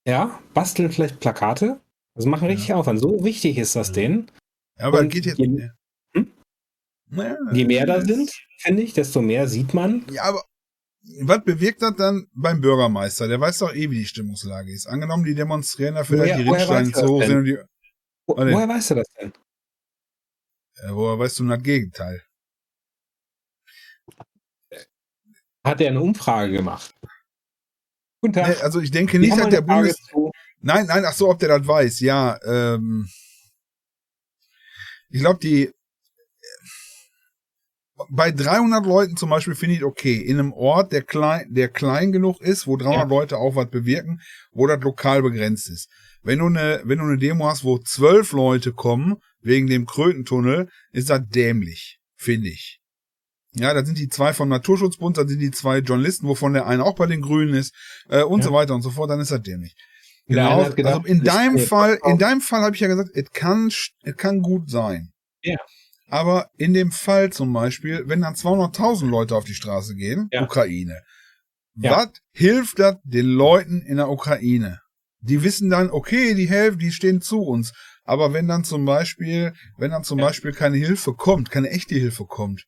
Ja, 0.05 0.39
basteln 0.53 0.91
vielleicht 0.91 1.19
Plakate. 1.19 1.79
Also 2.15 2.27
machen 2.27 2.47
richtig 2.47 2.69
ja. 2.69 2.75
Aufwand. 2.75 2.99
So 2.99 3.23
wichtig 3.23 3.57
ist 3.57 3.75
das 3.75 3.91
denen. 3.91 4.29
Ja, 4.79 4.87
aber 4.87 5.05
geht 5.05 5.25
jetzt. 5.25 5.37
Je, 5.37 5.69
hm? 6.13 6.31
je 7.53 7.65
mehr 7.65 7.85
da 7.85 8.01
sind, 8.01 8.31
finde 8.57 8.81
ich, 8.81 8.93
desto 8.93 9.21
mehr 9.21 9.47
sieht 9.47 9.73
man. 9.73 10.05
Ja, 10.11 10.23
aber 10.23 10.43
was 11.21 11.43
bewirkt 11.43 11.81
das 11.81 11.95
dann 11.95 12.27
beim 12.33 12.61
Bürgermeister? 12.61 13.27
Der 13.27 13.39
weiß 13.39 13.59
doch 13.59 13.73
eh, 13.73 13.89
wie 13.89 13.99
die 13.99 14.05
Stimmungslage 14.05 14.71
ist. 14.71 14.87
Angenommen, 14.87 15.23
die 15.23 15.35
demonstrieren 15.35 15.95
dafür, 15.95 16.17
dass 16.17 16.37
die 16.37 16.43
Rinnsteine 16.43 16.91
zu 16.91 17.07
hoch 17.07 17.23
sind. 17.23 17.37
Und 17.37 17.45
die, 17.45 17.57
Wo, 18.27 18.35
woher 18.37 18.67
weißt 18.67 18.91
du 18.91 18.95
das 18.95 19.07
denn? 19.19 19.33
Ja, 20.83 20.95
woher 20.95 21.19
weißt 21.19 21.39
du 21.39 21.47
das 21.47 21.61
Gegenteil? 21.61 22.23
Hat 25.63 25.81
er 25.81 25.89
eine 25.89 26.01
Umfrage 26.01 26.53
gemacht? 26.53 26.95
Guten 28.21 28.33
Tag. 28.33 28.47
Nee, 28.47 28.61
also 28.61 28.79
ich 28.81 28.91
denke 28.91 29.19
nicht, 29.19 29.37
dass 29.37 29.49
der 29.49 29.61
Bundes... 29.61 29.97
Nein, 30.59 30.85
nein, 30.85 31.03
ach 31.05 31.13
so, 31.13 31.29
ob 31.29 31.39
der 31.39 31.59
das 31.59 31.67
weiß. 31.67 31.99
Ja, 32.01 32.39
ähm... 32.43 33.09
Ich 35.09 35.19
glaube, 35.19 35.39
die 35.39 35.73
bei 38.09 38.31
300 38.31 38.85
Leuten 38.85 39.17
zum 39.17 39.29
Beispiel 39.29 39.55
finde 39.55 39.75
ich 39.75 39.83
okay. 39.83 40.15
In 40.15 40.39
einem 40.39 40.53
Ort, 40.53 40.91
der 40.91 41.03
klein, 41.03 41.53
der 41.53 41.69
klein 41.69 42.11
genug 42.11 42.41
ist, 42.41 42.65
wo 42.65 42.77
300 42.77 43.03
ja. 43.03 43.07
Leute 43.07 43.37
auch 43.37 43.55
was 43.55 43.69
bewirken, 43.69 44.21
wo 44.51 44.67
das 44.67 44.81
lokal 44.81 45.21
begrenzt 45.21 45.69
ist. 45.69 45.89
Wenn 46.23 46.39
du 46.39 46.45
eine, 46.47 46.81
wenn 46.83 46.99
du 46.99 47.05
eine 47.05 47.17
Demo 47.17 47.47
hast, 47.47 47.63
wo 47.63 47.79
zwölf 47.79 48.31
Leute 48.31 48.73
kommen, 48.73 49.17
wegen 49.41 49.67
dem 49.67 49.85
Krötentunnel, 49.85 50.69
ist 50.91 51.09
das 51.09 51.21
dämlich, 51.27 51.99
finde 52.15 52.49
ich. 52.49 52.79
Ja, 53.53 53.73
da 53.73 53.83
sind 53.83 53.97
die 53.97 54.07
zwei 54.07 54.33
vom 54.33 54.49
Naturschutzbund, 54.49 55.17
da 55.17 55.27
sind 55.27 55.39
die 55.39 55.51
zwei 55.51 55.79
Journalisten, 55.79 56.27
wovon 56.27 56.53
der 56.53 56.67
eine 56.67 56.85
auch 56.85 56.95
bei 56.95 57.07
den 57.07 57.21
Grünen 57.21 57.53
ist, 57.53 57.75
äh, 58.09 58.23
und 58.23 58.39
ja. 58.39 58.45
so 58.45 58.53
weiter 58.53 58.73
und 58.75 58.81
so 58.81 58.91
fort, 58.91 59.09
dann 59.09 59.19
ist 59.19 59.31
das 59.31 59.41
dämlich. 59.41 59.75
Genau. 60.27 60.69
Gedacht, 60.69 60.85
also 60.85 61.05
in 61.05 61.23
deinem 61.23 61.57
Fall, 61.57 61.99
in 62.05 62.17
deinem 62.17 62.39
Fall 62.39 62.61
habe 62.61 62.75
ich 62.75 62.81
ja 62.81 62.87
gesagt, 62.87 63.09
es 63.13 63.29
kann, 63.31 63.67
es 63.67 64.15
kann 64.15 64.41
gut 64.41 64.69
sein. 64.69 65.11
Ja. 65.41 65.57
Aber 66.07 66.49
in 66.57 66.73
dem 66.73 66.91
Fall 66.91 67.31
zum 67.31 67.51
Beispiel, 67.51 68.03
wenn 68.07 68.21
dann 68.21 68.35
200.000 68.35 69.09
Leute 69.09 69.35
auf 69.35 69.43
die 69.43 69.53
Straße 69.53 69.95
gehen, 69.95 70.29
ja. 70.31 70.43
Ukraine, 70.43 71.01
ja. 71.75 71.91
was 71.91 72.09
hilft 72.31 72.79
das 72.79 72.97
den 73.03 73.25
Leuten 73.25 73.81
in 73.81 73.97
der 73.97 74.09
Ukraine? 74.09 74.79
Die 75.21 75.43
wissen 75.43 75.69
dann, 75.69 75.91
okay, 75.91 76.33
die 76.33 76.49
helfen, 76.49 76.79
die 76.79 76.91
stehen 76.91 77.21
zu 77.21 77.41
uns. 77.41 77.73
Aber 78.03 78.33
wenn 78.33 78.47
dann 78.47 78.63
zum 78.63 78.85
Beispiel, 78.85 79.53
wenn 79.77 79.91
dann 79.91 80.03
zum 80.03 80.19
ja. 80.19 80.25
Beispiel 80.25 80.51
keine 80.51 80.77
Hilfe 80.77 81.13
kommt, 81.13 81.51
keine 81.51 81.69
echte 81.69 81.95
Hilfe 81.95 82.25
kommt, 82.25 82.65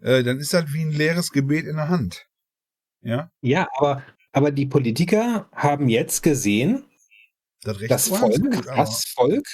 äh, 0.00 0.22
dann 0.22 0.38
ist 0.38 0.52
das 0.52 0.72
wie 0.72 0.82
ein 0.82 0.90
leeres 0.90 1.30
Gebet 1.30 1.66
in 1.66 1.76
der 1.76 1.88
Hand. 1.88 2.26
Ja? 3.02 3.30
Ja, 3.40 3.68
aber, 3.76 4.02
aber 4.32 4.50
die 4.50 4.66
Politiker 4.66 5.48
haben 5.52 5.88
jetzt 5.88 6.22
gesehen, 6.22 6.84
das, 7.62 7.78
das 7.88 8.08
Volk, 8.08 8.42
gut, 8.42 8.66
das 8.66 9.04
Volk 9.04 9.46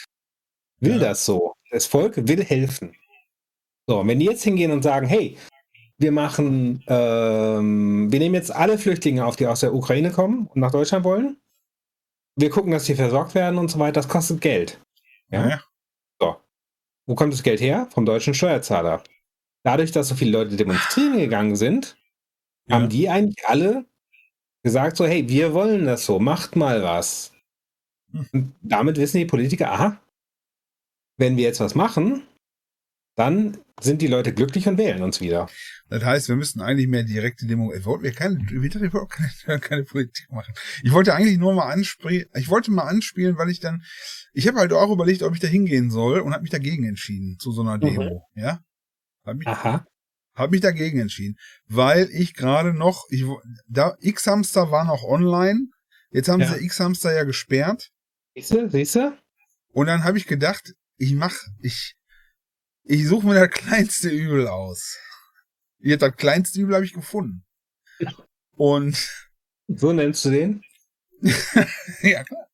will 0.81 0.93
ja. 0.93 0.99
das 0.99 1.27
so. 1.27 1.53
Das 1.71 1.85
Volk 1.85 2.17
will 2.17 2.43
helfen. 2.43 2.95
So, 3.87 4.07
wenn 4.07 4.19
die 4.19 4.27
jetzt 4.27 4.45
hingehen 4.45 4.71
und 4.71 4.83
sagen, 4.83 5.07
hey, 5.07 5.37
wir 5.99 6.13
machen, 6.13 6.83
ähm, 6.87 8.11
wir 8.11 8.19
nehmen 8.19 8.35
jetzt 8.35 8.51
alle 8.51 8.79
Flüchtlinge 8.79 9.27
auf, 9.27 9.37
die 9.37 9.47
aus 9.47 9.61
der 9.61 9.75
Ukraine 9.75 10.11
kommen 10.11 10.47
und 10.47 10.61
nach 10.61 10.71
Deutschland 10.71 11.05
wollen. 11.05 11.39
Wir 12.39 12.51
gucken, 12.51 12.71
dass 12.71 12.87
sie 12.87 12.95
versorgt 12.95 13.35
werden 13.35 13.59
und 13.59 13.69
so 13.69 13.81
weiter. 13.81 13.95
Das 13.95 14.09
kostet 14.09 14.41
Geld. 14.41 14.81
Ja. 15.29 15.49
ja. 15.49 15.61
So. 16.21 16.37
Wo 17.07 17.17
kommt 17.17 17.33
das 17.33 17.43
Geld 17.43 17.61
her? 17.61 17.89
Vom 17.91 18.07
deutschen 18.07 18.33
Steuerzahler. 18.33 19.03
Dadurch, 19.65 19.91
dass 19.91 20.09
so 20.09 20.15
viele 20.15 20.31
Leute 20.31 20.55
demonstrieren 20.55 21.19
gegangen 21.19 21.57
sind, 21.57 21.97
ja. 22.69 22.77
haben 22.77 22.89
die 22.89 23.09
eigentlich 23.09 23.45
alle 23.49 23.85
gesagt 24.63 24.97
so, 24.97 25.05
hey, 25.05 25.29
wir 25.29 25.53
wollen 25.53 25.85
das 25.87 26.07
so, 26.07 26.21
macht 26.21 26.55
mal 26.55 26.85
was. 26.85 27.33
Hm. 28.13 28.29
Und 28.33 28.55
damit 28.63 28.99
wissen 28.99 29.19
die 29.19 29.25
Politiker, 29.25 29.73
aha, 29.73 30.01
wenn 31.17 31.37
wir 31.37 31.45
jetzt 31.45 31.59
was 31.59 31.75
machen, 31.75 32.23
dann 33.19 33.59
sind 33.81 34.01
die 34.01 34.07
Leute 34.07 34.33
glücklich 34.33 34.69
und 34.69 34.79
wählen 34.79 35.03
uns 35.03 35.21
wieder. 35.21 35.49
Das 35.89 36.05
heißt, 36.05 36.29
wir 36.29 36.37
müssten 36.37 36.61
eigentlich 36.61 36.87
mehr 36.87 37.03
direkte 37.03 37.47
Demo. 37.47 37.73
Ich 37.75 37.85
wollte 37.85 38.13
keine, 38.13 38.39
keine, 38.47 39.61
keine 39.61 39.83
Politik 39.83 40.31
machen. 40.31 40.55
Ich 40.85 40.93
wollte 40.93 41.15
eigentlich 41.15 41.39
nur 41.39 41.53
mal 41.53 41.69
anspielen. 41.69 42.27
Ich 42.35 42.49
wollte 42.49 42.71
mal 42.71 42.85
anspielen, 42.85 43.37
weil 43.37 43.51
ich 43.51 43.59
dann, 43.59 43.83
ich 44.33 44.47
habe 44.47 44.59
halt 44.59 44.73
auch 44.73 44.93
überlegt, 44.93 45.25
ob 45.25 45.35
ich 45.35 45.41
da 45.41 45.49
hingehen 45.49 45.91
soll 45.91 46.21
und 46.21 46.33
habe 46.33 46.43
mich 46.43 46.53
dagegen 46.53 46.85
entschieden 46.85 47.39
zu 47.41 47.51
so 47.51 47.63
einer 47.63 47.79
Demo. 47.79 48.29
Mhm. 48.35 48.41
Ja. 48.41 48.61
Hab 49.25 49.37
mich, 49.37 49.49
Aha. 49.49 49.85
Hab 50.35 50.53
mich 50.53 50.61
dagegen 50.61 51.01
entschieden, 51.01 51.37
weil 51.67 52.09
ich 52.13 52.35
gerade 52.35 52.73
noch, 52.73 53.05
ich 53.11 53.25
da 53.67 53.97
X-Hamster 53.99 54.71
war 54.71 54.85
noch 54.85 55.03
online. 55.03 55.67
Jetzt 56.11 56.29
haben 56.29 56.41
ja. 56.41 56.55
sie 56.55 56.65
X-Hamster 56.65 57.13
ja 57.13 57.25
gesperrt. 57.25 57.91
Siehst 58.37 58.53
du, 58.53 58.71
siehst 58.71 58.95
du? 58.95 59.19
Und 59.73 59.87
dann 59.87 60.05
habe 60.05 60.19
ich 60.19 60.27
gedacht, 60.27 60.75
ich 60.97 61.15
mach, 61.15 61.35
ich 61.61 61.98
ich 62.89 63.07
suche 63.07 63.27
mir 63.27 63.35
das 63.35 63.51
kleinste 63.51 64.09
Übel 64.09 64.49
aus. 64.49 64.99
Jetzt 65.79 66.03
das 66.03 66.17
kleinste 66.17 66.61
Übel 66.61 66.75
habe 66.75 66.85
ich 66.85 66.95
gefunden. 66.95 67.45
Und. 68.53 68.97
So 69.69 69.93
nennst 69.93 70.25
du 70.25 70.31
den? 70.31 70.63
ja, 72.03 72.25
klar. 72.25 72.49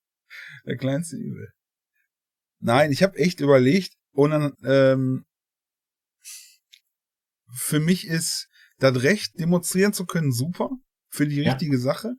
Der 0.67 0.77
kleinste 0.77 1.17
Übel. 1.17 1.53
Nein, 2.59 2.91
ich 2.91 3.03
habe 3.03 3.17
echt 3.19 3.41
überlegt 3.41 3.95
und 4.13 4.31
dann, 4.31 4.53
ähm, 4.65 5.25
für 7.53 7.79
mich 7.79 8.07
ist 8.07 8.49
das 8.79 9.03
Recht, 9.03 9.39
demonstrieren 9.39 9.93
zu 9.93 10.05
können, 10.05 10.33
super. 10.33 10.71
Für 11.09 11.29
die 11.29 11.43
richtige 11.43 11.77
ja. 11.77 11.83
Sache. 11.83 12.15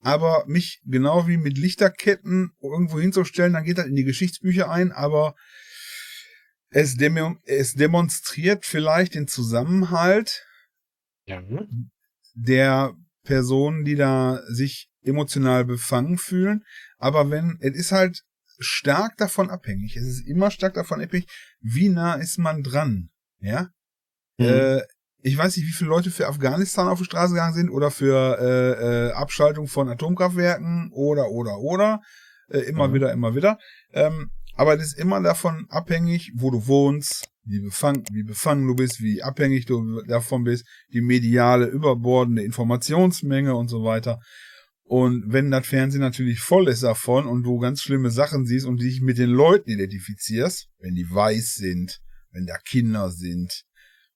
Aber 0.00 0.44
mich 0.46 0.80
genau 0.86 1.26
wie 1.28 1.36
mit 1.36 1.58
Lichterketten 1.58 2.52
irgendwo 2.62 2.98
hinzustellen, 2.98 3.52
dann 3.52 3.64
geht 3.64 3.76
das 3.76 3.86
in 3.86 3.96
die 3.96 4.04
Geschichtsbücher 4.04 4.70
ein, 4.70 4.90
aber 4.92 5.34
es, 6.70 6.96
demo 6.96 7.36
es 7.44 7.74
demonstriert 7.74 8.64
vielleicht 8.64 9.14
den 9.14 9.28
Zusammenhalt 9.28 10.44
ja. 11.26 11.42
der 12.34 12.94
Personen, 13.24 13.84
die 13.84 13.96
da 13.96 14.40
sich 14.48 14.90
emotional 15.02 15.64
befangen 15.64 16.18
fühlen. 16.18 16.64
Aber 16.98 17.30
wenn, 17.30 17.58
es 17.60 17.74
ist 17.74 17.92
halt 17.92 18.22
stark 18.58 19.16
davon 19.16 19.50
abhängig. 19.50 19.96
Es 19.96 20.06
ist 20.06 20.26
immer 20.26 20.50
stark 20.50 20.74
davon 20.74 21.00
abhängig, 21.00 21.28
wie 21.60 21.88
nah 21.88 22.14
ist 22.14 22.38
man 22.38 22.62
dran. 22.62 23.10
Ja. 23.40 23.68
Mhm. 24.38 24.46
Äh, 24.46 24.82
ich 25.20 25.36
weiß 25.36 25.56
nicht, 25.56 25.66
wie 25.66 25.72
viele 25.72 25.90
Leute 25.90 26.10
für 26.10 26.28
Afghanistan 26.28 26.88
auf 26.88 26.98
die 26.98 27.04
Straße 27.04 27.34
gegangen 27.34 27.54
sind 27.54 27.70
oder 27.70 27.90
für 27.90 28.38
äh, 28.40 29.08
äh, 29.08 29.12
Abschaltung 29.12 29.66
von 29.66 29.88
Atomkraftwerken 29.88 30.90
oder 30.92 31.28
oder 31.30 31.58
oder. 31.58 32.00
Äh, 32.48 32.60
immer 32.60 32.88
mhm. 32.88 32.94
wieder, 32.94 33.12
immer 33.12 33.34
wieder. 33.34 33.58
Ähm, 33.92 34.30
aber 34.58 34.76
das 34.76 34.88
ist 34.88 34.98
immer 34.98 35.22
davon 35.22 35.66
abhängig, 35.70 36.32
wo 36.34 36.50
du 36.50 36.66
wohnst, 36.66 37.28
wie 37.44 37.60
befangen, 37.60 38.02
wie 38.10 38.24
befangen 38.24 38.66
du 38.66 38.74
bist, 38.74 39.00
wie 39.00 39.22
abhängig 39.22 39.66
du 39.66 40.02
davon 40.02 40.42
bist, 40.42 40.66
die 40.92 41.00
mediale, 41.00 41.66
überbordende 41.66 42.42
Informationsmenge 42.42 43.54
und 43.54 43.68
so 43.68 43.84
weiter. 43.84 44.18
Und 44.82 45.32
wenn 45.32 45.52
das 45.52 45.64
Fernsehen 45.64 46.00
natürlich 46.00 46.40
voll 46.40 46.66
ist 46.66 46.82
davon 46.82 47.28
und 47.28 47.44
du 47.44 47.60
ganz 47.60 47.82
schlimme 47.82 48.10
Sachen 48.10 48.46
siehst 48.46 48.66
und 48.66 48.80
dich 48.80 49.00
mit 49.00 49.16
den 49.16 49.30
Leuten 49.30 49.70
identifizierst, 49.70 50.68
wenn 50.80 50.96
die 50.96 51.08
weiß 51.08 51.54
sind, 51.54 52.00
wenn 52.32 52.44
da 52.44 52.56
Kinder 52.58 53.10
sind, 53.10 53.62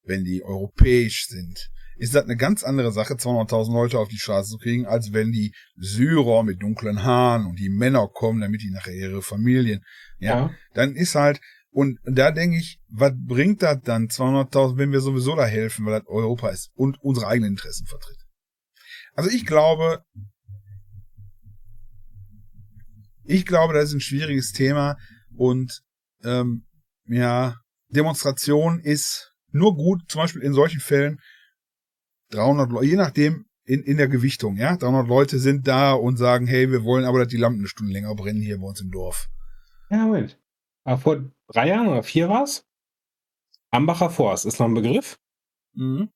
wenn 0.02 0.24
die 0.24 0.42
europäisch 0.42 1.28
sind, 1.28 1.70
ist 2.02 2.16
das 2.16 2.24
eine 2.24 2.36
ganz 2.36 2.64
andere 2.64 2.90
Sache, 2.90 3.14
200.000 3.14 3.72
Leute 3.72 3.98
auf 4.00 4.08
die 4.08 4.18
Straße 4.18 4.50
zu 4.50 4.58
kriegen, 4.58 4.86
als 4.86 5.12
wenn 5.12 5.30
die 5.30 5.54
Syrer 5.76 6.42
mit 6.42 6.60
dunklen 6.60 7.04
Haaren 7.04 7.46
und 7.46 7.60
die 7.60 7.68
Männer 7.68 8.08
kommen, 8.08 8.40
damit 8.40 8.60
die 8.60 8.72
nachher 8.72 8.92
ihre 8.92 9.22
Familien, 9.22 9.84
ja, 10.18 10.36
ja. 10.36 10.54
dann 10.74 10.96
ist 10.96 11.14
halt, 11.14 11.40
und 11.70 12.00
da 12.04 12.32
denke 12.32 12.56
ich, 12.56 12.80
was 12.88 13.12
bringt 13.14 13.62
das 13.62 13.78
dann 13.84 14.08
200.000, 14.08 14.78
wenn 14.78 14.90
wir 14.90 15.00
sowieso 15.00 15.36
da 15.36 15.44
helfen, 15.44 15.86
weil 15.86 16.00
das 16.00 16.08
Europa 16.08 16.48
ist 16.48 16.72
und 16.74 16.98
unsere 17.00 17.28
eigenen 17.28 17.52
Interessen 17.52 17.86
vertritt. 17.86 18.18
Also 19.14 19.30
ich 19.30 19.46
glaube, 19.46 20.02
ich 23.22 23.46
glaube, 23.46 23.74
das 23.74 23.90
ist 23.90 23.94
ein 23.94 24.00
schwieriges 24.00 24.50
Thema 24.50 24.96
und 25.36 25.82
ähm, 26.24 26.66
ja, 27.06 27.60
Demonstration 27.90 28.80
ist 28.80 29.30
nur 29.52 29.76
gut, 29.76 30.02
zum 30.08 30.22
Beispiel 30.22 30.42
in 30.42 30.52
solchen 30.52 30.80
Fällen, 30.80 31.20
300 32.32 32.70
Leute, 32.70 32.86
je 32.86 32.96
nachdem 32.96 33.46
in, 33.64 33.82
in 33.82 33.96
der 33.96 34.08
Gewichtung, 34.08 34.56
ja, 34.56 34.76
300 34.76 35.06
Leute 35.06 35.38
sind 35.38 35.68
da 35.68 35.92
und 35.92 36.16
sagen, 36.16 36.46
hey, 36.46 36.70
wir 36.70 36.84
wollen 36.84 37.04
aber, 37.04 37.20
dass 37.20 37.28
die 37.28 37.36
Lampen 37.36 37.60
eine 37.60 37.68
Stunde 37.68 37.92
länger 37.92 38.14
brennen 38.14 38.42
hier 38.42 38.58
bei 38.58 38.66
uns 38.66 38.80
im 38.80 38.90
Dorf. 38.90 39.28
Ja, 39.90 39.98
Moment. 39.98 40.38
Aber 40.84 40.98
vor 40.98 41.24
drei 41.48 41.68
Jahren 41.68 41.88
oder 41.88 42.02
vier 42.02 42.28
war 42.28 42.44
es? 42.44 42.66
Ambacher 43.70 44.10
Forst 44.10 44.46
ist 44.46 44.58
noch 44.58 44.66
ein 44.66 44.74
Begriff. 44.74 45.18
Mhm. 45.74 46.08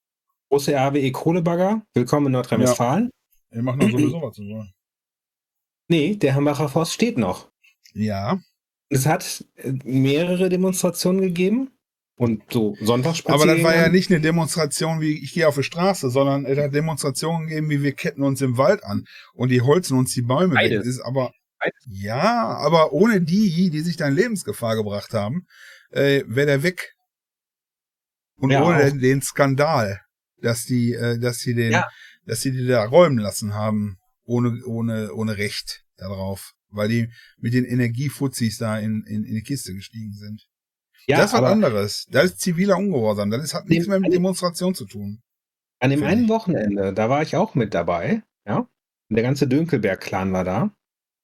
Große 0.48 0.74
RWE 0.74 1.10
Kohlebagger, 1.12 1.82
willkommen 1.94 2.26
in 2.26 2.32
Nordrhein-Westfalen. 2.32 3.10
Ja. 3.50 3.56
Wir 3.56 3.62
machen 3.62 3.80
doch 3.80 3.90
sowieso 3.90 4.22
was 4.22 4.36
zu 4.36 4.46
sagen. 4.46 4.72
Nee, 5.88 6.16
der 6.16 6.34
Hambacher 6.34 6.68
Forst 6.68 6.94
steht 6.94 7.16
noch. 7.16 7.48
Ja. 7.94 8.40
Es 8.88 9.06
hat 9.06 9.44
äh, 9.54 9.72
mehrere 9.84 10.48
Demonstrationen 10.48 11.20
gegeben. 11.20 11.70
Und 12.18 12.42
so 12.50 12.74
Sonntagsspaziergänge. 12.80 13.52
Aber 13.52 13.54
das 13.54 13.64
war 13.64 13.76
ja 13.76 13.90
nicht 13.90 14.10
eine 14.10 14.20
Demonstration 14.20 15.02
wie 15.02 15.22
ich 15.22 15.34
gehe 15.34 15.46
auf 15.46 15.56
die 15.56 15.62
Straße, 15.62 16.08
sondern 16.08 16.46
es 16.46 16.58
hat 16.58 16.74
Demonstrationen 16.74 17.46
gegeben, 17.46 17.68
wie 17.68 17.82
wir 17.82 17.92
ketten 17.92 18.22
uns 18.22 18.40
im 18.40 18.56
Wald 18.56 18.82
an 18.84 19.04
und 19.34 19.50
die 19.50 19.60
holzen 19.60 19.98
uns 19.98 20.14
die 20.14 20.22
Bäume 20.22 20.54
Beides. 20.54 20.70
weg. 20.70 20.78
Das 20.78 20.86
ist 20.86 21.00
aber 21.00 21.32
Beides. 21.58 21.84
ja, 21.86 22.56
aber 22.56 22.92
ohne 22.92 23.20
die, 23.20 23.68
die 23.70 23.80
sich 23.80 23.98
da 23.98 24.08
in 24.08 24.14
Lebensgefahr 24.14 24.76
gebracht 24.76 25.12
haben, 25.12 25.46
äh, 25.90 26.22
wäre 26.26 26.46
der 26.46 26.62
weg. 26.62 26.94
Und 28.36 28.50
ja, 28.50 28.64
ohne 28.64 28.84
den, 28.84 28.98
den, 28.98 29.22
Skandal, 29.22 30.00
dass 30.40 30.64
die, 30.64 30.94
äh, 30.94 31.18
dass 31.18 31.38
sie 31.38 31.54
den, 31.54 31.72
ja. 31.72 31.88
dass 32.24 32.40
sie 32.40 32.50
die 32.50 32.66
da 32.66 32.84
räumen 32.84 33.18
lassen 33.18 33.52
haben, 33.52 33.98
ohne, 34.24 34.64
ohne, 34.64 35.12
ohne 35.12 35.36
Recht 35.36 35.82
darauf, 35.98 36.52
weil 36.70 36.88
die 36.88 37.08
mit 37.38 37.52
den 37.52 37.66
Energiefuzis 37.66 38.56
da 38.56 38.78
in, 38.78 39.04
in, 39.06 39.24
in 39.24 39.34
die 39.34 39.42
Kiste 39.42 39.74
gestiegen 39.74 40.14
sind. 40.14 40.46
Ja, 41.08 41.18
das 41.18 41.32
ist 41.32 41.40
was 41.40 41.50
anderes. 41.50 42.06
Das 42.10 42.24
ist 42.26 42.40
ziviler 42.40 42.76
Ungehorsam. 42.76 43.30
Das 43.30 43.54
hat 43.54 43.68
nichts 43.68 43.86
mehr 43.86 44.00
mit 44.00 44.12
Demonstration 44.12 44.74
zu 44.74 44.86
tun. 44.86 45.22
An 45.78 45.90
dem 45.90 46.02
einen 46.02 46.28
Wochenende, 46.28 46.92
da 46.92 47.08
war 47.08 47.22
ich 47.22 47.36
auch 47.36 47.54
mit 47.54 47.74
dabei, 47.74 48.22
ja. 48.46 48.68
Und 49.08 49.14
der 49.14 49.22
ganze 49.22 49.46
Dönkelberg-Clan 49.46 50.32
war 50.32 50.42
da. 50.42 50.70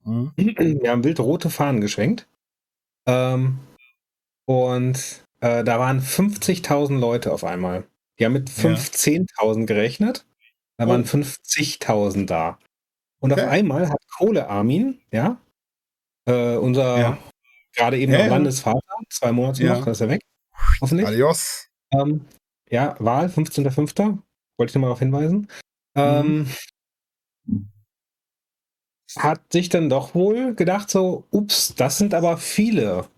Mhm. 0.04 0.32
Wir 0.36 0.90
haben 0.90 1.04
wild 1.04 1.18
rote 1.18 1.50
Fahnen 1.50 1.80
geschwenkt. 1.80 2.28
Ähm, 3.06 3.58
und 4.44 5.24
äh, 5.40 5.64
da 5.64 5.80
waren 5.80 6.00
50.000 6.00 6.98
Leute 6.98 7.32
auf 7.32 7.42
einmal. 7.42 7.84
Die 8.18 8.24
haben 8.24 8.34
mit 8.34 8.50
15.000 8.50 9.60
ja. 9.60 9.66
gerechnet. 9.66 10.26
Da 10.76 10.84
oh. 10.84 10.88
waren 10.88 11.04
50.000 11.04 12.26
da. 12.26 12.58
Und 13.18 13.32
okay. 13.32 13.42
auf 13.42 13.48
einmal 13.48 13.88
hat 13.88 14.00
Kohle 14.16 14.48
Armin, 14.48 15.00
ja, 15.10 15.40
äh, 16.26 16.56
unser 16.56 16.98
ja 16.98 17.18
gerade 17.74 17.98
eben 17.98 18.12
noch 18.12 18.26
Landesvater, 18.26 18.80
zwei 19.10 19.32
Monate 19.32 19.64
ja. 19.64 19.78
noch, 19.78 19.86
ist 19.86 20.00
er 20.00 20.08
weg. 20.08 20.20
Hoffentlich. 20.80 21.06
Adios. 21.06 21.68
Ähm, 21.92 22.24
ja, 22.70 22.96
Wahl, 22.98 23.26
15.05. 23.26 24.18
Wollte 24.56 24.70
ich 24.70 24.74
nochmal 24.74 24.88
darauf 24.88 24.98
hinweisen. 24.98 25.48
Ähm, 25.94 26.46
mhm. 27.44 27.68
Hat 29.16 29.52
sich 29.52 29.68
dann 29.68 29.90
doch 29.90 30.14
wohl 30.14 30.54
gedacht, 30.54 30.90
so, 30.90 31.26
ups, 31.30 31.74
das 31.74 31.98
sind 31.98 32.14
aber 32.14 32.38
viele. 32.38 33.08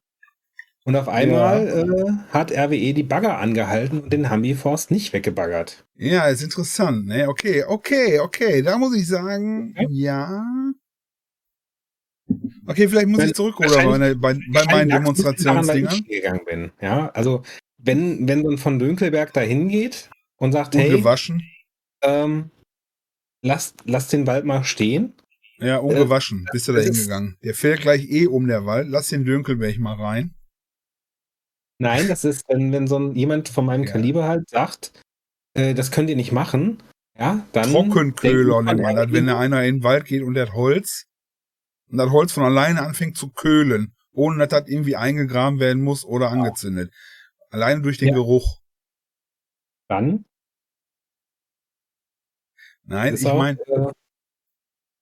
Und 0.85 0.97
auf 0.97 1.09
einmal 1.09 1.67
ja. 1.67 1.83
äh, 1.83 2.13
hat 2.31 2.53
RWE 2.53 2.93
die 2.93 3.03
Bagger 3.05 3.39
angehalten 3.39 4.01
und 4.01 4.13
den 4.13 4.29
Hambi-Forst 4.29 4.91
nicht 4.91 5.13
weggebaggert. 5.13 5.87
Ja, 5.97 6.27
ist 6.27 6.43
interessant. 6.43 7.07
Ne? 7.07 7.29
Okay, 7.29 7.65
okay, 7.65 8.19
okay. 8.19 8.61
Da 8.61 8.77
muss 8.77 8.95
ich 8.95 9.07
sagen, 9.07 9.75
ja. 9.79 9.87
ja. 9.91 10.45
Okay, 12.67 12.89
vielleicht 12.89 13.09
muss 13.09 13.25
ich 13.25 13.35
zurückrudern 13.35 14.01
bei, 14.01 14.15
bei, 14.15 14.39
bei 14.49 14.65
meinen 14.65 14.91
Demonstrationsdingern. 14.91 15.95
Ich 15.95 16.09
gegangen 16.09 16.45
bin. 16.45 16.73
Ja, 16.81 17.11
also 17.11 17.43
wenn, 17.79 18.27
wenn 18.27 18.43
man 18.43 18.59
von 18.59 18.79
Dönkelberg 18.79 19.33
da 19.33 19.41
hingeht 19.41 20.11
und 20.37 20.53
sagt, 20.53 20.75
ungewaschen. 20.75 21.43
hey, 22.01 22.25
ähm, 22.25 22.51
lass, 23.43 23.75
lass 23.85 24.09
den 24.09 24.27
Wald 24.27 24.45
mal 24.45 24.65
stehen. 24.65 25.15
Ja, 25.59 25.79
ungewaschen 25.79 26.47
äh, 26.49 26.53
bist 26.53 26.69
du 26.69 26.73
da 26.73 26.81
hingegangen. 26.81 27.37
Der 27.45 27.55
fällt 27.55 27.83
gleich 27.83 28.11
eh 28.11 28.27
um 28.27 28.47
der 28.47 28.67
Wald. 28.67 28.89
Lass 28.89 29.09
den 29.09 29.25
Dönkelberg 29.25 29.79
mal 29.79 29.95
rein. 29.95 30.35
Nein, 31.79 32.09
das 32.09 32.25
ist, 32.25 32.49
wenn, 32.49 32.73
wenn 32.73 32.87
so 32.87 32.99
ein, 32.99 33.15
jemand 33.15 33.49
von 33.49 33.67
meinem 33.67 33.85
ja. 33.85 33.93
Kaliber 33.93 34.25
halt 34.25 34.49
sagt, 34.49 34.93
äh, 35.55 35.75
das 35.75 35.91
könnt 35.91 36.09
ihr 36.09 36.17
nicht 36.17 36.33
machen, 36.33 36.83
ja, 37.19 37.47
dann. 37.53 37.71
Trockenköhler 37.71 38.63
nennt 38.63 38.81
man 38.81 38.97
das, 38.97 39.13
wenn 39.13 39.29
einer 39.29 39.65
in 39.65 39.77
den 39.77 39.85
Wald 39.85 40.07
geht 40.07 40.23
und 40.23 40.35
der 40.35 40.47
hat 40.47 40.55
Holz 40.55 41.07
und 41.95 41.99
das 41.99 42.11
Holz 42.11 42.33
von 42.33 42.43
alleine 42.43 42.83
anfängt 42.83 43.17
zu 43.17 43.31
köhlen, 43.31 43.95
ohne 44.11 44.37
dass 44.39 44.49
das 44.49 44.69
irgendwie 44.69 44.97
eingegraben 44.97 45.61
werden 45.61 45.81
muss 45.81 46.05
oder 46.05 46.29
angezündet. 46.29 46.93
Alleine 47.51 47.83
durch 47.83 47.99
den 47.99 48.09
ja. 48.09 48.15
Geruch. 48.15 48.61
Dann? 49.89 50.25
Nein, 52.83 53.15
ich 53.15 53.23
meine. 53.23 53.61
Äh, 53.61 53.93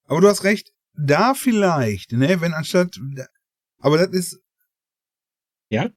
aber 0.05 0.21
du 0.21 0.29
hast 0.29 0.45
recht, 0.45 0.75
da 0.93 1.33
vielleicht, 1.33 2.13
ne, 2.13 2.43
wenn 2.43 2.53
anstatt. 2.53 3.01
Aber 3.79 3.97
das 3.97 4.11
ist. 4.11 4.43
Ja? 5.71 5.89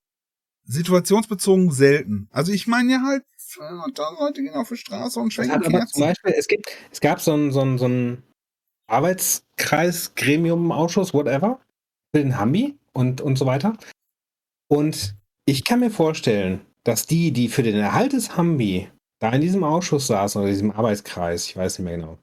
situationsbezogen 0.63 1.71
selten. 1.71 2.29
Also 2.31 2.53
ich 2.53 2.67
meine 2.67 2.93
ja 2.93 3.01
halt, 3.05 3.23
Leute 4.17 4.41
gehen 4.41 4.53
auf 4.53 4.69
die 4.69 4.77
Straße 4.77 5.19
und 5.19 5.33
schwenken 5.33 5.61
Kerzen. 5.61 5.87
Zum 5.93 6.01
Beispiel, 6.03 6.33
es, 6.37 6.47
gibt, 6.47 6.69
es 6.89 7.01
gab 7.01 7.19
so 7.19 7.35
ein, 7.35 7.51
so 7.51 7.59
ein, 7.61 7.77
so 7.77 7.85
ein 7.85 8.23
Arbeitskreis, 9.55 10.15
Gremium, 10.15 10.71
Ausschuss, 10.71 11.13
whatever, 11.13 11.59
für 12.13 12.21
den 12.21 12.37
Hambi 12.37 12.75
und, 12.93 13.21
und 13.21 13.37
so 13.37 13.45
weiter. 13.45 13.77
Und 14.67 15.15
ich 15.45 15.63
kann 15.63 15.79
mir 15.79 15.91
vorstellen, 15.91 16.61
dass 16.83 17.07
die, 17.07 17.31
die 17.31 17.47
für 17.47 17.63
den 17.63 17.75
Erhalt 17.75 18.13
des 18.13 18.37
Hambi 18.37 18.89
da 19.19 19.31
in 19.31 19.41
diesem 19.41 19.63
Ausschuss 19.63 20.07
saßen 20.07 20.41
oder 20.41 20.51
diesem 20.51 20.71
Arbeitskreis, 20.71 21.47
ich 21.47 21.57
weiß 21.57 21.79
nicht 21.79 21.85
mehr 21.85 21.97
genau, 21.97 22.17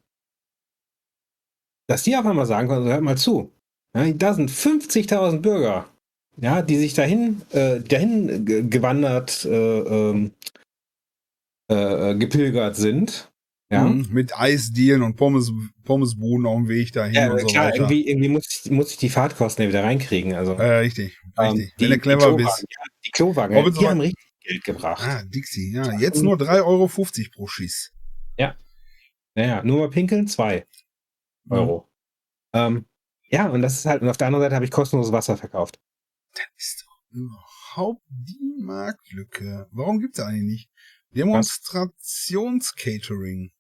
dass 1.89 2.03
die 2.03 2.17
auf 2.17 2.27
einmal 2.27 2.47
sagen 2.47 2.69
konnten, 2.69 2.89
hört 2.89 3.03
mal 3.03 3.17
zu, 3.17 3.51
ja, 3.97 4.11
da 4.13 4.35
sind 4.35 4.51
50.000 4.51 5.41
Bürger, 5.41 5.89
ja, 6.37 6.63
die 6.63 6.77
sich 6.77 6.95
dahin, 6.95 7.43
äh, 7.51 7.81
dahin 7.81 8.45
gewandert, 8.71 9.45
äh, 9.45 9.79
ähm, 9.81 10.33
äh, 11.69 12.15
gepilgert 12.15 12.77
sind. 12.77 13.32
Ja. 13.73 13.85
Mhm, 13.85 14.07
mit 14.11 14.39
Eisdielen 14.39 15.03
und 15.03 15.17
Pommes, 15.17 15.51
Pommesbuden 15.85 16.45
auf 16.45 16.57
dem 16.57 16.69
Weg 16.69 16.93
dahin 16.93 17.15
ja, 17.15 17.33
und 17.33 17.41
so 17.41 17.47
klar, 17.47 17.69
weiter. 17.69 17.77
Irgendwie, 17.77 18.07
irgendwie 18.07 18.29
muss, 18.29 18.47
ich, 18.47 18.71
muss 18.71 18.91
ich 18.91 18.99
die 18.99 19.09
Fahrtkosten 19.09 19.67
wieder 19.67 19.83
reinkriegen. 19.83 20.35
Also, 20.35 20.53
äh, 20.53 20.81
richtig, 20.81 21.19
richtig. 21.39 21.39
Ähm, 21.39 21.71
die, 21.81 21.85
Wenn 21.85 21.93
du 21.93 21.99
clever 21.99 22.33
die 22.33 22.45
bist. 22.45 22.67
Ja, 22.69 22.85
die 23.03 23.11
Klowagen, 23.13 23.57
ja, 23.57 23.71
die 23.71 23.89
haben 23.89 24.01
richtig 24.01 24.27
Geld 24.43 24.65
gebracht. 24.65 25.03
Ah, 25.03 25.23
Dixie, 25.25 25.73
ja. 25.73 25.91
Jetzt 25.99 26.23
nur 26.23 26.37
3,50 26.37 26.67
Euro 26.67 26.91
pro 27.35 27.47
Schiss. 27.47 27.93
Ja. 28.37 28.55
Naja, 29.35 29.63
nur 29.65 29.79
mal 29.79 29.89
pinkeln, 29.89 30.29
2 30.29 30.67
mhm. 31.45 31.53
Euro. 31.53 31.89
Ähm, 32.53 32.85
ja, 33.31 33.49
und 33.49 33.63
das 33.63 33.79
ist 33.79 33.87
halt, 33.87 34.03
und 34.03 34.11
auf 34.11 34.19
der 34.19 34.27
anderen 34.27 34.45
Seite 34.45 34.55
habe 34.55 34.67
ich 34.67 34.71
kostenloses 34.71 35.13
Wasser 35.13 35.39
verkauft. 35.39 35.81
Das 36.35 36.45
ist 36.59 36.85
doch 36.85 36.99
überhaupt 37.11 38.03
die 38.11 38.59
Marktlücke. 38.61 39.67
Warum 39.71 39.99
gibt 39.99 40.19
es 40.19 40.25
eigentlich 40.25 40.43
nicht? 40.43 40.69
Demonstrationscatering. 41.15 43.53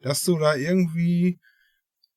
Dass 0.00 0.22
du 0.24 0.38
da 0.38 0.54
irgendwie 0.54 1.38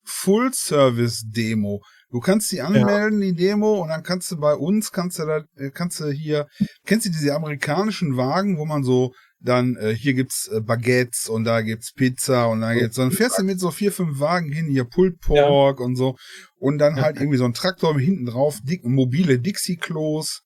Full-Service-Demo. 0.04 1.82
Du 2.10 2.20
kannst 2.20 2.52
die 2.52 2.60
anmelden, 2.60 3.20
ja. 3.20 3.32
die 3.32 3.34
Demo, 3.34 3.82
und 3.82 3.88
dann 3.88 4.02
kannst 4.02 4.30
du 4.30 4.36
bei 4.36 4.54
uns, 4.54 4.92
kannst 4.92 5.18
du 5.18 5.26
da, 5.26 5.44
äh, 5.56 5.70
kannst 5.70 6.00
du 6.00 6.10
hier, 6.10 6.46
kennst 6.86 7.06
du 7.06 7.10
diese 7.10 7.34
amerikanischen 7.34 8.16
Wagen, 8.16 8.58
wo 8.58 8.66
man 8.66 8.84
so 8.84 9.12
dann, 9.40 9.76
äh, 9.76 9.94
hier 9.94 10.14
gibt's 10.14 10.48
äh, 10.48 10.60
Baguettes 10.60 11.28
und 11.28 11.44
da 11.44 11.60
gibt's 11.60 11.92
Pizza 11.92 12.48
und 12.48 12.60
da 12.60 12.72
gibt's, 12.72 12.96
dann 12.96 13.10
fährst 13.10 13.38
du 13.38 13.42
mit 13.42 13.60
so 13.60 13.70
vier, 13.70 13.92
fünf 13.92 14.20
Wagen 14.20 14.52
hin, 14.52 14.68
hier 14.68 14.84
Pulled 14.84 15.20
Pork 15.20 15.80
ja. 15.80 15.84
und 15.84 15.96
so, 15.96 16.16
und 16.56 16.78
dann 16.78 17.00
halt 17.00 17.16
irgendwie 17.16 17.38
so 17.38 17.44
ein 17.44 17.52
Traktor 17.52 17.98
hinten 17.98 18.26
drauf, 18.26 18.60
dick, 18.62 18.84
mobile 18.84 19.38
Dixie-Klos. 19.38 20.42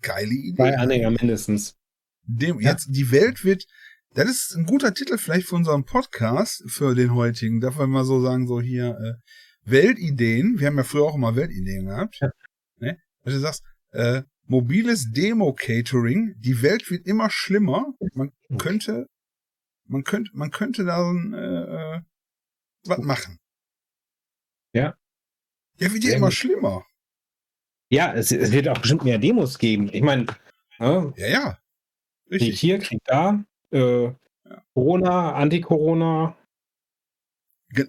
Geile 0.00 0.32
Idee. 0.32 0.54
Zwei 0.54 0.78
Anhänger 0.78 1.10
mindestens. 1.10 1.74
Dem, 2.22 2.60
ja. 2.60 2.70
Jetzt, 2.70 2.86
die 2.90 3.10
Welt 3.10 3.44
wird, 3.44 3.64
das 4.14 4.28
ist 4.28 4.54
ein 4.56 4.66
guter 4.66 4.92
Titel 4.94 5.18
vielleicht 5.18 5.48
für 5.48 5.56
unseren 5.56 5.84
Podcast, 5.84 6.62
für 6.68 6.94
den 6.94 7.14
heutigen. 7.14 7.60
Darf 7.60 7.76
man 7.76 7.90
mal 7.90 8.04
so 8.04 8.20
sagen, 8.20 8.46
so 8.46 8.60
hier, 8.60 8.90
äh, 8.98 9.14
Weltideen. 9.64 10.58
Wir 10.58 10.68
haben 10.68 10.76
ja 10.76 10.84
früher 10.84 11.04
auch 11.04 11.14
immer 11.14 11.36
Weltideen 11.36 11.86
gehabt. 11.86 12.18
Ja. 12.20 12.30
Ne? 12.78 12.98
Also 13.22 13.38
du 13.38 13.42
sagst, 13.42 13.62
äh, 13.92 14.22
mobiles 14.46 15.10
Demo-Catering. 15.12 16.34
Die 16.38 16.62
Welt 16.62 16.90
wird 16.90 17.06
immer 17.06 17.30
schlimmer. 17.30 17.86
Man 18.14 18.32
könnte, 18.58 19.06
man 19.86 20.04
könnte, 20.04 20.30
man 20.34 20.50
könnte 20.50 20.84
da 20.84 20.98
so 20.98 21.10
ein, 21.10 21.34
äh, 21.34 21.96
äh 21.96 22.00
was 22.84 22.98
machen. 22.98 23.38
Ja. 24.72 24.94
Ja, 25.78 25.92
wird 25.92 26.04
ja 26.04 26.16
immer 26.16 26.32
schlimmer. 26.32 26.84
Ja, 27.88 28.12
es, 28.12 28.32
es, 28.32 28.52
wird 28.52 28.68
auch 28.68 28.78
bestimmt 28.78 29.04
mehr 29.04 29.18
Demos 29.18 29.58
geben. 29.58 29.88
Ich 29.92 30.02
meine, 30.02 30.26
ne? 30.78 31.12
ja, 31.16 31.26
ja. 31.28 31.58
Richtig. 32.30 32.58
hier, 32.58 32.78
krieg 32.78 33.00
da. 33.04 33.44
Äh. 33.72 34.12
Corona, 34.74 35.34
Anti-Corona. 35.34 36.36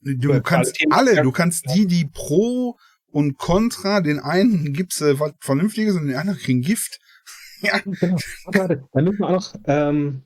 Du 0.03 0.41
kannst 0.41 0.77
alle, 0.91 1.21
du 1.21 1.31
kannst 1.31 1.65
die, 1.75 1.87
die 1.87 2.05
pro 2.05 2.77
und 3.07 3.37
contra, 3.37 4.01
den 4.01 4.19
einen 4.19 4.73
gibt's 4.73 5.01
äh, 5.01 5.19
was 5.19 5.33
Vernünftiges 5.39 5.95
und 5.95 6.07
den 6.07 6.15
anderen 6.15 6.39
kriegen 6.39 6.61
Gift. 6.61 6.99
ja. 7.61 7.79
Genau. 7.83 8.17
Warte, 8.45 8.87
dann 8.91 9.03
müssen 9.03 9.19
wir 9.19 9.27
auch 9.27 9.31
noch 9.31 9.55
ähm, 9.65 10.23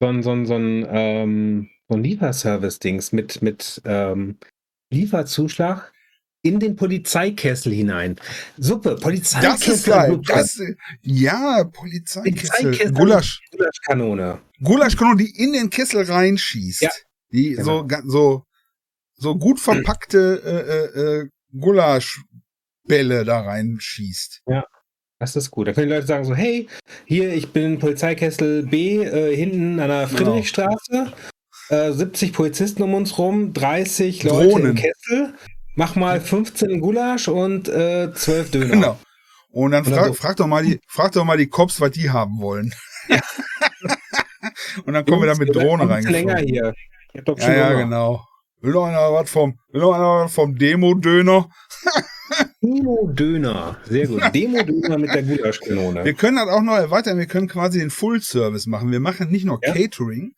so 0.00 0.08
ein, 0.08 0.22
so 0.22 0.30
ein, 0.30 0.46
so 0.46 0.54
ein, 0.54 0.86
ähm, 0.88 1.70
so 1.88 1.96
ein 1.96 2.04
Lieferservice-Dings 2.04 3.12
mit, 3.12 3.42
mit 3.42 3.82
ähm, 3.84 4.38
Lieferzuschlag 4.90 5.92
in 6.42 6.58
den 6.58 6.76
Polizeikessel 6.76 7.72
hinein. 7.72 8.16
Suppe, 8.58 8.96
Polizeikessel. 8.96 9.68
Das 9.68 9.68
ist 9.68 9.86
geil. 9.86 10.20
Das, 10.26 10.60
ja, 11.02 11.64
Polizeikessel. 11.64 12.48
Polizeikessel 12.48 12.92
Gulasch. 12.92 13.40
Gulaschkanone. 13.52 14.40
Gulaschkanone, 14.60 15.16
die 15.18 15.30
in 15.42 15.52
den 15.52 15.70
Kessel 15.70 16.02
reinschießt. 16.02 16.82
Ja. 16.82 16.90
Die 17.32 17.54
genau. 17.54 17.86
so, 17.88 17.98
so, 18.04 18.44
so 19.14 19.36
gut 19.36 19.60
verpackte 19.60 20.42
äh, 20.44 20.98
äh, 20.98 21.20
äh, 21.20 21.28
Gulaschbälle 21.58 23.24
da 23.24 23.40
reinschießt. 23.40 24.42
Ja. 24.48 24.66
Das 25.20 25.36
ist 25.36 25.52
gut. 25.52 25.68
Da 25.68 25.72
können 25.72 25.86
die 25.86 25.94
Leute 25.94 26.08
sagen 26.08 26.24
so, 26.24 26.34
hey, 26.34 26.66
hier, 27.04 27.32
ich 27.32 27.52
bin 27.52 27.78
Polizeikessel 27.78 28.64
B, 28.64 29.04
äh, 29.04 29.34
hinten 29.36 29.78
an 29.78 29.88
der 29.88 30.06
genau. 30.08 30.16
Friedrichstraße. 30.16 30.90
Genau. 30.90 31.12
70 31.70 32.34
Polizisten 32.34 32.82
um 32.82 32.92
uns 32.92 33.16
rum, 33.16 33.54
30 33.54 34.24
Leute 34.24 34.48
Drohnen. 34.48 34.70
im 34.70 34.74
Kessel 34.74 35.32
mach 35.74 35.96
mal 35.96 36.20
15 36.20 36.80
Gulasch 36.80 37.28
und 37.28 37.68
äh, 37.68 38.12
12 38.12 38.50
Döner. 38.50 38.66
Genau. 38.68 38.98
Und 39.50 39.72
dann, 39.72 39.84
und 39.84 39.92
frag, 39.92 40.06
so, 40.06 40.12
frag, 40.14 40.36
doch 40.36 40.46
mal 40.46 40.64
die, 40.64 40.80
frag 40.88 41.12
doch 41.12 41.24
mal 41.24 41.36
die 41.36 41.48
Cops, 41.48 41.80
was 41.80 41.90
die 41.90 42.10
haben 42.10 42.40
wollen. 42.40 42.72
Ja. 43.08 43.20
und 44.86 44.94
dann 44.94 45.04
kommen 45.04 45.22
wir 45.22 45.26
da 45.26 45.34
mit 45.34 45.54
Drohne 45.54 45.88
rein. 45.88 46.04
länger 46.04 46.38
hier. 46.38 46.74
Ich 47.12 47.18
hab 47.18 47.24
doch 47.26 47.38
schon 47.38 47.50
ja, 47.50 47.72
ja, 47.72 47.74
genau. 47.74 48.24
Will 48.62 48.72
noch 48.72 48.86
einer 48.86 49.12
was 49.12 49.28
vom, 49.28 49.58
will 49.72 49.82
noch 49.82 49.92
einer 49.92 50.24
was 50.24 50.32
vom 50.32 50.56
Demo-Döner? 50.56 51.48
Demo-Döner. 52.62 53.76
Sehr 53.84 54.06
gut. 54.06 54.22
Demo-Döner 54.32 54.98
mit 54.98 55.12
der 55.12 55.22
Gulaschkanone. 55.24 56.04
Wir 56.04 56.14
können 56.14 56.36
das 56.36 56.48
auch 56.48 56.62
noch 56.62 56.76
erweitern. 56.76 57.18
Wir 57.18 57.26
können 57.26 57.48
quasi 57.48 57.80
den 57.80 57.90
Full-Service 57.90 58.66
machen. 58.66 58.90
Wir 58.90 59.00
machen 59.00 59.30
nicht 59.30 59.44
nur 59.44 59.58
ja? 59.62 59.72
Catering, 59.72 60.32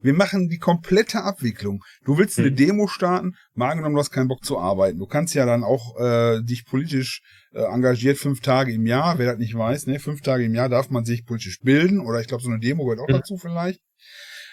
wir 0.00 0.14
machen 0.14 0.48
die 0.48 0.58
komplette 0.58 1.22
Abwicklung. 1.22 1.82
Du 2.04 2.18
willst 2.18 2.38
eine 2.38 2.48
hm. 2.48 2.56
Demo 2.56 2.86
starten, 2.86 3.34
mal 3.54 3.70
angenommen, 3.70 3.94
du 3.94 4.00
hast 4.00 4.10
keinen 4.10 4.28
Bock 4.28 4.44
zu 4.44 4.58
arbeiten. 4.58 4.98
Du 4.98 5.06
kannst 5.06 5.34
ja 5.34 5.46
dann 5.46 5.64
auch 5.64 5.98
äh, 5.98 6.42
dich 6.42 6.66
politisch 6.66 7.22
äh, 7.52 7.62
engagiert 7.62 8.18
fünf 8.18 8.40
Tage 8.40 8.72
im 8.72 8.86
Jahr, 8.86 9.18
wer 9.18 9.32
das 9.32 9.38
nicht 9.38 9.54
weiß, 9.54 9.86
ne, 9.86 9.98
fünf 9.98 10.20
Tage 10.20 10.44
im 10.44 10.54
Jahr 10.54 10.68
darf 10.68 10.90
man 10.90 11.04
sich 11.04 11.24
politisch 11.24 11.60
bilden 11.60 12.00
oder 12.00 12.20
ich 12.20 12.28
glaube, 12.28 12.42
so 12.42 12.50
eine 12.50 12.60
Demo 12.60 12.84
gehört 12.84 13.00
auch 13.00 13.08
hm. 13.08 13.16
dazu 13.16 13.36
vielleicht. 13.36 13.80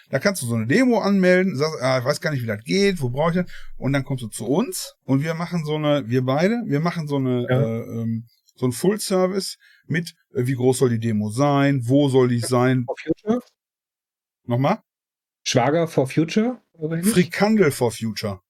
Da 0.09 0.19
kannst 0.19 0.41
du 0.41 0.45
so 0.45 0.55
eine 0.55 0.67
Demo 0.67 0.99
anmelden, 0.99 1.55
sagst, 1.55 1.81
ah, 1.81 1.99
ich 1.99 2.05
weiß 2.05 2.21
gar 2.21 2.31
nicht, 2.31 2.43
wie 2.43 2.47
das 2.47 2.63
geht, 2.63 3.01
wo 3.01 3.09
brauche 3.09 3.31
ich 3.31 3.35
das? 3.37 3.51
Und 3.77 3.93
dann 3.93 4.03
kommst 4.03 4.23
du 4.23 4.27
zu 4.27 4.45
uns 4.45 4.93
und 5.05 5.23
wir 5.23 5.33
machen 5.33 5.65
so 5.65 5.75
eine, 5.75 6.07
wir 6.07 6.23
beide, 6.23 6.61
wir 6.67 6.79
machen 6.79 7.07
so 7.07 7.15
eine, 7.17 7.47
ja. 7.49 7.61
äh, 7.61 8.01
ähm, 8.01 8.27
so 8.55 8.67
ein 8.67 8.71
Full 8.71 8.99
Service 8.99 9.57
mit, 9.87 10.13
äh, 10.33 10.45
wie 10.45 10.53
groß 10.53 10.77
soll 10.77 10.89
die 10.89 10.99
Demo 10.99 11.29
sein, 11.29 11.81
wo 11.85 12.09
soll 12.09 12.27
die 12.27 12.39
sein? 12.39 12.85
Nochmal? 14.45 14.79
Schwager 15.43 15.87
for 15.87 16.07
Future? 16.07 16.61
Frikandel 16.79 17.71
for 17.71 17.91
Future. 17.91 18.41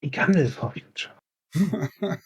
Frikandel 0.00 0.48
for 0.48 0.72
Future. 0.72 1.14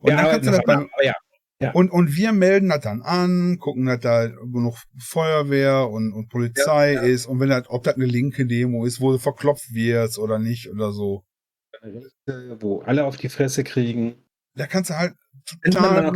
und 0.00 0.10
ja, 0.10 0.16
dann 0.16 0.30
kannst 0.30 0.46
du 0.46 0.50
das 0.50 0.62
beim, 0.64 0.90
ja. 1.02 1.14
Ja. 1.60 1.72
Und, 1.72 1.90
und 1.90 2.14
wir 2.14 2.32
melden 2.32 2.68
das 2.68 2.80
dann 2.80 3.02
an, 3.02 3.58
gucken, 3.58 3.86
dass 3.86 3.98
da 3.98 4.28
genug 4.28 4.76
Feuerwehr 4.96 5.88
und, 5.88 6.12
und 6.12 6.28
Polizei 6.28 6.92
ja, 6.92 7.02
ja. 7.02 7.08
ist 7.08 7.26
und 7.26 7.40
wenn 7.40 7.48
das, 7.48 7.68
ob 7.68 7.82
das 7.82 7.96
eine 7.96 8.04
linke 8.04 8.46
Demo 8.46 8.84
ist, 8.84 9.00
wo 9.00 9.10
du 9.10 9.18
verklopft 9.18 9.74
wirst 9.74 10.20
oder 10.20 10.38
nicht 10.38 10.70
oder 10.70 10.92
so. 10.92 11.24
Wo 12.60 12.82
alle 12.82 13.04
auf 13.04 13.16
die 13.16 13.28
Fresse 13.28 13.64
kriegen. 13.64 14.14
Da 14.54 14.66
kannst 14.66 14.90
du 14.90 14.94
halt 14.94 15.14
total. 15.64 16.14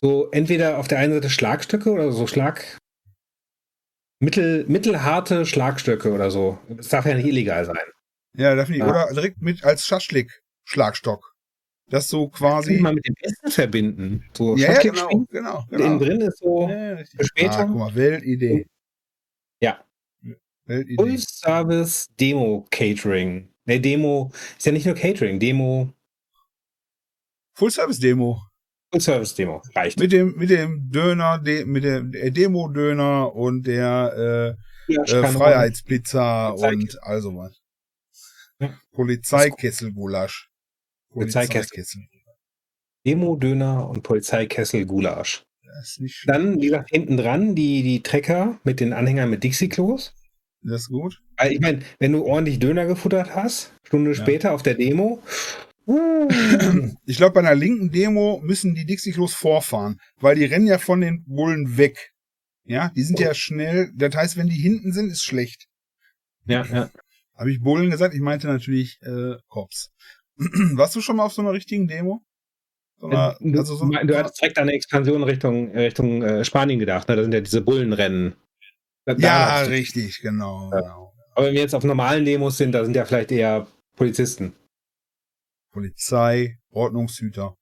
so 0.00 0.30
entweder 0.30 0.78
auf 0.78 0.88
der 0.88 0.98
einen 0.98 1.14
Seite 1.14 1.30
Schlagstöcke 1.30 1.90
oder 1.90 2.12
so 2.12 2.26
Schlag, 2.26 2.78
mittel, 4.24 4.64
mittelharte 4.66 5.46
Schlagstöcke 5.46 6.12
oder 6.12 6.30
so. 6.30 6.58
Das 6.68 6.88
darf 6.88 7.06
ja 7.06 7.14
nicht 7.14 7.26
illegal 7.26 7.64
sein. 7.64 7.76
Ja, 8.36 8.54
darf 8.54 8.68
nicht. 8.68 8.78
Ja. 8.78 8.88
Oder 8.88 9.12
direkt 9.12 9.40
mit 9.40 9.64
als 9.64 9.86
Schaschlik 9.86 10.42
Schlagstock. 10.64 11.34
Das 11.88 12.08
so 12.08 12.28
quasi. 12.28 12.70
Das 12.70 12.76
kann 12.76 12.82
man 12.82 12.94
mit 12.94 13.06
dem 13.06 13.14
Essen 13.20 13.50
verbinden. 13.50 14.24
So 14.32 14.56
ja, 14.56 14.72
ja 14.72 14.80
genau, 14.80 15.08
genau, 15.30 15.64
genau. 15.70 15.84
Innen 15.84 15.98
drin 15.98 16.20
ist 16.22 16.38
so 16.38 16.68
ja, 16.68 16.96
für 16.96 17.24
später. 17.24 17.58
Ah, 17.58 17.64
guck 17.64 17.76
mal, 17.76 17.94
Weltidee. 17.94 18.66
Ja. 19.60 19.84
Weltidee. 20.64 20.96
Full 20.96 21.18
Service 21.18 22.08
Demo 22.18 22.66
Catering. 22.70 23.50
Ne, 23.66 23.80
Demo 23.80 24.32
ist 24.56 24.66
ja 24.66 24.72
nicht 24.72 24.86
nur 24.86 24.94
Catering, 24.94 25.38
Demo. 25.38 25.92
Full 27.56 27.70
Service 27.70 28.00
Demo. 28.00 28.42
Service-Demo. 29.00 29.62
Reicht. 29.74 29.98
Mit 29.98 30.12
dem, 30.12 30.34
mit 30.36 30.50
dem 30.50 30.90
Döner, 30.90 31.38
de, 31.38 31.64
mit 31.64 31.84
dem 31.84 32.12
Demo-Döner 32.12 33.34
und 33.34 33.66
der 33.66 34.56
äh, 34.88 34.92
ja, 34.92 35.02
äh, 35.02 35.26
Freiheitspizza 35.28 36.50
und 36.50 37.02
also 37.02 37.36
was. 37.36 37.60
Ja. 38.60 38.78
Polizeikessel-Gulasch. 38.92 40.48
Polizeikessel. 41.10 42.02
Demo-Döner 43.06 43.88
und 43.88 44.02
Polizeikessel-Gulasch. 44.02 45.44
Dann, 46.26 46.60
wie 46.60 46.66
gesagt, 46.66 46.90
hinten 46.90 47.16
dran 47.16 47.54
die, 47.54 47.82
die 47.82 48.02
Trecker 48.02 48.60
mit 48.64 48.80
den 48.80 48.92
Anhängern 48.92 49.30
mit 49.30 49.42
Dixie-Klos. 49.42 50.14
Das 50.62 50.82
ist 50.82 50.88
gut. 50.88 51.20
Ich 51.50 51.60
meine, 51.60 51.80
wenn 51.98 52.12
du 52.12 52.24
ordentlich 52.24 52.58
Döner 52.58 52.86
gefuttert 52.86 53.34
hast, 53.34 53.74
Stunde 53.82 54.12
ja. 54.12 54.16
später 54.16 54.52
auf 54.54 54.62
der 54.62 54.74
Demo. 54.74 55.22
Ich 55.86 57.16
glaube, 57.18 57.34
bei 57.34 57.40
einer 57.40 57.54
linken 57.54 57.90
Demo 57.90 58.40
müssen 58.42 58.74
die 58.74 58.86
Dixie-Klos 58.86 59.34
vorfahren, 59.34 60.00
weil 60.18 60.36
die 60.36 60.44
rennen 60.44 60.66
ja 60.66 60.78
von 60.78 61.00
den 61.00 61.24
Bullen 61.26 61.76
weg. 61.76 62.12
Ja, 62.64 62.90
die 62.96 63.02
sind 63.02 63.20
oh. 63.20 63.22
ja 63.22 63.34
schnell. 63.34 63.92
Das 63.94 64.14
heißt, 64.14 64.36
wenn 64.36 64.48
die 64.48 64.56
hinten 64.56 64.92
sind, 64.92 65.10
ist 65.10 65.22
schlecht. 65.22 65.66
Ja, 66.46 66.64
ja. 66.64 66.90
Habe 67.36 67.50
ich 67.50 67.60
Bullen 67.60 67.90
gesagt? 67.90 68.14
Ich 68.14 68.20
meinte 68.20 68.46
natürlich 68.46 68.98
äh, 69.02 69.34
Cops. 69.48 69.92
Warst 70.36 70.96
du 70.96 71.00
schon 71.00 71.16
mal 71.16 71.24
auf 71.24 71.32
so 71.32 71.42
einer 71.42 71.52
richtigen 71.52 71.86
Demo? 71.86 72.22
So 72.96 73.08
einer, 73.08 73.36
du, 73.40 73.58
also 73.58 73.76
so 73.76 73.86
du 73.86 74.16
hast 74.16 74.40
direkt 74.40 74.56
an 74.56 74.62
eine 74.62 74.72
Expansion 74.72 75.22
Richtung, 75.22 75.72
Richtung 75.72 76.22
äh, 76.22 76.44
Spanien 76.44 76.78
gedacht. 76.78 77.08
Ne? 77.08 77.16
Da 77.16 77.22
sind 77.22 77.34
ja 77.34 77.40
diese 77.40 77.60
Bullenrennen. 77.60 78.34
Da 79.04 79.14
ja, 79.16 79.60
richtig, 79.62 80.20
genau, 80.22 80.70
ja. 80.72 80.80
genau. 80.80 81.12
Aber 81.34 81.46
wenn 81.46 81.54
wir 81.54 81.60
jetzt 81.60 81.74
auf 81.74 81.84
normalen 81.84 82.24
Demos 82.24 82.56
sind, 82.56 82.72
da 82.72 82.84
sind 82.84 82.96
ja 82.96 83.04
vielleicht 83.04 83.32
eher 83.32 83.66
Polizisten. 83.96 84.54
Polizei, 85.74 86.58
Ordnungshüter. 86.70 87.58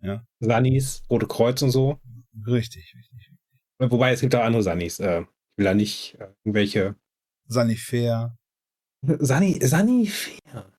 Ja. 0.00 0.24
Sanis, 0.38 1.02
Rote 1.10 1.26
Kreuz 1.26 1.60
und 1.62 1.70
so. 1.70 1.98
Richtig, 2.46 2.94
richtig. 2.96 3.30
Wobei 3.78 4.12
es 4.12 4.20
gibt 4.20 4.34
auch 4.36 4.44
andere 4.44 4.62
Sanis. 4.62 5.00
Äh, 5.00 5.22
ich 5.22 5.58
will 5.58 5.64
da 5.64 5.74
nicht 5.74 6.14
äh, 6.20 6.28
irgendwelche. 6.44 6.94
Sanifair. 7.46 8.38
Sani, 9.02 9.58
Sanifair. 9.60 10.72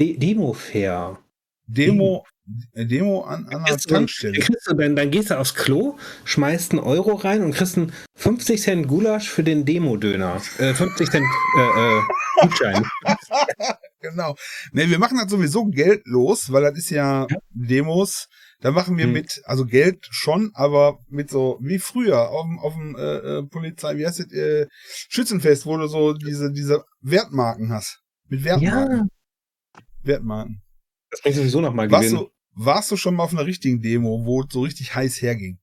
De 0.00 0.16
Demo-Fair. 0.16 1.18
Demo, 1.66 2.26
Demo 2.74 3.22
an, 3.22 3.46
an 3.46 3.64
einer 3.64 3.76
Tankstelle. 3.76 4.40
Du, 4.40 4.74
dann, 4.74 4.96
dann, 4.96 5.10
gehst 5.12 5.30
du 5.30 5.38
aufs 5.38 5.54
Klo, 5.54 5.96
schmeißt 6.24 6.72
einen 6.72 6.80
Euro 6.80 7.14
rein 7.14 7.44
und 7.44 7.54
kriegst 7.54 7.78
einen 7.78 7.92
50 8.16 8.60
Cent 8.60 8.88
Gulasch 8.88 9.30
für 9.30 9.44
den 9.44 9.64
Demo-Döner. 9.64 10.42
Äh, 10.58 10.74
50 10.74 11.08
Cent 11.08 11.24
äh, 11.56 11.60
äh, 11.60 12.02
Gutschein. 12.42 12.84
genau. 14.00 14.34
Ne, 14.72 14.88
wir 14.90 14.98
machen 14.98 15.18
das 15.18 15.30
sowieso 15.30 15.66
geldlos, 15.66 16.52
weil 16.52 16.62
das 16.62 16.78
ist 16.78 16.90
ja, 16.90 17.26
ja. 17.28 17.36
Demos. 17.50 18.28
Da 18.60 18.70
machen 18.70 18.98
wir 18.98 19.06
hm. 19.06 19.12
mit, 19.12 19.40
also 19.44 19.64
Geld 19.64 20.06
schon, 20.10 20.50
aber 20.52 20.98
mit 21.08 21.30
so, 21.30 21.58
wie 21.62 21.78
früher, 21.78 22.28
auf 22.28 22.44
dem, 22.44 22.58
auf 22.58 22.74
dem 22.74 22.94
äh, 22.94 23.16
äh, 23.16 23.42
Polizei, 23.44 23.96
wie 23.96 24.06
heißt 24.06 24.20
es, 24.20 24.32
äh, 24.32 24.66
Schützenfest, 25.08 25.64
wo 25.64 25.78
du 25.78 25.86
so 25.86 26.12
diese, 26.12 26.52
diese 26.52 26.84
Wertmarken 27.00 27.72
hast. 27.72 28.02
Mit 28.28 28.44
Wertmarken. 28.44 28.96
Ja. 28.98 29.80
Wertmarken. 30.02 30.62
Das 31.10 31.22
bringt 31.22 31.36
sowieso 31.36 31.60
noch 31.62 31.72
mal 31.72 31.88
gewinnen. 31.88 32.12
Warst 32.12 32.12
du, 32.12 32.30
warst 32.52 32.90
du 32.90 32.96
schon 32.96 33.14
mal 33.14 33.24
auf 33.24 33.32
einer 33.32 33.46
richtigen 33.46 33.80
Demo, 33.80 34.24
wo 34.26 34.42
es 34.42 34.48
so 34.50 34.60
richtig 34.60 34.94
heiß 34.94 35.22
herging? 35.22 35.58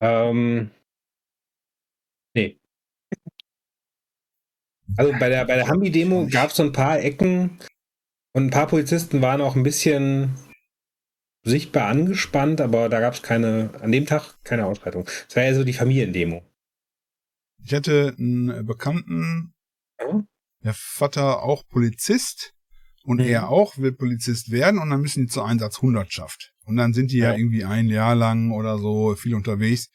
Ähm. 0.00 0.70
Nee. 2.34 2.60
Also 4.96 5.12
bei 5.18 5.28
der, 5.28 5.44
bei 5.44 5.56
der 5.56 5.68
Hambi-Demo 5.68 6.28
gab 6.30 6.50
es 6.50 6.56
so 6.56 6.62
ein 6.62 6.72
paar 6.72 7.00
Ecken 7.00 7.58
und 8.32 8.46
ein 8.46 8.50
paar 8.50 8.66
Polizisten 8.66 9.20
waren 9.22 9.40
auch 9.40 9.56
ein 9.56 9.62
bisschen 9.62 10.34
sichtbar 11.44 11.88
angespannt, 11.88 12.60
aber 12.60 12.88
da 12.88 13.00
gab 13.00 13.14
es 13.14 13.22
keine, 13.22 13.70
an 13.80 13.92
dem 13.92 14.06
Tag 14.06 14.42
keine 14.44 14.66
Ausschreitung. 14.66 15.08
Es 15.28 15.36
war 15.36 15.44
ja 15.44 15.54
so 15.54 15.64
die 15.64 15.72
Familiendemo. 15.72 16.42
Ich 17.64 17.74
hatte 17.74 18.14
einen 18.18 18.66
Bekannten, 18.66 19.52
ja? 20.00 20.24
der 20.64 20.74
Vater 20.74 21.42
auch 21.42 21.66
Polizist 21.68 22.54
und 23.02 23.18
mhm. 23.18 23.26
er 23.26 23.48
auch 23.48 23.78
will 23.78 23.92
Polizist 23.92 24.50
werden 24.50 24.78
und 24.78 24.90
dann 24.90 25.00
müssen 25.00 25.26
die 25.26 25.32
zur 25.32 25.46
Einsatzhundertschaft. 25.46 26.52
Und 26.64 26.76
dann 26.76 26.92
sind 26.92 27.10
die 27.10 27.18
ja. 27.18 27.32
ja 27.32 27.38
irgendwie 27.38 27.64
ein 27.64 27.88
Jahr 27.88 28.14
lang 28.14 28.52
oder 28.52 28.78
so 28.78 29.14
viel 29.14 29.34
unterwegs. 29.34 29.90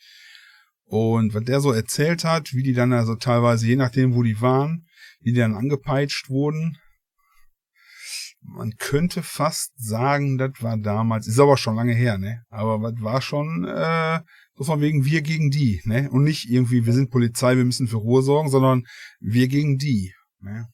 Und 0.93 1.33
was 1.33 1.43
der 1.45 1.59
so 1.59 1.71
erzählt 1.71 2.23
hat, 2.23 2.53
wie 2.53 2.61
die 2.61 2.73
dann 2.73 2.93
also 2.93 3.15
teilweise, 3.15 3.65
je 3.65 3.75
nachdem, 3.75 4.13
wo 4.13 4.21
die 4.21 4.39
waren, 4.41 4.85
wie 5.21 5.33
die 5.33 5.39
dann 5.39 5.55
angepeitscht 5.55 6.29
wurden, 6.29 6.77
man 8.41 8.75
könnte 8.77 9.23
fast 9.23 9.71
sagen, 9.75 10.37
das 10.37 10.51
war 10.59 10.77
damals, 10.77 11.25
ist 11.25 11.39
aber 11.39 11.57
schon 11.57 11.77
lange 11.77 11.95
her, 11.95 12.19
ne? 12.19 12.43
Aber 12.51 12.91
das 12.91 13.01
war 13.01 13.23
schon 13.23 13.65
äh, 13.65 14.19
so 14.53 14.65
von 14.65 14.81
wegen 14.81 15.03
wir 15.03 15.23
gegen 15.23 15.49
die, 15.49 15.81
ne? 15.85 16.11
Und 16.11 16.25
nicht 16.25 16.47
irgendwie, 16.47 16.85
wir 16.85 16.93
sind 16.93 17.09
Polizei, 17.09 17.57
wir 17.57 17.65
müssen 17.65 17.87
für 17.87 17.97
Ruhe 17.97 18.21
sorgen, 18.21 18.51
sondern 18.51 18.83
wir 19.19 19.47
gegen 19.47 19.79
die. 19.79 20.13
Ne? 20.41 20.67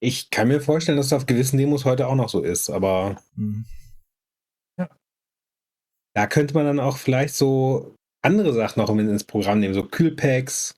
Ich 0.00 0.30
kann 0.30 0.48
mir 0.48 0.62
vorstellen, 0.62 0.96
dass 0.96 1.10
das 1.10 1.20
auf 1.20 1.26
gewissen 1.26 1.58
Demos 1.58 1.84
heute 1.84 2.06
auch 2.06 2.16
noch 2.16 2.30
so 2.30 2.42
ist, 2.42 2.70
aber 2.70 3.20
hm. 3.34 3.66
Da 6.14 6.26
könnte 6.26 6.54
man 6.54 6.64
dann 6.64 6.80
auch 6.80 6.96
vielleicht 6.96 7.34
so 7.34 7.94
andere 8.22 8.54
Sachen 8.54 8.80
noch 8.80 8.88
ins 8.88 9.24
Programm 9.24 9.60
nehmen, 9.60 9.74
so 9.74 9.84
Kühlpacks. 9.84 10.74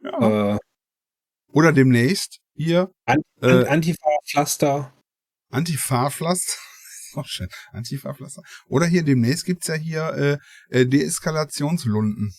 Ja. 0.00 0.54
Äh, 0.54 0.58
Oder 1.52 1.72
demnächst 1.72 2.40
hier. 2.54 2.90
An 3.06 3.22
äh, 3.40 3.66
Antifa-Pflaster. 3.66 4.92
Antifa-Pflaster. 5.50 6.58
Auch 7.14 7.26
schön. 7.26 7.48
Antifa-Pflaster. 7.72 8.42
Oder 8.68 8.86
hier 8.86 9.02
demnächst 9.02 9.46
gibt's 9.46 9.68
ja 9.68 9.74
hier 9.74 10.40
äh, 10.70 10.80
äh 10.80 10.86
Deeskalationslunden. 10.86 12.34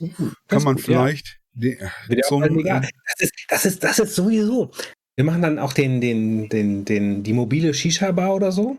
Uh, 0.00 0.30
Kann 0.46 0.62
man 0.62 0.76
gut, 0.76 0.84
vielleicht 0.84 1.38
ja. 1.54 1.90
De, 2.08 2.20
zum, 2.22 2.42
äh, 2.44 2.62
das, 2.64 2.90
ist, 3.18 3.32
das, 3.48 3.64
ist, 3.66 3.84
das 3.84 3.98
ist 3.98 4.14
sowieso. 4.14 4.70
Wir 5.16 5.24
machen 5.24 5.42
dann 5.42 5.58
auch 5.58 5.72
den, 5.72 6.00
den, 6.00 6.48
den, 6.48 6.84
den, 6.84 7.24
die 7.24 7.32
mobile 7.32 7.74
Shisha-Bar 7.74 8.34
oder 8.34 8.52
so. 8.52 8.78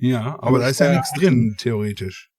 Ja, 0.00 0.38
aber 0.40 0.60
da 0.60 0.68
ist 0.68 0.80
ja 0.80 0.92
nichts 0.92 1.12
drin, 1.12 1.56
theoretisch. 1.58 2.30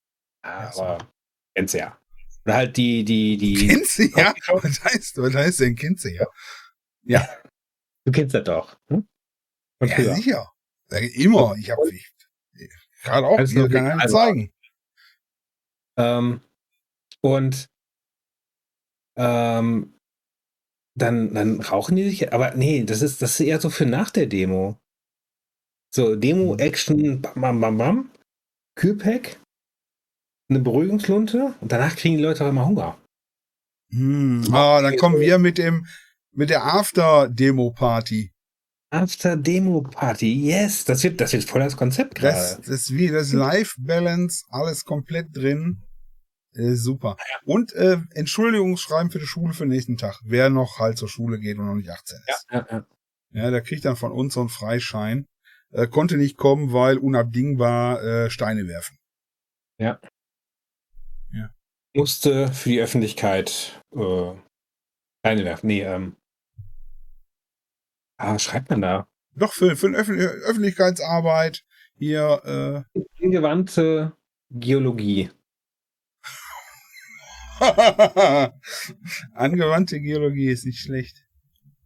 Ja, 0.43 0.71
aber 0.75 1.07
kennst 1.55 1.75
du 1.75 1.77
ja. 1.77 1.97
Oder 2.43 2.55
halt 2.55 2.77
die, 2.77 3.05
die, 3.05 3.37
die. 3.37 3.67
Kennst 3.67 3.99
du 3.99 4.03
ja? 4.03 4.33
Was 4.47 4.83
heißt, 4.83 5.17
was 5.17 5.35
heißt 5.35 5.59
denn 5.59 5.75
kennst 5.75 6.05
du 6.05 6.09
ja? 6.09 6.25
Ja. 7.03 7.29
Du 8.03 8.11
kennst 8.11 8.33
das 8.33 8.43
doch. 8.43 8.79
Hm? 8.89 9.07
ja, 9.83 9.95
früher. 9.95 10.15
sicher. 10.15 10.51
Immer. 11.13 11.55
Ich 11.57 11.69
habe 11.69 11.87
ich, 11.89 12.11
gerade 13.03 13.27
auch 13.27 13.37
also, 13.37 13.53
hier 13.53 13.69
kann 13.69 13.85
einem 13.85 13.99
also, 13.99 14.17
zeigen. 14.17 14.51
Ähm, 15.97 16.41
und 17.21 17.69
ähm, 19.17 19.99
dann, 20.95 21.33
dann 21.33 21.61
rauchen 21.61 21.95
die 21.95 22.09
sich, 22.09 22.33
aber 22.33 22.55
nee, 22.55 22.83
das 22.83 23.01
ist, 23.03 23.21
das 23.21 23.39
ist 23.39 23.45
eher 23.45 23.61
so 23.61 23.69
für 23.69 23.85
nach 23.85 24.09
der 24.09 24.25
Demo. 24.25 24.79
So, 25.93 26.15
Demo. 26.15 26.55
Action, 26.55 27.21
bam, 27.21 27.33
bam, 27.41 27.59
bam, 27.59 27.77
bam, 27.77 28.11
Kühlpack, 28.75 29.37
eine 30.49 30.59
Beruhigungslunte 30.59 31.53
und 31.59 31.71
danach 31.71 31.95
kriegen 31.97 32.17
die 32.17 32.23
Leute 32.23 32.45
auch 32.45 32.49
immer 32.49 32.65
Hunger. 32.65 32.97
Hm. 33.91 34.45
Ah, 34.53 34.81
dann 34.81 34.95
kommen 34.95 35.19
wir 35.19 35.37
mit 35.37 35.57
dem, 35.57 35.85
mit 36.31 36.49
der 36.49 36.63
After-Demo-Party. 36.63 38.31
After-Demo-Party, 38.89 40.33
yes. 40.33 40.85
Das 40.85 41.03
wird, 41.03 41.19
das 41.19 41.33
wird 41.33 41.43
voll 41.43 41.59
das 41.59 41.75
Konzept 41.75 42.15
gerade. 42.15 42.37
Das, 42.37 42.57
das 42.57 42.67
ist 42.67 42.93
wie 42.93 43.09
das 43.09 43.33
Life-Balance, 43.33 44.45
alles 44.49 44.85
komplett 44.85 45.35
drin. 45.35 45.83
Äh, 46.53 46.75
super. 46.75 47.17
Und 47.43 47.73
äh, 47.73 47.97
Entschuldigungsschreiben 48.13 49.11
für 49.11 49.19
die 49.19 49.25
Schule 49.25 49.53
für 49.53 49.65
den 49.65 49.69
nächsten 49.71 49.97
Tag. 49.97 50.19
Wer 50.23 50.49
noch 50.49 50.79
halt 50.79 50.97
zur 50.97 51.09
Schule 51.09 51.37
geht 51.37 51.57
und 51.57 51.65
noch 51.65 51.75
nicht 51.75 51.89
18 51.89 52.17
ist. 52.17 52.45
Ja, 52.49 52.59
ja, 52.59 52.67
ja. 52.71 52.85
ja 53.31 53.51
der 53.51 53.61
kriegt 53.61 53.83
dann 53.83 53.97
von 53.97 54.13
uns 54.13 54.35
so 54.35 54.39
einen 54.39 54.49
Freischein. 54.49 55.27
Äh, 55.71 55.87
konnte 55.87 56.17
nicht 56.17 56.37
kommen, 56.37 56.73
weil 56.73 56.97
unabdingbar 56.97 58.03
äh, 58.03 58.29
Steine 58.29 58.67
werfen. 58.67 58.97
Ja. 59.77 59.99
Ja. 61.33 61.49
Musste 61.93 62.51
für 62.51 62.69
die 62.69 62.81
Öffentlichkeit 62.81 63.81
äh, 63.95 64.33
Steine 65.19 65.45
werfen. 65.45 65.67
Nee, 65.67 65.81
ähm. 65.81 66.17
Ah, 68.17 68.35
was 68.35 68.43
schreibt 68.43 68.69
man 68.69 68.81
da? 68.81 69.07
Doch, 69.33 69.53
für, 69.53 69.75
für 69.75 69.87
eine 69.87 69.97
Öffentlichkeitsarbeit 69.97 71.63
hier. 71.95 72.85
Äh, 72.95 73.23
Angewandte 73.23 74.13
Geologie. 74.49 75.29
Angewandte 79.33 80.01
Geologie 80.01 80.47
ist 80.47 80.65
nicht 80.65 80.79
schlecht. 80.79 81.20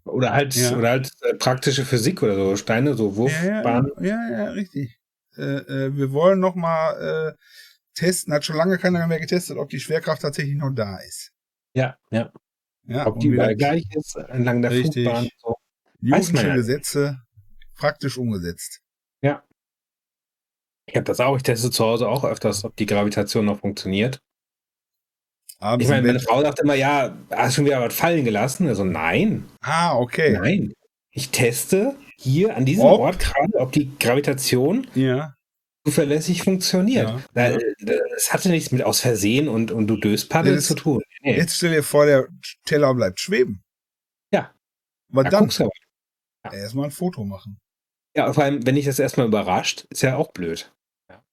Oder 0.06 0.34
halt, 0.34 0.56
ja. 0.56 0.78
oder 0.78 0.90
halt 0.90 1.12
äh, 1.22 1.34
praktische 1.34 1.84
Physik 1.84 2.22
oder 2.22 2.36
so, 2.36 2.56
Steine, 2.56 2.94
so 2.94 3.16
Wurfbahnen. 3.16 3.92
Ja, 4.00 4.04
ja, 4.04 4.30
ja, 4.30 4.44
ja, 4.46 4.52
richtig. 4.52 5.00
Äh, 5.36 5.42
äh, 5.42 5.98
wir 5.98 6.12
wollen 6.12 6.40
noch 6.40 6.56
mal 6.56 7.34
äh, 7.34 7.44
testen, 7.96 8.34
hat 8.34 8.46
schon 8.46 8.56
lange 8.56 8.78
keiner 8.78 9.08
mehr 9.08 9.20
getestet, 9.20 9.58
ob 9.58 9.70
die 9.70 9.80
Schwerkraft 9.80 10.22
tatsächlich 10.22 10.56
noch 10.56 10.72
da 10.72 10.98
ist. 10.98 11.32
Ja, 11.74 11.98
ja. 12.12 12.32
ja 12.88 13.08
ob 13.08 13.20
die 13.20 13.28
überall 13.28 13.56
gleich 13.56 13.84
ist, 13.96 14.16
entlang 14.16 14.62
der 14.62 14.72
richtig. 14.72 15.06
Flugbahn. 15.06 15.30
So. 15.38 15.56
Newtonsche 16.02 16.48
ja. 16.48 16.56
Gesetze 16.56 17.22
praktisch 17.76 18.18
umgesetzt. 18.18 18.82
Ja. 19.22 19.44
Ich 20.86 20.96
habe 20.96 21.06
das 21.06 21.20
auch, 21.20 21.36
ich 21.36 21.44
teste 21.44 21.72
zu 21.72 21.84
Hause 21.84 22.08
auch 22.08 22.24
öfters, 22.24 22.64
ob 22.64 22.76
die 22.76 22.86
Gravitation 22.86 23.46
noch 23.46 23.60
funktioniert. 23.60 24.22
Abends 25.60 25.86
ich 25.86 25.90
meine, 25.90 26.08
meine 26.08 26.20
Frau 26.20 26.42
sagt 26.42 26.60
immer, 26.60 26.76
ja, 26.76 27.16
hast 27.32 27.50
du 27.50 27.56
schon 27.56 27.66
wieder 27.66 27.82
was 27.82 27.96
fallen 27.96 28.26
gelassen? 28.26 28.68
Also 28.68 28.84
nein. 28.84 29.46
Ah, 29.62 29.96
okay. 29.98 30.32
Nein. 30.32 30.74
Ich 31.12 31.30
teste 31.30 31.96
hier 32.18 32.56
an 32.56 32.66
diesem 32.66 32.86
ob, 32.86 33.00
Ort 33.00 33.20
gerade, 33.20 33.58
ob 33.58 33.72
die 33.72 33.98
Gravitation 33.98 34.88
ja. 34.96 35.34
zuverlässig 35.86 36.44
funktioniert. 36.44 37.14
Ja. 37.34 37.58
Es 38.16 38.34
hatte 38.34 38.50
nichts 38.50 38.72
mit 38.72 38.84
aus 38.84 39.00
Versehen 39.00 39.48
und, 39.48 39.72
und 39.72 39.88
du 39.88 39.98
Döspaddel 39.98 40.60
zu 40.60 40.76
tun. 40.76 41.02
Nee. 41.22 41.38
Jetzt 41.38 41.56
stell 41.56 41.72
dir 41.72 41.84
vor, 41.84 42.06
der 42.06 42.28
Teller 42.66 42.94
bleibt 42.94 43.20
schweben. 43.20 43.64
Ja. 44.32 44.54
Was 45.10 45.24
da 45.26 45.42
dann? 45.42 45.50
Ja. 46.46 46.54
Erstmal 46.54 46.86
ein 46.86 46.92
Foto 46.92 47.24
machen. 47.24 47.58
Ja, 48.16 48.32
vor 48.32 48.44
allem, 48.44 48.66
wenn 48.66 48.78
ich 48.78 48.86
das 48.86 49.00
erstmal 49.00 49.28
überrascht, 49.28 49.86
ist 49.90 50.04
ja 50.04 50.16
auch 50.16 50.32
blöd. 50.32 50.74
Ja. 51.10 51.18
Du 51.18 51.24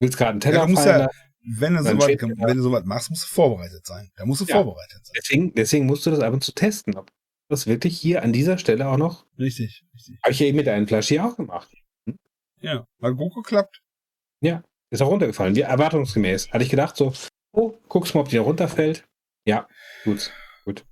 willst 0.00 0.18
gerade 0.18 0.30
einen 0.32 0.40
Teller 0.40 0.68
ja, 0.68 0.74
fallen, 0.74 1.00
ja, 1.00 1.08
wenn 1.46 1.74
du, 1.74 1.82
sowas, 1.82 2.08
wenn 2.08 2.56
du 2.56 2.62
sowas 2.62 2.84
machst, 2.84 3.10
musst 3.10 3.24
du 3.24 3.28
vorbereitet 3.28 3.86
sein. 3.86 4.10
Da 4.16 4.26
musst 4.26 4.40
du 4.40 4.44
ja. 4.46 4.56
vorbereitet 4.56 5.06
sein. 5.06 5.14
Deswegen, 5.16 5.54
deswegen 5.54 5.86
musst 5.86 6.04
du 6.04 6.10
das 6.10 6.20
ab 6.20 6.32
und 6.32 6.42
zu 6.42 6.52
testen, 6.52 6.96
ob 6.96 7.10
das 7.48 7.66
wirklich 7.66 7.98
hier 7.98 8.22
an 8.22 8.32
dieser 8.32 8.58
Stelle 8.58 8.88
auch 8.88 8.96
noch. 8.96 9.26
Richtig, 9.38 9.84
richtig. 9.94 10.18
Habe 10.22 10.32
ich 10.32 10.40
ja 10.40 10.46
eben 10.46 10.56
mit 10.56 10.68
einem 10.68 10.88
Flasche 10.88 11.22
auch 11.24 11.36
gemacht. 11.36 11.70
Hm? 12.06 12.18
Ja, 12.60 12.86
hat 13.00 13.16
gut 13.16 13.34
geklappt. 13.34 13.80
Ja, 14.40 14.64
ist 14.90 15.02
auch 15.02 15.10
runtergefallen, 15.10 15.54
wie 15.54 15.60
erwartungsgemäß. 15.60 16.50
Hatte 16.50 16.64
ich 16.64 16.70
gedacht, 16.70 16.96
so, 16.96 17.12
oh, 17.52 17.74
guckst 17.88 18.14
mal, 18.14 18.22
ob 18.22 18.28
die 18.28 18.38
runterfällt. 18.38 19.04
Ja, 19.46 19.68
gut, 20.04 20.32
gut. 20.64 20.84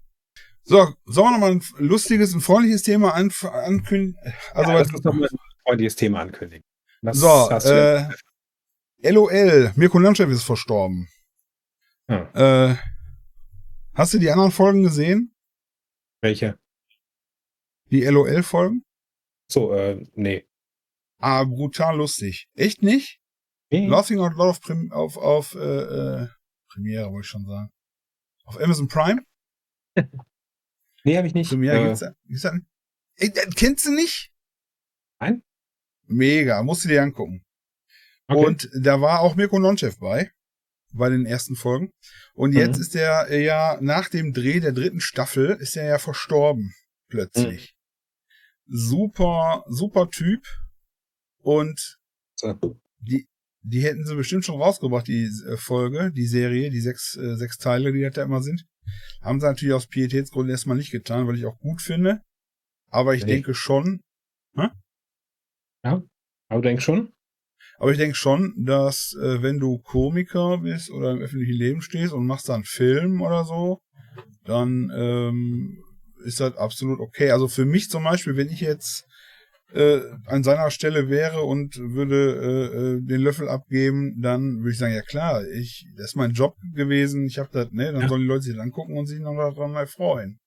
So, 0.62 0.94
sollen 1.04 1.28
wir 1.28 1.32
nochmal 1.32 1.52
ein 1.52 1.62
lustiges, 1.78 2.32
ein 2.32 2.40
freundliches 2.40 2.84
Thema 2.84 3.14
an, 3.14 3.32
ankündigen? 3.42 4.16
Also, 4.52 4.70
ja, 4.70 4.78
lass 4.78 4.92
uns 4.92 5.04
nochmal 5.04 5.28
ein 5.30 5.38
freundliches 5.66 5.96
Thema 5.96 6.20
ankündigen. 6.20 6.64
Was 7.02 7.18
so, 7.18 7.50
äh, 7.50 8.04
LOL, 8.98 9.72
Mirko 9.76 9.98
Lamschew 9.98 10.28
ist 10.30 10.44
verstorben. 10.44 11.08
Hm. 12.08 12.28
Äh, 12.34 12.76
hast 13.94 14.14
du 14.14 14.18
die 14.18 14.30
anderen 14.30 14.50
Folgen 14.50 14.82
gesehen? 14.82 15.34
Welche? 16.20 16.58
Die 17.90 18.02
LOL-Folgen? 18.04 18.84
So, 19.50 19.72
äh, 19.72 20.04
nee. 20.14 20.46
Ah, 21.18 21.44
brutal 21.44 21.96
lustig. 21.96 22.48
Echt 22.54 22.82
nicht? 22.82 23.20
Nee. 23.70 23.86
Laughing 23.86 24.20
Out 24.20 24.34
Loud 24.34 24.48
auf, 24.48 24.60
Prim 24.60 24.92
auf, 24.92 25.16
auf 25.16 25.54
äh, 25.54 25.58
äh, 25.58 26.28
Premiere, 26.68 27.10
wollte 27.10 27.24
ich 27.24 27.30
schon 27.30 27.46
sagen. 27.46 27.70
Auf 28.44 28.60
Amazon 28.60 28.88
Prime? 28.88 29.22
nee, 31.04 31.16
habe 31.16 31.26
ich 31.26 31.34
nicht. 31.34 31.50
Premiere 31.50 31.80
äh. 31.80 31.84
gibt's, 31.86 32.04
gibt's 32.26 32.42
da, 32.42 32.52
ey, 33.16 33.30
kennst 33.54 33.86
du 33.86 33.94
nicht? 33.94 34.32
Nein? 35.20 35.42
Mega, 36.06 36.62
musst 36.62 36.84
du 36.84 36.88
dir 36.88 37.02
angucken. 37.02 37.44
Okay. 38.26 38.46
Und 38.46 38.70
da 38.78 39.00
war 39.00 39.20
auch 39.20 39.36
Mirko 39.36 39.58
Nonchev 39.58 39.98
bei, 39.98 40.30
bei 40.92 41.10
den 41.10 41.26
ersten 41.26 41.56
Folgen. 41.56 41.92
Und 42.34 42.52
mhm. 42.52 42.58
jetzt 42.58 42.78
ist 42.78 42.94
er 42.96 43.34
ja 43.38 43.78
nach 43.80 44.08
dem 44.08 44.32
Dreh 44.32 44.60
der 44.60 44.72
dritten 44.72 45.00
Staffel 45.00 45.50
ist 45.50 45.76
er 45.76 45.84
ja 45.84 45.98
verstorben 45.98 46.72
plötzlich. 47.08 47.74
Mhm. 48.66 48.76
Super, 48.76 49.64
super 49.68 50.08
Typ. 50.08 50.42
Und 51.38 51.98
die, 53.00 53.28
die 53.62 53.82
hätten 53.82 54.06
sie 54.06 54.16
bestimmt 54.16 54.44
schon 54.44 54.60
rausgebracht, 54.60 55.06
die 55.06 55.24
äh, 55.24 55.56
Folge, 55.56 56.10
die 56.12 56.26
Serie, 56.26 56.70
die 56.70 56.80
sechs, 56.80 57.16
äh, 57.16 57.36
sechs 57.36 57.58
Teile, 57.58 57.92
die 57.92 58.08
da 58.10 58.22
immer 58.22 58.42
sind. 58.42 58.64
Haben 59.20 59.40
sie 59.40 59.46
natürlich 59.46 59.74
aus 59.74 59.86
Pietätsgründen 59.86 60.50
erstmal 60.50 60.76
nicht 60.76 60.90
getan, 60.90 61.26
weil 61.26 61.36
ich 61.36 61.44
auch 61.44 61.58
gut 61.58 61.82
finde. 61.82 62.22
Aber 62.90 63.14
ich 63.14 63.24
nee. 63.24 63.32
denke 63.32 63.54
schon. 63.54 64.00
Hä? 64.56 64.68
Ja, 65.84 66.02
aber 66.48 66.62
du 66.62 66.68
denkst 66.68 66.84
schon? 66.84 67.12
Aber 67.78 67.90
ich 67.90 67.98
denke 67.98 68.16
schon, 68.16 68.54
dass 68.56 69.16
äh, 69.20 69.42
wenn 69.42 69.58
du 69.58 69.78
Komiker 69.78 70.58
bist 70.58 70.90
oder 70.90 71.12
im 71.12 71.20
öffentlichen 71.20 71.58
Leben 71.58 71.82
stehst 71.82 72.12
und 72.12 72.26
machst 72.26 72.48
dann 72.48 72.64
Film 72.64 73.20
oder 73.20 73.44
so, 73.44 73.80
dann 74.44 74.90
ähm, 74.94 75.82
ist 76.24 76.40
das 76.40 76.56
absolut 76.56 77.00
okay. 77.00 77.30
Also 77.30 77.48
für 77.48 77.64
mich 77.64 77.90
zum 77.90 78.04
Beispiel, 78.04 78.36
wenn 78.36 78.48
ich 78.48 78.60
jetzt 78.60 79.04
äh, 79.72 80.00
an 80.26 80.44
seiner 80.44 80.70
Stelle 80.70 81.08
wäre 81.08 81.42
und 81.42 81.76
würde 81.76 82.16
äh, 82.16 82.76
äh, 82.76 83.00
den 83.02 83.20
Löffel 83.20 83.48
abgeben, 83.48 84.20
dann 84.20 84.58
würde 84.58 84.70
ich 84.70 84.78
sagen, 84.78 84.94
ja 84.94 85.02
klar, 85.02 85.44
ich, 85.48 85.86
das 85.96 86.06
ist 86.06 86.16
mein 86.16 86.32
Job 86.32 86.54
gewesen, 86.74 87.26
ich 87.26 87.38
habe 87.38 87.48
das, 87.52 87.70
ne, 87.72 87.92
dann 87.92 88.02
ja. 88.02 88.08
sollen 88.08 88.22
die 88.22 88.28
Leute 88.28 88.42
sich 88.42 88.54
das 88.54 88.62
angucken 88.62 88.96
und 88.96 89.06
sich 89.06 89.20
noch 89.20 89.34
daran 89.36 89.72
mal 89.72 89.86
freuen. 89.86 90.38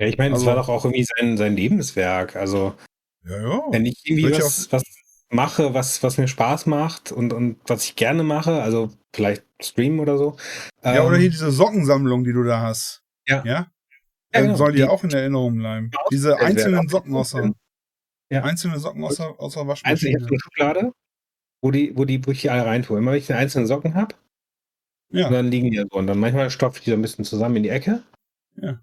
Ja, 0.00 0.08
ich 0.08 0.18
meine, 0.18 0.34
es 0.34 0.40
also, 0.40 0.46
war 0.46 0.56
doch 0.56 0.68
auch 0.68 0.84
irgendwie 0.84 1.04
sein, 1.04 1.36
sein 1.36 1.54
Lebenswerk. 1.54 2.34
Also, 2.34 2.74
ja, 3.24 3.40
ja. 3.40 3.60
wenn 3.70 3.86
ich 3.86 4.02
irgendwie 4.04 4.32
was, 4.32 4.72
was 4.72 4.82
mache, 5.32 5.74
was, 5.74 6.02
was 6.02 6.18
mir 6.18 6.28
Spaß 6.28 6.66
macht 6.66 7.10
und, 7.10 7.32
und 7.32 7.58
was 7.66 7.84
ich 7.84 7.96
gerne 7.96 8.22
mache, 8.22 8.62
also 8.62 8.90
vielleicht 9.12 9.44
streamen 9.60 10.00
oder 10.00 10.18
so. 10.18 10.36
Ja, 10.84 10.96
ähm, 10.96 11.06
oder 11.06 11.16
hier 11.16 11.30
diese 11.30 11.50
Sockensammlung, 11.50 12.24
die 12.24 12.32
du 12.32 12.44
da 12.44 12.60
hast. 12.60 13.02
Ja. 13.26 13.42
Ja? 13.44 13.66
ja 14.34 14.40
genau. 14.40 14.56
Soll 14.56 14.72
dir 14.72 14.90
auch 14.90 15.02
in 15.04 15.10
Erinnerung 15.10 15.56
bleiben. 15.56 15.90
Diese 16.10 16.38
einzelnen 16.38 16.88
Socken 16.88 17.14
aus 17.14 17.30
der, 17.30 17.52
ja. 18.30 18.42
einzelne 18.42 18.78
Socken 18.78 19.04
aus 19.04 19.16
der 19.16 19.36
Waschmaschine. 19.38 20.16
Einzelne, 20.18 20.38
Schublade, 20.38 20.92
wo 21.62 21.70
die, 21.70 21.96
wo 21.96 22.04
die, 22.04 22.24
wo 22.26 22.30
ich 22.30 22.42
die 22.42 22.50
alle 22.50 22.66
reintue. 22.66 22.98
Immer 22.98 23.12
wenn 23.12 23.18
ich 23.18 23.30
eine 23.30 23.40
einzelne 23.40 23.66
Socken 23.66 23.94
habe, 23.94 24.14
ja. 25.10 25.30
dann 25.30 25.48
liegen 25.48 25.70
die 25.70 25.78
da 25.78 25.84
so. 25.90 25.98
Und 25.98 26.06
dann 26.06 26.18
manchmal 26.18 26.50
stopfe 26.50 26.78
ich 26.78 26.84
die 26.84 26.90
so 26.90 26.96
ein 26.96 27.02
bisschen 27.02 27.24
zusammen 27.24 27.56
in 27.56 27.62
die 27.62 27.70
Ecke. 27.70 28.02
Ja. 28.56 28.80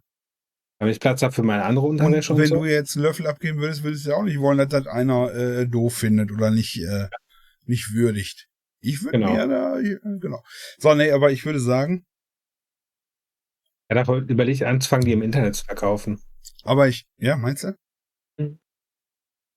Damit 0.80 0.95
ich 0.95 1.01
Platz 1.01 1.21
habe 1.21 1.34
für 1.34 1.43
meine 1.43 1.65
andere 1.65 1.86
Unterwäsche. 1.86 2.34
Und 2.34 2.39
wenn 2.39 2.47
so. 2.47 2.55
du 2.55 2.65
jetzt 2.65 2.95
einen 2.95 3.03
Löffel 3.03 3.27
abgeben 3.27 3.59
würdest, 3.59 3.84
würdest 3.84 4.05
du 4.05 4.11
ja 4.11 4.15
auch 4.15 4.23
nicht 4.23 4.39
wollen, 4.39 4.57
dass 4.57 4.69
das 4.69 4.88
einer 4.88 5.34
äh, 5.34 5.67
doof 5.67 5.93
findet 5.93 6.32
oder 6.32 6.51
nicht, 6.51 6.82
äh, 6.82 7.09
nicht 7.65 7.93
würdigt. 7.93 8.47
Ich 8.80 9.03
würde 9.03 9.19
genau. 9.19 9.34
mir 9.34 9.47
da, 9.47 9.77
genau. 10.19 10.41
So, 10.77 10.95
nee, 10.95 11.11
aber 11.11 11.32
ich 11.32 11.45
würde 11.45 11.59
sagen. 11.59 12.05
Ja, 13.89 14.01
da 14.01 14.17
überlegt 14.19 14.63
anzufangen, 14.63 15.05
die 15.05 15.11
im 15.11 15.21
Internet 15.21 15.55
zu 15.55 15.65
verkaufen. 15.65 16.21
Aber 16.63 16.88
ich, 16.88 17.07
ja, 17.17 17.36
meinst 17.36 17.65
du? 17.65 17.75
Hm. 18.38 18.59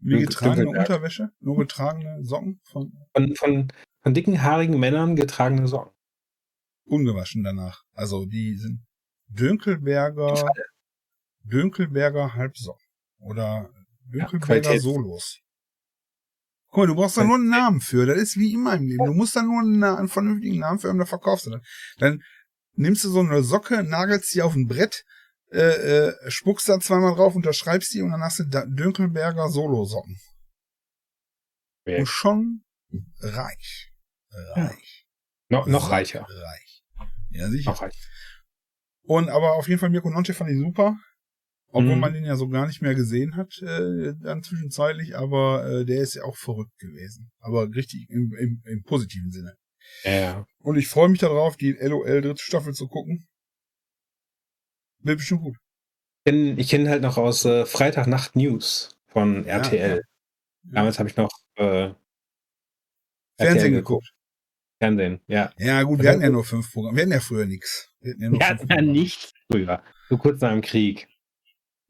Wie 0.01 0.21
getragene 0.21 0.69
Unterwäsche? 0.69 1.31
Nur 1.39 1.57
getragene 1.57 2.25
Socken 2.25 2.61
von? 2.65 2.93
Von, 3.15 3.37
von, 3.37 3.69
von 4.03 4.15
dicken, 4.15 4.43
haarigen 4.43 4.81
Männern 4.81 5.15
getragene 5.15 5.69
Socken. 5.69 5.93
Ungewaschen 6.85 7.45
danach. 7.45 7.85
Also, 7.93 8.27
die 8.27 8.57
sind 8.57 8.85
Dönkelberger. 9.29 10.51
Dönkelberger 11.45 12.35
Halbsocken 12.35 12.87
oder 13.19 13.71
Dönkelberger 14.13 14.75
ja, 14.75 14.81
Solos. 14.81 15.41
Guck 16.69 16.79
mal, 16.79 16.87
du 16.87 16.95
brauchst 16.95 17.19
da 17.19 17.25
nur 17.25 17.35
einen 17.35 17.51
Namen 17.51 17.81
für. 17.81 18.07
Das 18.07 18.19
ist 18.19 18.39
wie 18.39 18.55
immer 18.55 18.75
im 18.75 18.87
Leben. 18.87 19.05
Du 19.05 19.13
musst 19.13 19.37
da 19.37 19.43
nur 19.43 19.61
einen, 19.61 19.85
einen 19.85 20.09
vernünftigen 20.09 20.59
Namen 20.59 20.79
für 20.79 20.89
haben, 20.89 20.99
da 20.99 21.05
verkaufst 21.05 21.47
du 21.47 21.51
dann. 21.51 21.63
Dann 21.99 22.23
nimmst 22.75 23.05
du 23.05 23.11
so 23.11 23.21
eine 23.21 23.43
Socke, 23.43 23.83
nagelst 23.83 24.31
sie 24.31 24.41
auf 24.41 24.55
ein 24.55 24.67
Brett, 24.67 25.05
äh, 25.51 25.59
äh, 26.09 26.31
spuckst 26.31 26.69
da 26.69 26.81
zweimal 26.81 27.15
drauf, 27.15 27.35
unterschreibst 27.35 27.93
die 27.93 28.01
und 28.01 28.11
dann 28.11 28.23
hast 28.23 28.39
du 28.39 28.45
Dönkelberger 28.45 29.51
Solo-Socken. 29.51 30.19
Und 31.85 32.07
schon 32.07 32.65
reich. 33.21 33.93
Reich. 34.31 35.07
Ja. 35.51 35.59
No, 35.59 35.67
noch 35.67 35.91
reicher. 35.91 36.27
Reich. 36.29 36.83
Ja, 37.31 37.51
sicher. 37.51 37.71
Noch 37.71 37.83
reich. 37.83 37.95
Und 39.03 39.29
aber 39.29 39.55
auf 39.55 39.69
jeden 39.69 39.81
Fall 39.81 39.91
Mirko 39.91 40.09
Nonche 40.11 40.33
fand 40.33 40.51
ich 40.51 40.59
super. 40.59 40.97
Obwohl 41.75 41.95
mhm. 41.95 42.01
man 42.01 42.15
ihn 42.15 42.25
ja 42.25 42.37
so 42.37 42.49
gar 42.49 42.67
nicht 42.67 42.83
mehr 42.83 42.95
gesehen 42.95 43.35
hat, 43.35 43.61
äh, 43.63 44.13
dann 44.23 44.43
zwischenzeitlich, 44.43 45.17
aber 45.17 45.67
äh, 45.67 45.85
der 45.87 46.03
ist 46.03 46.15
ja 46.15 46.23
auch 46.25 46.37
verrückt 46.37 46.79
gewesen. 46.79 47.33
Aber 47.41 47.67
richtig 47.75 48.09
im, 48.11 48.35
im, 48.39 48.63
im 48.67 48.83
positiven 48.83 49.31
Sinne. 49.31 49.55
Ja. 50.05 50.47
Und 50.59 50.77
ich 50.77 50.89
freue 50.89 51.09
mich 51.09 51.21
darauf, 51.21 51.57
die 51.57 51.73
LOL 51.73 52.21
dritte 52.21 52.43
Staffel 52.43 52.75
zu 52.75 52.89
gucken. 52.89 53.27
Wird 55.01 55.19
bestimmt 55.19 55.41
gut. 55.41 55.57
Ich 56.25 56.33
kenne 56.33 56.57
kenn 56.57 56.89
halt 56.89 57.03
noch 57.03 57.17
aus 57.17 57.45
äh, 57.47 57.65
Freitagnacht 57.65 58.37
News 58.37 58.95
von 59.09 59.47
RTL. 59.47 59.91
Ja, 59.91 59.97
ja. 59.97 60.03
Damals 60.65 60.99
habe 60.99 61.09
ich 61.09 61.17
noch 61.17 61.31
äh, 61.57 61.91
Fernsehen 63.39 63.73
geguckt. 63.73 64.13
Fernsehen, 64.79 65.21
ja. 65.27 65.53
Ja, 65.57 65.83
gut, 65.85 66.03
wir 66.03 66.11
hatten 66.11 66.21
ja 66.21 66.31
nur 66.31 66.45
fünf 66.45 66.71
Programme. 66.73 66.97
Wir 66.97 67.03
hatten 67.03 67.13
ja 67.13 67.21
früher 67.21 67.47
nichts. 67.47 67.91
Wir 68.01 68.13
hatten 68.13 68.23
ja, 68.23 68.41
wir 68.41 68.49
hatten 68.49 68.69
ja 68.69 68.83
nichts 68.83 69.33
früher. 69.51 69.83
So 70.09 70.19
kurz 70.19 70.41
nach 70.41 70.53
dem 70.53 70.61
Krieg. 70.61 71.09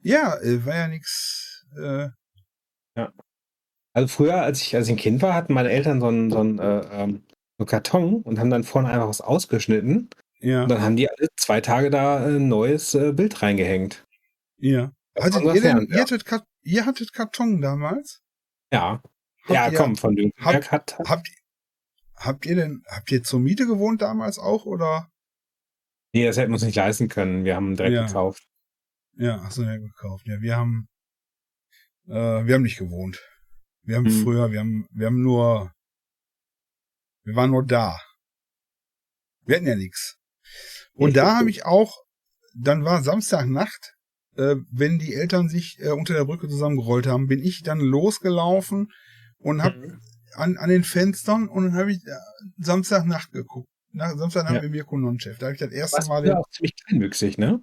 Ja, 0.03 0.37
äh, 0.41 0.65
war 0.67 0.75
ja 0.75 0.89
nichts. 0.89 1.65
Äh 1.77 2.09
ja. 2.97 3.13
Also 3.95 4.09
früher, 4.09 4.43
als 4.43 4.61
ich, 4.63 4.75
als 4.75 4.87
ich 4.87 4.93
ein 4.93 4.97
Kind 4.99 5.23
war, 5.23 5.35
hatten 5.35 5.53
meine 5.55 5.71
Eltern 5.71 6.01
so 6.01 6.09
einen, 6.09 6.31
so 6.31 6.39
einen, 6.39 6.59
äh, 6.59 6.81
ähm, 6.93 7.25
so 7.59 7.65
einen 7.65 7.67
Karton 7.67 8.23
und 8.23 8.39
haben 8.39 8.51
dann 8.51 8.65
vorne 8.65 8.89
einfach 8.89 9.09
was 9.09 9.21
ausgeschnitten. 9.21 10.11
Ja. 10.41 10.63
Und 10.63 10.71
dann 10.71 10.83
haben 10.83 10.97
die 10.97 11.09
alle 11.09 11.29
zwei 11.37 11.61
Tage 11.61 11.91
da 11.91 12.25
ein 12.25 12.49
neues 12.49 12.95
äh, 12.95 13.13
Bild 13.13 13.43
reingehängt. 13.43 14.05
Ja. 14.59 14.93
Hattet 15.19 15.43
ihr, 15.43 15.61
denn, 15.61 15.87
ihr, 15.89 16.01
hattet 16.01 16.25
ihr 16.63 16.87
hattet 16.87 17.13
Karton 17.13 17.61
damals? 17.61 18.23
Ja. 18.73 19.03
Habt 19.45 19.51
ja, 19.51 19.69
ihr, 19.69 19.79
komm, 19.79 19.97
von 19.97 20.17
dem 20.17 20.33
habt, 20.41 20.73
hat, 20.73 20.99
habt, 21.07 21.29
habt 22.17 22.47
ihr 22.47 22.57
denn, 22.57 22.83
habt 22.89 23.11
ihr 23.13 23.23
zur 23.23 23.41
Miete 23.41 23.67
gewohnt 23.67 24.01
damals 24.01 24.39
auch 24.39 24.65
oder? 24.65 25.09
Nee, 26.15 26.25
das 26.25 26.37
hätten 26.37 26.51
wir 26.51 26.55
uns 26.55 26.65
nicht 26.65 26.77
leisten 26.77 27.09
können. 27.09 27.45
Wir 27.45 27.57
haben 27.57 27.77
direkt 27.77 27.95
ja. 27.95 28.07
gekauft. 28.07 28.47
Ja, 29.17 29.43
hast 29.43 29.59
du 29.59 29.63
ja 29.63 29.77
gekauft. 29.77 30.27
Ja, 30.27 30.41
wir 30.41 30.57
haben, 30.57 30.89
äh, 32.07 32.13
wir 32.13 32.55
haben 32.55 32.63
nicht 32.63 32.79
gewohnt. 32.79 33.21
Wir 33.83 33.97
haben 33.97 34.07
hm. 34.07 34.23
früher, 34.23 34.51
wir 34.51 34.61
haben, 34.61 34.87
wir 34.93 35.07
haben 35.07 35.23
nur, 35.23 35.73
wir 37.25 37.35
waren 37.35 37.51
nur 37.51 37.65
da. 37.65 37.99
Wir 39.45 39.57
hatten 39.57 39.67
ja 39.67 39.77
nichts. 39.77 40.19
Und 40.95 41.17
da 41.17 41.39
habe 41.39 41.51
ich 41.51 41.65
auch, 41.65 41.97
dann 42.55 42.85
war 42.85 43.03
Samstagnacht, 43.03 43.95
äh, 44.37 44.57
wenn 44.71 44.99
die 44.99 45.15
Eltern 45.15 45.49
sich 45.49 45.79
äh, 45.81 45.91
unter 45.91 46.15
der 46.15 46.25
Brücke 46.25 46.49
zusammengerollt 46.49 47.07
haben, 47.07 47.27
bin 47.27 47.43
ich 47.43 47.63
dann 47.63 47.81
losgelaufen 47.81 48.89
und 49.39 49.63
hab, 49.63 49.77
mhm. 49.77 50.01
an, 50.35 50.57
an 50.57 50.71
den 50.71 50.85
Fenstern 50.85 51.49
und 51.49 51.65
dann 51.65 51.75
habe 51.75 51.93
ich 51.93 51.99
äh, 52.07 52.11
Samstagnacht 52.59 53.33
geguckt. 53.33 53.69
Nach, 53.93 54.17
Samstagnacht 54.17 54.57
ja. 54.57 54.63
mit 54.63 54.71
Mirko 54.71 54.97
Nonchef. 54.97 55.39
Da 55.39 55.47
habe 55.47 55.55
ich 55.55 55.61
das 55.61 55.73
erste 55.73 55.97
Warst 55.97 56.09
Mal. 56.09 56.25
Du 56.25 56.39
auch 56.39 56.49
ziemlich 56.51 56.75
kleinwüchsig, 56.77 57.37
ne? 57.37 57.63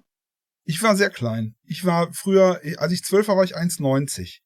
Ich 0.64 0.82
war 0.82 0.96
sehr 0.96 1.10
klein. 1.10 1.56
Ich 1.64 1.84
war 1.84 2.12
früher, 2.12 2.60
als 2.78 2.92
ich 2.92 3.02
zwölf 3.02 3.28
war, 3.28 3.36
war 3.36 3.44
ich 3.44 3.56
1,90. 3.56 4.40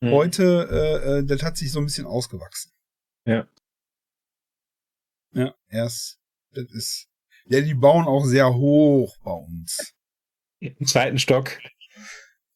Hm. 0.00 0.10
Heute, 0.10 0.68
äh, 0.70 1.18
äh, 1.18 1.24
das 1.24 1.42
hat 1.42 1.56
sich 1.56 1.72
so 1.72 1.78
ein 1.78 1.86
bisschen 1.86 2.06
ausgewachsen. 2.06 2.72
Ja. 3.26 3.46
Ja, 5.32 5.54
erst, 5.68 6.18
das 6.52 6.70
ist, 6.70 7.08
ja, 7.46 7.60
die 7.60 7.74
bauen 7.74 8.06
auch 8.06 8.24
sehr 8.24 8.54
hoch 8.54 9.16
bei 9.24 9.32
uns. 9.32 9.94
Im 10.60 10.86
zweiten 10.86 11.18
Stock. 11.18 11.58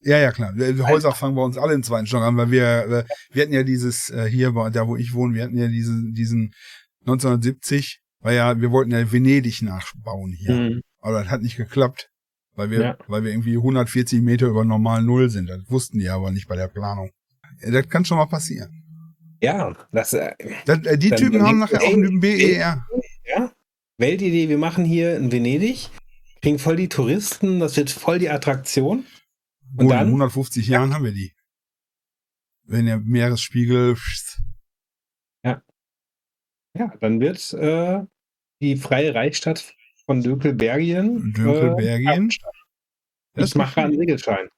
Ja, 0.00 0.18
ja, 0.18 0.30
klar. 0.30 0.52
Die 0.52 0.82
Häuser 0.82 1.12
fangen 1.12 1.34
bei 1.34 1.42
uns 1.42 1.58
alle 1.58 1.74
im 1.74 1.82
zweiten 1.82 2.06
Stock 2.06 2.22
an, 2.22 2.36
weil 2.36 2.50
wir, 2.50 2.64
äh, 2.64 3.04
wir 3.30 3.42
hatten 3.42 3.52
ja 3.52 3.64
dieses, 3.64 4.10
äh, 4.10 4.26
hier, 4.26 4.52
da 4.72 4.86
wo 4.86 4.96
ich 4.96 5.12
wohne, 5.12 5.34
wir 5.34 5.42
hatten 5.42 5.58
ja 5.58 5.66
diesen, 5.66 6.12
diesen 6.12 6.54
1970, 7.00 8.00
weil 8.20 8.36
ja, 8.36 8.60
wir 8.60 8.70
wollten 8.70 8.92
ja 8.92 9.10
Venedig 9.10 9.62
nachbauen 9.62 10.32
hier. 10.32 10.54
Mhm. 10.54 10.80
Aber 11.00 11.22
das 11.22 11.30
hat 11.30 11.42
nicht 11.42 11.56
geklappt, 11.56 12.08
weil 12.58 12.70
wir, 12.70 12.80
ja. 12.80 12.98
weil 13.06 13.22
wir 13.22 13.30
irgendwie 13.30 13.56
140 13.56 14.20
Meter 14.20 14.48
über 14.48 14.64
normal 14.64 15.02
Null 15.02 15.30
sind. 15.30 15.48
Das 15.48 15.60
wussten 15.70 16.00
die 16.00 16.08
aber 16.08 16.32
nicht 16.32 16.48
bei 16.48 16.56
der 16.56 16.66
Planung. 16.66 17.10
Das 17.62 17.88
kann 17.88 18.04
schon 18.04 18.18
mal 18.18 18.26
passieren. 18.26 18.82
Ja, 19.40 19.76
das, 19.92 20.12
äh, 20.12 20.32
das 20.66 20.80
äh, 20.80 20.98
die 20.98 21.10
Typen 21.10 21.42
haben 21.42 21.60
nachher 21.60 21.80
auch 21.80 21.92
einen 21.92 22.18
BER. 22.18 22.84
Ja, 23.24 23.52
Weltidee, 23.96 24.48
wir 24.48 24.58
machen 24.58 24.84
hier 24.84 25.16
in 25.16 25.30
Venedig, 25.30 25.90
kriegen 26.42 26.58
voll 26.58 26.74
die 26.74 26.88
Touristen, 26.88 27.60
das 27.60 27.76
wird 27.76 27.90
voll 27.90 28.18
die 28.18 28.28
Attraktion. 28.28 29.06
Und 29.76 29.84
Gut, 29.84 29.92
dann, 29.92 30.08
in 30.08 30.14
150 30.14 30.66
Jahren 30.66 30.92
haben 30.92 31.04
wir 31.04 31.12
die. 31.12 31.32
Wenn 32.64 32.86
der 32.86 32.98
Meeresspiegel. 32.98 33.96
Ja. 35.44 35.62
Ja, 36.76 36.92
dann 37.00 37.20
wird 37.20 37.52
äh, 37.52 38.00
die 38.60 38.76
freie 38.76 39.14
Reichsstadt 39.14 39.76
von 40.08 40.22
Dökelbergien. 40.22 41.34
Dökelbergien. 41.34 42.30
Äh, 43.34 43.44
ich 43.44 43.54
mache 43.54 43.82
einen 43.82 43.98
Regelschein. 43.98 44.48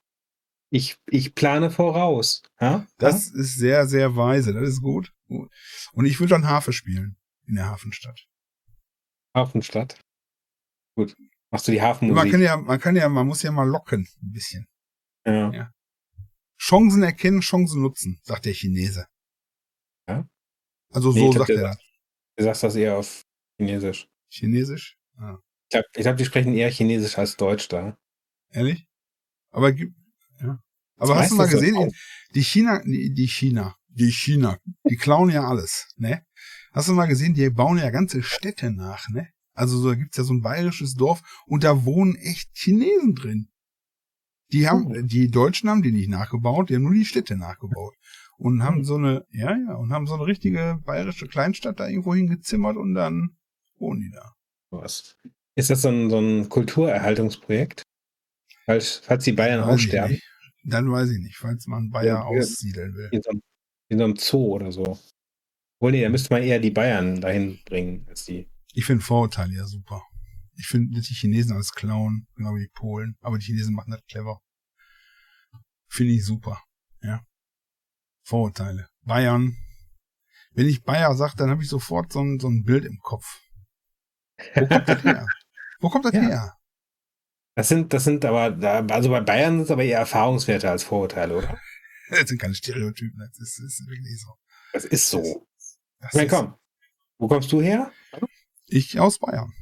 Ich, 0.70 0.96
ich 1.08 1.34
plane 1.34 1.72
voraus. 1.72 2.42
Ja? 2.60 2.86
Das 2.98 3.32
ja? 3.32 3.40
ist 3.40 3.56
sehr, 3.56 3.86
sehr 3.88 4.14
weise. 4.14 4.54
Das 4.54 4.68
ist 4.68 4.80
gut. 4.80 5.12
Und 5.26 6.04
ich 6.04 6.20
würde 6.20 6.30
dann 6.30 6.46
Hafe 6.46 6.72
spielen 6.72 7.16
in 7.48 7.56
der 7.56 7.68
Hafenstadt. 7.68 8.28
Hafenstadt. 9.34 9.98
Gut. 10.94 11.16
Machst 11.50 11.66
du 11.66 11.72
die 11.72 11.82
Hafenmusik? 11.82 12.22
Man 12.22 12.30
kann 12.30 12.42
ja, 12.42 12.56
man 12.56 12.78
kann 12.80 12.94
ja, 12.94 13.08
man 13.08 13.26
muss 13.26 13.42
ja 13.42 13.50
mal 13.50 13.68
locken, 13.68 14.06
ein 14.22 14.32
bisschen. 14.32 14.68
Ja. 15.26 15.50
ja. 15.52 15.72
Chancen 16.60 17.02
erkennen, 17.02 17.40
Chancen 17.40 17.82
nutzen, 17.82 18.20
sagt 18.22 18.44
der 18.44 18.54
Chinese. 18.54 19.06
Ja. 20.08 20.28
Also 20.92 21.10
so 21.10 21.18
nee, 21.18 21.32
sagt 21.36 21.50
er 21.50 21.62
das. 21.62 21.78
Du 22.36 22.44
sagst 22.44 22.62
das 22.62 22.76
eher 22.76 22.96
auf 22.96 23.22
Chinesisch. 23.58 24.08
Chinesisch? 24.28 24.99
Ah. 25.20 25.38
Ich 25.64 25.72
glaube, 25.72 25.86
glaub, 25.92 26.16
die 26.16 26.24
sprechen 26.24 26.54
eher 26.54 26.70
Chinesisch 26.70 27.18
als 27.18 27.36
Deutsch 27.36 27.68
da. 27.68 27.96
Ehrlich? 28.50 28.86
Aber, 29.50 29.72
ja. 29.72 30.58
Aber 30.96 31.16
hast 31.16 31.30
du 31.30 31.36
mal 31.36 31.48
gesehen, 31.48 31.92
die 32.34 32.42
China, 32.42 32.82
die, 32.84 33.12
die 33.14 33.28
China, 33.28 33.76
die 33.88 34.10
China, 34.10 34.58
die 34.88 34.96
klauen 34.96 35.30
ja 35.30 35.46
alles, 35.46 35.92
ne? 35.96 36.24
Hast 36.72 36.88
du 36.88 36.92
mal 36.92 37.06
gesehen, 37.06 37.34
die 37.34 37.50
bauen 37.50 37.78
ja 37.78 37.90
ganze 37.90 38.22
Städte 38.22 38.70
nach, 38.70 39.08
ne? 39.10 39.28
Also 39.52 39.78
so, 39.78 39.90
da 39.90 39.94
gibt's 39.94 40.16
ja 40.16 40.24
so 40.24 40.32
ein 40.32 40.42
bayerisches 40.42 40.94
Dorf 40.94 41.22
und 41.46 41.64
da 41.64 41.84
wohnen 41.84 42.16
echt 42.16 42.50
Chinesen 42.54 43.14
drin. 43.14 43.48
Die 44.52 44.68
haben, 44.68 44.86
oh. 44.86 45.02
die 45.02 45.30
Deutschen 45.30 45.68
haben 45.68 45.82
die 45.82 45.92
nicht 45.92 46.08
nachgebaut, 46.08 46.70
die 46.70 46.76
haben 46.76 46.82
nur 46.82 46.94
die 46.94 47.04
Städte 47.04 47.36
nachgebaut. 47.36 47.94
Und 48.36 48.62
haben 48.62 48.78
hm. 48.78 48.84
so 48.84 48.96
eine, 48.96 49.26
ja, 49.30 49.56
ja, 49.56 49.74
und 49.74 49.92
haben 49.92 50.06
so 50.06 50.14
eine 50.14 50.26
richtige 50.26 50.80
bayerische 50.84 51.28
Kleinstadt 51.28 51.78
da 51.78 51.88
irgendwo 51.88 52.14
hingezimmert 52.14 52.76
und 52.76 52.94
dann 52.94 53.36
wohnen 53.76 54.00
die 54.00 54.10
da. 54.10 54.34
Was? 54.70 55.16
Ist 55.56 55.70
das 55.70 55.82
so 55.82 55.88
ein, 55.88 56.10
so 56.10 56.18
ein 56.18 56.48
Kulturerhaltungsprojekt? 56.48 57.82
Falls, 58.66 58.98
falls 58.98 59.24
die 59.24 59.32
Bayern 59.32 59.62
aussterben? 59.62 60.18
Dann 60.64 60.90
weiß 60.90 61.10
ich 61.10 61.18
nicht, 61.18 61.36
falls 61.36 61.66
man 61.66 61.90
Bayer 61.90 62.04
ja, 62.04 62.22
aussiedeln 62.22 62.94
will. 62.94 63.08
In 63.12 63.22
so, 63.22 63.30
in 63.88 63.98
so, 63.98 64.04
einem 64.04 64.16
Zoo 64.16 64.54
oder 64.54 64.70
so. 64.70 64.98
Wohl 65.80 65.92
nee, 65.92 66.02
da 66.02 66.08
müsste 66.08 66.32
man 66.32 66.42
eher 66.42 66.60
die 66.60 66.70
Bayern 66.70 67.20
dahin 67.20 67.58
bringen, 67.64 68.06
als 68.08 68.24
die. 68.26 68.48
Ich 68.74 68.84
finde 68.84 69.02
Vorurteile 69.02 69.54
ja 69.54 69.66
super. 69.66 70.02
Ich 70.56 70.66
finde 70.66 71.00
die 71.00 71.14
Chinesen 71.14 71.56
als 71.56 71.72
Clown, 71.72 72.26
genau 72.36 72.54
wie 72.54 72.60
die 72.60 72.72
Polen. 72.72 73.16
Aber 73.20 73.38
die 73.38 73.46
Chinesen 73.46 73.74
machen 73.74 73.90
das 73.90 74.04
clever. 74.04 74.40
Finde 75.88 76.12
ich 76.12 76.24
super. 76.24 76.62
Ja. 77.02 77.24
Vorurteile. 78.22 78.88
Bayern. 79.02 79.56
Wenn 80.52 80.68
ich 80.68 80.82
Bayer 80.82 81.14
sage, 81.14 81.34
dann 81.36 81.50
habe 81.50 81.62
ich 81.62 81.68
sofort 81.68 82.12
so 82.12 82.20
ein, 82.20 82.38
so 82.38 82.48
ein 82.48 82.62
Bild 82.64 82.84
im 82.84 82.98
Kopf. 82.98 83.40
Wo 84.54 84.66
kommt 84.66 84.88
das 84.88 85.04
her? 85.04 85.26
Wo 85.80 85.88
kommt 85.88 86.04
das 86.04 86.12
ja. 86.12 86.20
her? 86.20 86.56
Das 87.54 87.68
sind, 87.68 87.92
das 87.92 88.04
sind 88.04 88.24
aber, 88.24 88.56
also 88.92 89.10
bei 89.10 89.20
Bayern 89.20 89.56
sind 89.56 89.64
es 89.64 89.70
aber 89.70 89.84
eher 89.84 89.98
Erfahrungswerte 89.98 90.70
als 90.70 90.84
Vorurteile, 90.84 91.36
oder? 91.36 91.58
Das 92.10 92.28
sind 92.28 92.40
keine 92.40 92.56
Stereotypen, 92.56 93.20
das 93.20 93.38
ist, 93.38 93.58
das 93.58 93.78
ist 93.78 93.86
wirklich 93.88 94.20
so. 94.20 94.34
Das 94.72 94.84
ist 94.84 95.10
so. 95.10 95.46
Das 96.00 96.12
ich 96.12 96.16
meine, 96.16 96.28
komm. 96.28 96.54
Wo 97.18 97.28
kommst 97.28 97.52
du 97.52 97.60
her? 97.62 97.92
Ich 98.66 98.98
aus 98.98 99.20
Bayern. 99.20 99.52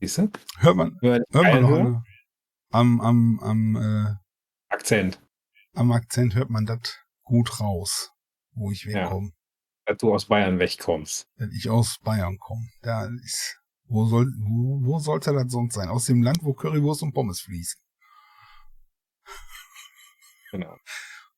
Siehst 0.00 0.18
du? 0.18 0.30
Hört 0.58 0.76
man, 0.76 0.98
hört 1.02 1.30
man 1.30 1.62
noch 1.62 1.78
eine, 1.78 2.04
am, 2.70 3.00
am, 3.00 3.40
am 3.40 3.76
äh, 3.76 4.74
Akzent. 4.74 5.20
Am 5.74 5.92
Akzent 5.92 6.34
hört 6.34 6.50
man 6.50 6.66
das 6.66 6.98
gut 7.22 7.60
raus, 7.60 8.10
wo 8.52 8.70
ich 8.70 8.86
wegkomme. 8.86 9.28
Ja, 9.28 9.34
dass 9.90 9.98
du 9.98 10.14
aus 10.14 10.26
Bayern 10.26 10.58
wegkommst. 10.58 11.28
Wenn 11.36 11.50
ich 11.50 11.68
aus 11.68 11.98
Bayern 12.02 12.38
komme. 12.38 12.68
Da 12.82 13.06
ist, 13.24 13.58
wo 13.84 14.06
soll, 14.06 14.26
wo, 14.38 14.80
wo 14.84 14.98
sollte 15.00 15.32
das 15.32 15.50
sonst 15.50 15.74
sein? 15.74 15.88
Aus 15.88 16.06
dem 16.06 16.22
Land, 16.22 16.38
wo 16.42 16.54
Currywurst 16.54 17.02
und 17.02 17.12
Pommes 17.12 17.40
fließen. 17.40 17.80
Genau. 20.52 20.76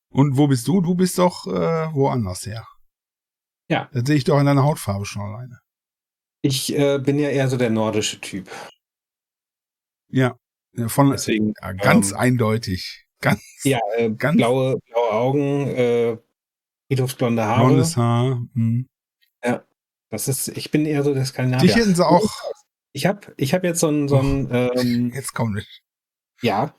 Und 0.09 0.37
wo 0.37 0.47
bist 0.47 0.67
du? 0.67 0.81
Du 0.81 0.95
bist 0.95 1.17
doch 1.17 1.47
äh, 1.47 1.93
woanders 1.93 2.45
her. 2.45 2.67
Ja. 3.69 3.89
Das 3.91 4.03
sehe 4.05 4.17
ich 4.17 4.23
doch 4.23 4.39
in 4.39 4.45
deiner 4.45 4.63
Hautfarbe 4.63 5.05
schon 5.05 5.21
alleine. 5.21 5.59
Ich 6.41 6.75
äh, 6.77 6.99
bin 6.99 7.17
ja 7.17 7.29
eher 7.29 7.47
so 7.47 7.57
der 7.57 7.69
nordische 7.69 8.19
Typ. 8.21 8.49
Ja, 10.09 10.35
von 10.87 11.11
Deswegen, 11.11 11.53
ja, 11.61 11.73
ganz 11.73 12.11
ähm, 12.11 12.17
eindeutig. 12.17 13.05
Ganz, 13.21 13.41
ja, 13.63 13.79
äh, 13.97 14.11
ganz 14.11 14.37
blaue, 14.37 14.77
blaue 14.85 15.11
Augen, 15.11 15.67
äh, 15.67 16.17
blonde 16.95 17.43
Haare. 17.43 17.65
Blondes 17.65 17.97
Haar. 17.97 18.41
Hm. 18.53 18.87
Ja, 19.43 19.63
das 20.09 20.27
ist, 20.27 20.49
ich 20.49 20.71
bin 20.71 20.85
eher 20.85 21.03
so 21.03 21.13
der 21.13 21.25
Skandinavier. 21.25 21.67
Dich 21.67 21.75
hätten 21.75 21.95
sie 21.95 22.05
auch. 22.05 22.31
Ich 22.93 23.05
habe 23.05 23.33
ich 23.37 23.53
hab 23.53 23.63
jetzt 23.63 23.79
so 23.79 23.89
ein, 23.89 24.07
so 24.07 24.19
ein 24.19 24.47
ähm, 24.51 25.11
jetzt 25.13 25.33
komm 25.33 25.53
nicht. 25.53 25.81
Ja, 26.41 26.75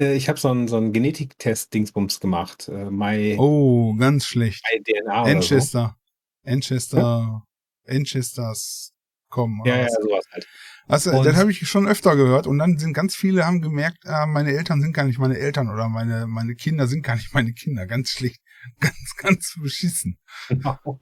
äh, 0.00 0.14
ich 0.14 0.28
habe 0.28 0.38
so 0.38 0.48
ein, 0.50 0.68
so 0.68 0.76
ein 0.76 0.92
Genetiktest-Dingsbums 0.92 2.20
gemacht. 2.20 2.68
Äh, 2.68 2.90
my, 2.90 3.36
oh, 3.38 3.94
ganz 3.94 4.24
schlecht. 4.24 4.64
My 4.72 4.82
DNA 4.82 5.22
Manchester. 5.24 5.96
So. 6.44 6.50
Manchester. 6.50 6.98
Ja? 6.98 7.44
Manchesters 7.86 8.94
kommen. 9.28 9.60
Ja, 9.64 9.76
ja, 9.76 9.88
sowas 9.88 10.24
halt. 10.32 10.46
Also, 10.86 11.12
und 11.12 11.26
das 11.26 11.36
habe 11.36 11.50
ich 11.50 11.68
schon 11.68 11.86
öfter 11.86 12.16
gehört 12.16 12.46
und 12.46 12.58
dann 12.58 12.78
sind 12.78 12.94
ganz 12.94 13.14
viele 13.14 13.44
haben 13.44 13.60
gemerkt, 13.60 14.06
ah, 14.06 14.24
meine 14.24 14.52
Eltern 14.52 14.80
sind 14.80 14.94
gar 14.94 15.04
nicht 15.04 15.18
meine 15.18 15.36
Eltern 15.36 15.68
oder 15.68 15.88
meine 15.88 16.26
meine 16.26 16.54
Kinder 16.54 16.86
sind 16.86 17.02
gar 17.02 17.16
nicht 17.16 17.32
meine 17.34 17.52
Kinder. 17.52 17.86
Ganz 17.86 18.10
schlecht, 18.10 18.40
ganz 18.80 19.14
ganz 19.16 19.54
beschissen. 19.62 20.18
Genau. 20.48 21.00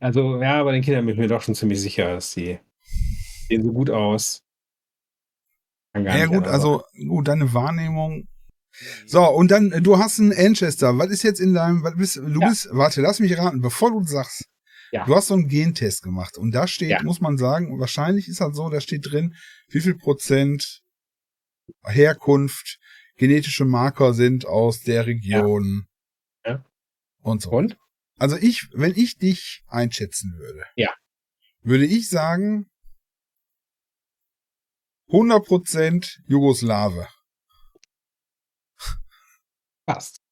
Also 0.00 0.40
ja, 0.40 0.62
bei 0.62 0.72
den 0.72 0.82
Kindern 0.82 1.06
bin 1.06 1.14
ich 1.14 1.20
mir 1.20 1.28
doch 1.28 1.42
schon 1.42 1.54
ziemlich 1.54 1.80
sicher, 1.80 2.14
dass 2.14 2.34
die 2.34 2.58
sehen 3.48 3.64
so 3.64 3.72
gut 3.72 3.90
aus. 3.90 4.42
Ja 5.96 6.26
gut, 6.26 6.46
also 6.46 6.82
gut, 7.08 7.28
deine 7.28 7.54
Wahrnehmung. 7.54 8.28
So 9.06 9.24
und 9.28 9.50
dann 9.50 9.70
du 9.82 9.98
hast 9.98 10.18
einen 10.18 10.30
Manchester. 10.30 10.98
Was 10.98 11.10
ist 11.10 11.22
jetzt 11.22 11.40
in 11.40 11.54
deinem? 11.54 11.84
Was 11.84 11.96
bist 11.96 12.16
du 12.16 12.40
ja. 12.40 12.48
bist? 12.48 12.68
Warte, 12.72 13.00
lass 13.00 13.20
mich 13.20 13.36
raten, 13.38 13.60
bevor 13.60 13.90
du 13.92 14.02
sagst. 14.04 14.48
Ja. 14.94 15.04
Du 15.06 15.16
hast 15.16 15.26
so 15.26 15.34
einen 15.34 15.48
Gentest 15.48 16.04
gemacht 16.04 16.38
und 16.38 16.52
da 16.52 16.68
steht, 16.68 16.90
ja. 16.90 17.02
muss 17.02 17.20
man 17.20 17.36
sagen, 17.36 17.80
wahrscheinlich 17.80 18.28
ist 18.28 18.40
halt 18.40 18.54
so, 18.54 18.70
da 18.70 18.80
steht 18.80 19.10
drin, 19.10 19.34
wie 19.66 19.80
viel 19.80 19.96
Prozent 19.96 20.82
Herkunft, 21.82 22.78
genetische 23.16 23.64
Marker 23.64 24.14
sind 24.14 24.46
aus 24.46 24.82
der 24.82 25.06
Region. 25.06 25.88
Ja. 26.44 26.52
ja. 26.52 26.64
Und 27.22 27.42
so. 27.42 27.50
Und? 27.50 27.76
Also 28.18 28.36
ich, 28.36 28.68
wenn 28.72 28.92
ich 28.94 29.18
dich 29.18 29.64
einschätzen 29.66 30.32
würde, 30.38 30.64
ja. 30.76 30.94
würde 31.62 31.86
ich 31.86 32.08
sagen, 32.08 32.70
100% 35.08 36.20
Jugoslawe. 36.28 37.08
Passt. 39.86 40.23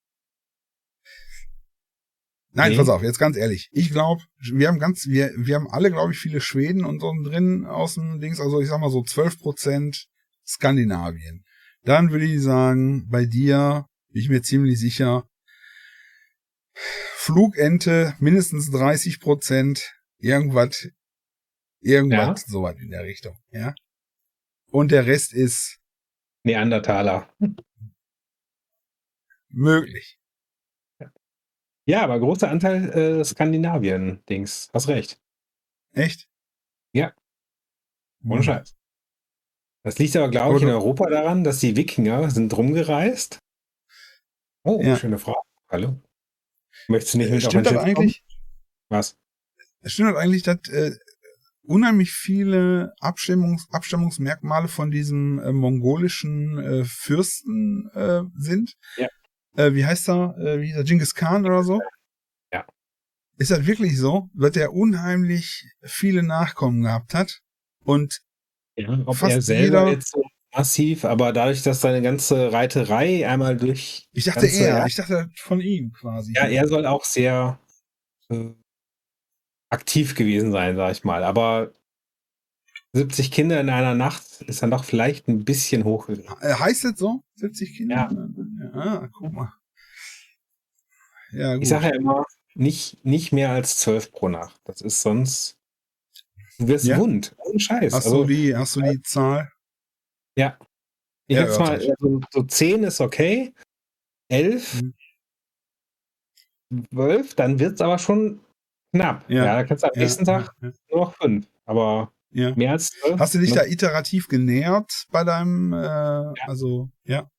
Nein, 2.55 2.73
nee. 2.73 2.77
pass 2.77 2.89
auf, 2.89 3.03
jetzt 3.03 3.19
ganz 3.19 3.37
ehrlich. 3.37 3.69
Ich 3.73 3.91
glaube, 3.91 4.23
wir 4.53 4.69
haben 4.69 4.79
ganz, 4.79 5.07
wir, 5.07 5.33
wir 5.37 5.55
haben 5.55 5.71
alle, 5.71 5.91
glaube 5.91 6.13
ich, 6.13 6.19
viele 6.19 6.41
Schweden 6.41 6.85
und 6.85 7.01
so 7.01 7.13
drin 7.25 7.65
aus 7.65 7.95
dem 7.95 8.21
Dings, 8.21 8.41
also 8.41 8.61
ich 8.61 8.69
sag 8.69 8.79
mal 8.79 8.91
so 8.91 9.03
12 9.03 9.39
Prozent 9.39 10.07
Skandinavien. 10.47 11.45
Dann 11.83 12.11
würde 12.11 12.27
ich 12.27 12.43
sagen, 12.43 13.09
bei 13.09 13.25
dir 13.25 13.87
bin 14.11 14.23
ich 14.23 14.29
mir 14.29 14.43
ziemlich 14.43 14.79
sicher 14.79 15.27
Flugente 16.75 18.15
mindestens 18.19 18.71
30 18.71 19.21
Prozent, 19.21 19.95
irgendwas, 20.19 20.89
irgendwas, 21.81 22.43
ja. 22.43 22.49
sowas 22.49 22.77
in 22.79 22.91
der 22.91 23.05
Richtung, 23.05 23.39
ja. 23.51 23.75
Und 24.71 24.91
der 24.91 25.07
Rest 25.07 25.33
ist 25.33 25.79
Neandertaler. 26.45 27.33
Möglich. 29.49 30.19
Ja, 31.93 32.05
aber 32.05 32.19
großer 32.21 32.49
Anteil 32.49 32.89
äh, 33.21 33.23
Skandinavien-Dings. 33.23 34.71
Hast 34.73 34.89
recht. 34.89 35.21
Echt? 35.93 36.27
Ja. 36.95 37.13
Ohne 38.25 38.37
hm. 38.37 38.43
Scheiß. 38.45 38.75
Das 39.85 39.99
liegt 39.99 40.17
aber, 40.17 40.31
glaube 40.31 40.57
ich, 40.57 40.63
in 40.63 40.71
Europa 40.71 41.11
daran, 41.11 41.45
dass 41.45 41.59
die 41.59 41.77
Wikinger 41.77 42.31
sind 42.31 42.57
rumgereist. 42.57 43.41
Oh, 44.65 44.81
ja. 44.83 44.97
schöne 44.97 45.19
Frage. 45.19 45.43
Hallo. 45.69 46.01
Möchtest 46.89 47.13
du 47.13 47.19
nicht 47.19 47.31
mit 47.31 47.43
Stimmt 47.43 47.69
auf 47.69 47.77
ein 47.77 47.85
eigentlich? 47.85 48.25
Was? 48.89 49.19
Stimmt 49.85 50.13
das 50.13 50.17
eigentlich, 50.17 50.45
dass 50.45 50.67
äh, 50.71 50.97
unheimlich 51.61 52.13
viele 52.13 52.95
Abstimmungs 53.01 53.69
Abstammungsmerkmale 53.71 54.69
von 54.69 54.91
diesem 54.91 55.41
äh, 55.41 55.53
mongolischen 55.53 56.59
äh, 56.59 56.85
Fürsten 56.87 57.91
äh, 57.93 58.23
sind? 58.35 58.79
Ja. 58.97 59.09
Äh, 59.57 59.75
wie 59.75 59.85
heißt 59.85 60.09
er? 60.09 60.37
Äh, 60.39 60.61
wie 60.61 60.67
hieß 60.67 60.77
er? 60.77 60.85
Genghis 60.85 61.15
Khan 61.15 61.45
oder 61.45 61.63
so? 61.63 61.81
Ja. 62.53 62.67
Ist 63.37 63.51
das 63.51 63.67
wirklich 63.67 63.99
so, 63.99 64.29
dass 64.35 64.57
er 64.57 64.73
unheimlich 64.73 65.69
viele 65.83 66.23
Nachkommen 66.23 66.83
gehabt 66.83 67.15
hat 67.15 67.41
und 67.85 68.21
ja, 68.77 68.89
ob 69.07 69.17
fast 69.17 69.33
er 69.33 69.43
selber 69.43 69.81
jeder, 69.81 69.91
jetzt 69.93 70.11
so 70.11 70.23
massiv, 70.55 71.05
aber 71.05 71.33
dadurch, 71.33 71.63
dass 71.63 71.81
seine 71.81 72.03
ganze 72.03 72.53
Reiterei 72.53 73.29
einmal 73.29 73.57
durch. 73.57 74.09
Ich 74.13 74.25
dachte 74.25 74.41
ganze, 74.41 74.65
er, 74.65 74.87
ich 74.87 74.95
dachte 74.95 75.31
von 75.37 75.61
ihm 75.61 75.93
quasi. 75.93 76.33
Ja, 76.35 76.47
er 76.47 76.69
soll 76.69 76.87
auch 76.87 77.05
sehr 77.05 77.59
äh, 78.31 78.51
aktiv 79.71 80.15
gewesen 80.15 80.53
sein, 80.53 80.77
sag 80.77 80.93
ich 80.93 81.05
mal. 81.05 81.25
Aber 81.25 81.73
70 82.95 83.31
Kinder 83.31 83.61
in 83.61 83.71
einer 83.71 83.95
Nacht 83.95 84.43
ist 84.43 84.63
dann 84.63 84.71
doch 84.71 84.85
vielleicht 84.85 85.29
ein 85.29 85.45
bisschen 85.45 85.85
hoch. 85.85 86.09
Äh, 86.09 86.55
heißt 86.55 86.85
das 86.85 86.99
so? 86.99 87.23
70 87.37 87.77
Kinder? 87.77 88.11
Ja. 88.75 88.81
Ah, 88.81 89.09
guck 89.13 89.33
mal. 89.33 89.53
Ja. 91.33 91.57
Ich 91.57 91.69
sage 91.69 91.87
ja 91.87 91.95
immer, 91.95 92.25
nicht, 92.55 93.03
nicht 93.05 93.33
mehr 93.33 93.51
als 93.51 93.79
12 93.79 94.13
pro 94.13 94.29
Nacht. 94.29 94.61
Das 94.65 94.83
ist 94.83 95.01
sonst. 95.01 95.59
Du 96.59 96.69
wirst 96.69 96.85
ja? 96.85 96.99
wund. 96.99 97.35
Ohne 97.39 97.59
Scheiß. 97.59 97.95
Hast, 97.95 98.07
also, 98.07 98.23
du 98.23 98.29
die, 98.29 98.55
hast 98.55 98.77
du 98.77 98.83
die 98.83 99.01
Zahl? 99.03 99.51
Ja. 100.37 100.59
Ich 101.27 101.37
ja, 101.37 101.47
mal, 101.59 101.71
also, 101.71 102.21
so 102.31 102.43
10 102.43 102.85
ist 102.85 103.01
okay. 103.01 103.55
11, 104.29 104.81
hm. 104.81 104.95
12, 106.93 107.35
dann 107.35 107.59
wird 107.59 107.75
es 107.75 107.81
aber 107.81 107.99
schon 107.99 108.41
knapp. 108.93 109.29
Ja, 109.31 109.45
ja 109.45 109.55
da 109.57 109.65
kannst 109.65 109.85
du 109.85 109.89
am 109.89 109.99
nächsten 109.99 110.25
Tag 110.25 110.55
nur 110.61 110.73
noch 110.91 111.15
5. 111.17 111.47
Aber 111.65 112.13
ja. 112.33 112.55
Mehr 112.55 112.73
als 112.73 112.89
12? 112.89 113.21
Hast 113.21 113.35
du 113.35 113.39
dich 113.39 113.53
da 113.53 113.65
iterativ 113.65 114.29
genähert 114.29 115.07
bei 115.11 115.25
deinem, 115.25 115.73
äh, 115.73 115.77
ja. 115.77 116.35
also, 116.47 116.91
ja? 117.05 117.31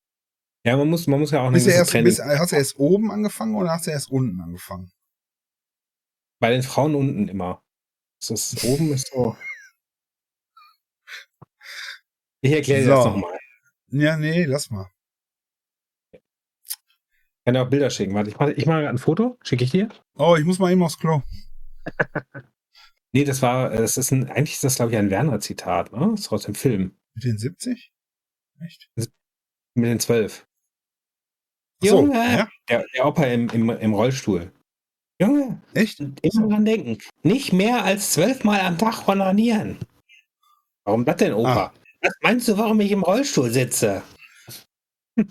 Ja, 0.64 0.76
man 0.76 0.88
muss, 0.88 1.06
man 1.06 1.20
muss 1.20 1.30
ja 1.30 1.42
auch 1.42 1.50
nicht. 1.50 1.66
Erst, 1.66 1.92
bist, 1.92 2.24
hast 2.24 2.52
du 2.52 2.56
erst 2.56 2.78
oben 2.78 3.10
angefangen 3.10 3.54
oder 3.54 3.70
hast 3.70 3.86
du 3.86 3.90
erst 3.90 4.10
unten 4.10 4.40
angefangen? 4.40 4.90
Bei 6.40 6.50
den 6.50 6.62
Frauen 6.62 6.94
unten 6.94 7.28
immer. 7.28 7.62
Das 8.20 8.30
ist, 8.30 8.64
oben 8.64 8.92
ist 8.92 9.12
so. 9.12 9.36
Ich 12.40 12.52
erkläre 12.52 12.84
so. 12.84 12.90
das 12.90 13.04
nochmal. 13.04 13.38
Ja, 13.88 14.16
nee, 14.16 14.44
lass 14.44 14.70
mal. 14.70 14.90
Ich 16.12 16.20
kann 17.44 17.54
dir 17.54 17.62
auch 17.62 17.70
Bilder 17.70 17.90
schicken. 17.90 18.14
Warte, 18.14 18.30
ich 18.30 18.38
mache 18.38 18.52
ich 18.52 18.66
mach 18.66 18.76
ein 18.76 18.98
Foto, 18.98 19.38
schicke 19.42 19.64
ich 19.64 19.70
dir. 19.70 19.90
Oh, 20.14 20.36
ich 20.36 20.44
muss 20.44 20.58
mal 20.58 20.72
eben 20.72 20.82
aufs 20.82 20.98
Klo. 20.98 21.22
Nee, 23.14 23.22
das 23.22 23.42
war, 23.42 23.72
es 23.72 23.96
ist 23.96 24.10
ein, 24.10 24.28
eigentlich 24.28 24.54
ist 24.54 24.64
das, 24.64 24.74
glaube 24.74 24.90
ich, 24.90 24.98
ein 24.98 25.08
Werner-Zitat, 25.08 25.92
ne? 25.92 26.08
Das 26.10 26.22
ist 26.22 26.32
aus 26.32 26.42
dem 26.42 26.56
Film. 26.56 26.96
Mit 27.14 27.22
den 27.22 27.38
70? 27.38 27.92
Echt? 28.60 28.90
Mit 28.96 29.86
den 29.86 30.00
12. 30.00 30.44
So, 31.80 32.00
Junge! 32.00 32.14
Ja? 32.14 32.48
Der, 32.68 32.84
der 32.92 33.06
Opa 33.06 33.22
im, 33.26 33.48
im, 33.50 33.70
im 33.70 33.94
Rollstuhl. 33.94 34.50
Junge! 35.20 35.62
Echt? 35.74 36.00
Immer 36.00 36.48
dran 36.48 36.64
denken. 36.64 36.98
Nicht 37.22 37.52
mehr 37.52 37.84
als 37.84 38.14
zwölfmal 38.14 38.60
am 38.62 38.78
Tag 38.78 39.06
onanieren. 39.06 39.78
Warum 40.82 41.04
das 41.04 41.16
denn, 41.18 41.34
Opa? 41.34 41.66
Ah. 41.66 41.72
Was 42.00 42.14
meinst 42.20 42.48
du, 42.48 42.58
warum 42.58 42.80
ich 42.80 42.90
im 42.90 43.04
Rollstuhl 43.04 43.52
sitze? 43.52 44.02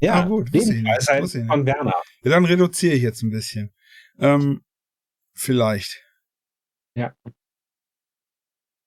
ja, 0.00 0.14
ah, 0.14 0.26
gut. 0.26 0.52
Weisheit 0.52 1.28
von 1.28 1.66
Werner. 1.66 2.00
Ja, 2.22 2.30
dann 2.30 2.44
reduziere 2.44 2.94
ich 2.94 3.02
jetzt 3.02 3.22
ein 3.22 3.30
bisschen. 3.30 3.74
Ähm, 4.20 4.62
Vielleicht. 5.34 6.02
Ja. 6.94 7.14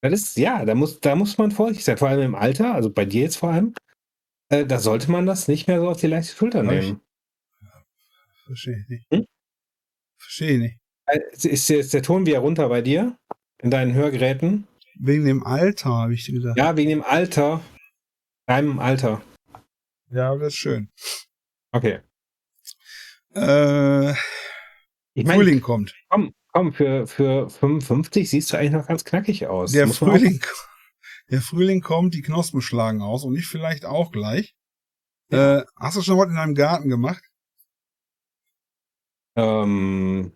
Das 0.01 0.13
ist, 0.13 0.37
ja, 0.37 0.65
da 0.65 0.75
muss, 0.75 0.99
da 0.99 1.15
muss 1.15 1.37
man 1.37 1.51
vorsichtig 1.51 1.85
sein, 1.85 1.97
vor 1.97 2.09
allem 2.09 2.21
im 2.21 2.35
Alter, 2.35 2.75
also 2.75 2.91
bei 2.91 3.05
dir 3.05 3.23
jetzt 3.23 3.37
vor 3.37 3.49
allem. 3.49 3.73
Äh, 4.49 4.65
da 4.65 4.79
sollte 4.79 5.09
man 5.09 5.25
das 5.25 5.47
nicht 5.47 5.67
mehr 5.67 5.79
so 5.79 5.89
auf 5.89 5.99
die 5.99 6.07
leichte 6.07 6.35
Schulter 6.35 6.61
nehmen. 6.61 7.01
Verstehe 8.45 8.77
ich 8.77 8.89
nicht. 8.89 9.11
Hm? 9.11 9.25
Verstehe 10.19 10.59
nicht. 10.59 10.77
Äh, 11.07 11.19
ist, 11.31 11.69
ist 11.69 11.93
der 11.93 12.03
Ton 12.03 12.25
wieder 12.25 12.39
runter 12.39 12.69
bei 12.69 12.81
dir? 12.81 13.17
In 13.59 13.71
deinen 13.71 13.93
Hörgeräten? 13.93 14.67
Wegen 14.99 15.25
dem 15.25 15.43
Alter, 15.43 15.89
habe 15.89 16.13
ich 16.13 16.27
gesagt. 16.27 16.57
Ja, 16.57 16.77
wegen 16.77 16.89
dem 16.89 17.03
Alter. 17.03 17.61
Deinem 18.45 18.79
Alter. 18.79 19.23
Ja, 20.11 20.35
das 20.35 20.53
ist 20.53 20.59
schön. 20.59 20.89
Okay. 21.71 22.01
Äh, 23.33 24.13
ich 25.15 25.25
mein, 25.25 25.37
Frühling 25.37 25.61
kommt. 25.61 25.95
Komm, 26.09 26.33
komm, 26.51 26.73
für, 26.73 27.07
für 27.07 27.49
55 27.49 28.29
siehst 28.29 28.51
du 28.51 28.57
eigentlich 28.57 28.73
noch 28.73 28.87
ganz 28.87 29.05
knackig 29.05 29.47
aus. 29.47 29.71
Der 29.71 29.87
Frühling, 29.87 30.41
der 31.31 31.41
Frühling 31.41 31.81
kommt, 31.81 32.13
die 32.13 32.21
Knospen 32.21 32.61
schlagen 32.61 33.01
aus 33.01 33.23
und 33.23 33.35
ich 33.35 33.47
vielleicht 33.47 33.85
auch 33.85 34.11
gleich. 34.11 34.55
Ja. 35.31 35.59
Äh, 35.59 35.65
hast 35.77 35.97
du 35.97 36.01
schon 36.01 36.17
was 36.17 36.29
in 36.29 36.35
deinem 36.35 36.53
Garten 36.53 36.89
gemacht? 36.89 37.23
Ähm, 39.37 40.33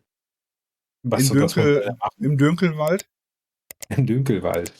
was 1.04 1.30
Im, 1.30 1.38
Dünkel, 1.38 1.96
Im 2.18 2.38
Dünkelwald? 2.38 3.08
Im 3.90 4.06
Dünkelwald. 4.06 4.74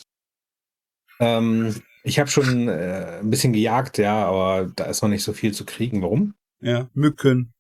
Ähm, 1.20 1.76
ich 2.04 2.20
habe 2.20 2.30
schon 2.30 2.70
äh, 2.70 3.20
ein 3.20 3.30
bisschen 3.30 3.54
gejagt, 3.54 3.98
ja, 3.98 4.26
aber 4.26 4.72
da 4.76 4.86
ist 4.86 5.02
noch 5.02 5.10
nicht 5.10 5.24
so 5.24 5.34
viel 5.34 5.54
zu 5.54 5.66
kriegen. 5.66 6.02
Warum? 6.02 6.36
Ja, 6.62 6.90
Mücken, 6.94 7.54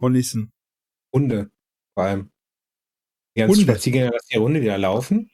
Hornissen. 0.00 0.52
Hunde 1.16 1.50
vor 1.96 2.04
allem. 2.04 2.30
Die 3.34 3.40
ganzen 3.40 3.56
Hunde. 3.56 3.72
Spaziergänger 3.72 4.10
lassen 4.10 4.28
die 4.32 4.38
Hunde 4.38 4.60
wieder 4.60 4.78
laufen. 4.78 5.30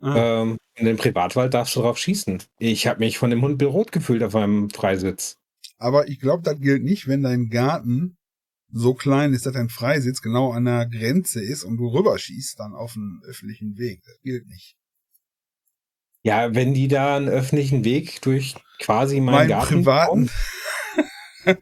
Ah. 0.00 0.42
Ähm, 0.42 0.58
in 0.74 0.86
den 0.86 0.96
Privatwald 0.96 1.54
darfst 1.54 1.76
du 1.76 1.80
drauf 1.80 1.96
schießen. 1.96 2.42
Ich 2.58 2.88
habe 2.88 2.98
mich 2.98 3.18
von 3.18 3.30
dem 3.30 3.40
Hund 3.40 3.58
berot 3.58 3.92
gefühlt 3.92 4.22
auf 4.24 4.32
meinem 4.32 4.68
Freisitz. 4.70 5.36
Aber 5.78 6.08
ich 6.08 6.18
glaube, 6.18 6.42
das 6.42 6.58
gilt 6.58 6.82
nicht, 6.82 7.06
wenn 7.06 7.22
dein 7.22 7.50
Garten 7.50 8.16
so 8.72 8.94
klein 8.94 9.32
ist, 9.32 9.46
dass 9.46 9.52
dein 9.52 9.68
Freisitz 9.68 10.22
genau 10.22 10.50
an 10.50 10.64
der 10.64 10.86
Grenze 10.86 11.42
ist 11.42 11.62
und 11.62 11.76
du 11.76 11.88
rüberschießt 11.88 12.58
dann 12.58 12.74
auf 12.74 12.96
einen 12.96 13.22
öffentlichen 13.24 13.78
Weg. 13.78 14.02
Das 14.04 14.18
gilt 14.22 14.48
nicht. 14.48 14.76
Ja, 16.24 16.54
wenn 16.54 16.74
die 16.74 16.88
da 16.88 17.16
einen 17.16 17.28
öffentlichen 17.28 17.84
Weg 17.84 18.22
durch 18.22 18.54
quasi 18.80 19.20
meinen 19.20 19.34
mein 19.34 19.48
Garten 19.48 19.74
privaten 19.74 20.30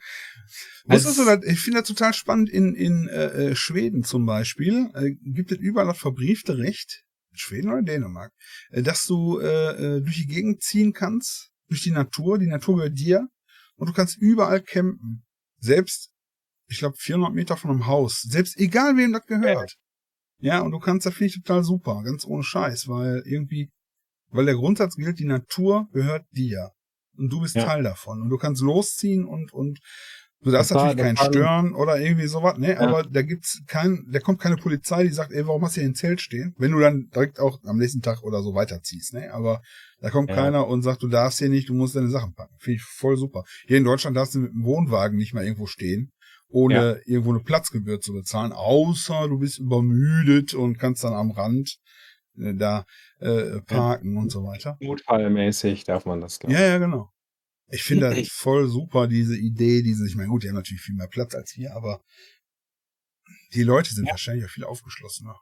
Wusstest 0.90 1.18
du 1.18 1.24
das? 1.24 1.44
Ich 1.44 1.60
finde 1.60 1.80
das 1.80 1.88
total 1.88 2.12
spannend. 2.14 2.50
In, 2.50 2.74
in 2.74 3.08
äh, 3.08 3.50
äh, 3.50 3.54
Schweden 3.54 4.02
zum 4.02 4.26
Beispiel 4.26 4.90
äh, 4.94 5.12
gibt 5.22 5.52
es 5.52 5.58
überall 5.58 5.86
das 5.86 5.98
verbriefte 5.98 6.58
Recht, 6.58 7.04
Schweden 7.32 7.70
oder 7.70 7.82
Dänemark, 7.82 8.32
äh, 8.70 8.82
dass 8.82 9.06
du 9.06 9.38
äh, 9.38 9.96
äh, 9.96 10.00
durch 10.00 10.16
die 10.16 10.26
Gegend 10.26 10.62
ziehen 10.62 10.92
kannst, 10.92 11.50
durch 11.68 11.82
die 11.82 11.92
Natur. 11.92 12.38
Die 12.38 12.46
Natur 12.46 12.76
gehört 12.76 12.98
dir 12.98 13.28
und 13.76 13.88
du 13.88 13.92
kannst 13.92 14.18
überall 14.18 14.62
campen. 14.62 15.24
Selbst, 15.58 16.10
ich 16.68 16.78
glaube, 16.78 16.96
400 16.98 17.34
Meter 17.34 17.56
von 17.56 17.70
einem 17.70 17.86
Haus. 17.86 18.22
Selbst 18.22 18.58
egal 18.58 18.96
wem 18.96 19.12
das 19.12 19.26
gehört. 19.26 19.76
Ja, 20.38 20.60
und 20.60 20.72
du 20.72 20.78
kannst, 20.78 21.06
das 21.06 21.14
finde 21.14 21.26
ich 21.26 21.42
total 21.42 21.62
super, 21.62 22.02
ganz 22.02 22.24
ohne 22.24 22.42
Scheiß, 22.42 22.88
weil 22.88 23.22
irgendwie, 23.26 23.70
weil 24.28 24.46
der 24.46 24.54
Grundsatz 24.54 24.96
gilt, 24.96 25.18
die 25.18 25.26
Natur 25.26 25.88
gehört 25.92 26.24
dir. 26.30 26.70
Und 27.16 27.30
du 27.30 27.40
bist 27.40 27.54
ja. 27.54 27.64
Teil 27.64 27.82
davon. 27.82 28.22
Und 28.22 28.30
du 28.30 28.38
kannst 28.38 28.62
losziehen 28.62 29.26
und, 29.26 29.52
und 29.52 29.80
Du 30.42 30.50
darfst 30.50 30.72
natürlich 30.72 30.96
keinen 30.96 31.16
stören 31.18 31.74
oder 31.74 32.00
irgendwie 32.00 32.26
sowas, 32.26 32.56
ne? 32.56 32.70
Ja. 32.70 32.80
Aber 32.80 33.02
da 33.02 33.20
gibt's 33.20 33.62
kein, 33.66 34.06
da 34.10 34.20
kommt 34.20 34.40
keine 34.40 34.56
Polizei, 34.56 35.02
die 35.02 35.12
sagt, 35.12 35.32
ey, 35.32 35.46
warum 35.46 35.62
hast 35.62 35.76
du 35.76 35.82
hier 35.82 35.90
ein 35.90 35.94
Zelt 35.94 36.22
stehen? 36.22 36.54
Wenn 36.56 36.72
du 36.72 36.80
dann 36.80 37.10
direkt 37.14 37.38
auch 37.38 37.58
am 37.64 37.76
nächsten 37.76 38.00
Tag 38.00 38.22
oder 38.22 38.42
so 38.42 38.54
weiterziehst, 38.54 39.12
ne? 39.12 39.32
Aber 39.34 39.60
da 40.00 40.08
kommt 40.08 40.30
ja. 40.30 40.36
keiner 40.36 40.66
und 40.66 40.80
sagt, 40.80 41.02
du 41.02 41.08
darfst 41.08 41.40
hier 41.40 41.50
nicht, 41.50 41.68
du 41.68 41.74
musst 41.74 41.94
deine 41.94 42.08
Sachen 42.08 42.34
packen. 42.34 42.54
Finde 42.58 42.76
ich 42.76 42.82
voll 42.82 43.18
super. 43.18 43.44
Hier 43.66 43.76
in 43.76 43.84
Deutschland 43.84 44.16
darfst 44.16 44.34
du 44.34 44.38
mit 44.38 44.52
dem 44.52 44.64
Wohnwagen 44.64 45.18
nicht 45.18 45.34
mal 45.34 45.44
irgendwo 45.44 45.66
stehen, 45.66 46.10
ohne 46.48 46.74
ja. 46.74 46.96
irgendwo 47.04 47.30
eine 47.30 47.40
Platzgebühr 47.40 48.00
zu 48.00 48.14
bezahlen, 48.14 48.52
außer 48.52 49.28
du 49.28 49.38
bist 49.38 49.58
übermüdet 49.58 50.54
und 50.54 50.78
kannst 50.78 51.04
dann 51.04 51.12
am 51.12 51.32
Rand 51.32 51.76
äh, 52.38 52.54
da 52.54 52.86
äh, 53.18 53.60
parken 53.66 54.16
und 54.16 54.32
so 54.32 54.42
weiter. 54.44 54.78
Notfallmäßig 54.80 55.84
darf 55.84 56.06
man 56.06 56.22
das, 56.22 56.38
glaube 56.38 56.54
ich. 56.54 56.58
Ja, 56.58 56.66
ja, 56.66 56.78
genau. 56.78 57.10
Ich 57.70 57.82
finde 57.84 58.14
das 58.14 58.28
voll 58.28 58.68
super, 58.68 59.06
diese 59.08 59.36
Idee, 59.36 59.82
diese, 59.82 60.06
ich 60.06 60.16
meine, 60.16 60.28
gut, 60.28 60.42
die 60.42 60.48
haben 60.48 60.56
natürlich 60.56 60.82
viel 60.82 60.94
mehr 60.96 61.08
Platz 61.08 61.34
als 61.34 61.56
wir, 61.56 61.74
aber 61.74 62.02
Die 63.52 63.62
Leute 63.62 63.94
sind 63.94 64.06
ja. 64.06 64.12
wahrscheinlich 64.12 64.44
auch 64.44 64.50
viel 64.50 64.64
aufgeschlossener. 64.64 65.40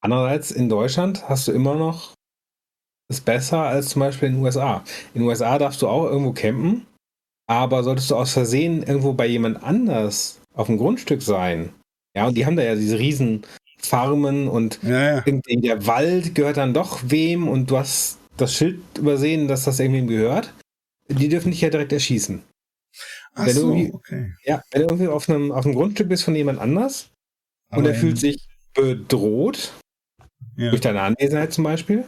Andererseits 0.00 0.50
in 0.50 0.68
Deutschland 0.68 1.28
hast 1.28 1.48
du 1.48 1.52
immer 1.52 1.74
noch 1.76 2.14
ist 3.10 3.24
besser 3.24 3.64
als 3.64 3.90
zum 3.90 4.00
Beispiel 4.00 4.28
in 4.28 4.36
den 4.36 4.42
USA. 4.44 4.84
In 5.14 5.20
den 5.20 5.28
USA 5.28 5.58
darfst 5.58 5.82
du 5.82 5.88
auch 5.88 6.04
irgendwo 6.04 6.32
campen, 6.32 6.86
aber 7.46 7.82
solltest 7.84 8.10
du 8.10 8.16
aus 8.16 8.32
Versehen 8.32 8.82
irgendwo 8.82 9.12
bei 9.12 9.26
jemand 9.26 9.62
anders 9.62 10.40
auf 10.54 10.68
dem 10.68 10.78
Grundstück 10.78 11.22
sein, 11.22 11.74
ja, 12.16 12.26
und 12.26 12.36
die 12.36 12.46
haben 12.46 12.56
da 12.56 12.62
ja 12.62 12.74
diese 12.74 12.98
riesen 12.98 13.46
Farmen 13.78 14.48
und 14.48 14.82
ja, 14.82 15.16
ja. 15.16 15.22
irgendwie 15.26 15.60
der 15.60 15.86
Wald 15.86 16.34
gehört 16.34 16.56
dann 16.56 16.74
doch 16.74 17.00
wem 17.04 17.48
und 17.48 17.70
du 17.70 17.78
hast 17.78 18.18
das 18.36 18.54
Schild 18.54 18.80
übersehen, 18.98 19.48
dass 19.48 19.64
das 19.64 19.78
irgendwem 19.78 20.06
gehört. 20.06 20.52
Die 21.08 21.28
dürfen 21.28 21.50
dich 21.50 21.60
ja 21.60 21.70
direkt 21.70 21.92
erschießen. 21.92 22.42
Ach 23.34 23.46
wenn 23.46 23.54
so, 23.54 23.74
du 23.74 23.94
okay. 23.94 24.34
Ja, 24.44 24.62
wenn 24.70 24.82
du 24.82 24.88
irgendwie 24.88 25.08
auf 25.08 25.28
einem, 25.28 25.52
auf 25.52 25.64
einem 25.64 25.74
Grundstück 25.74 26.08
bist 26.08 26.24
von 26.24 26.34
jemand 26.34 26.58
anders 26.58 27.10
Aber 27.70 27.80
und 27.80 27.86
er 27.86 27.94
fühlt 27.94 28.18
sich 28.18 28.46
bedroht 28.74 29.72
ja. 30.56 30.70
durch 30.70 30.80
deine 30.80 31.02
Anwesenheit 31.02 31.52
zum 31.52 31.64
Beispiel 31.64 32.04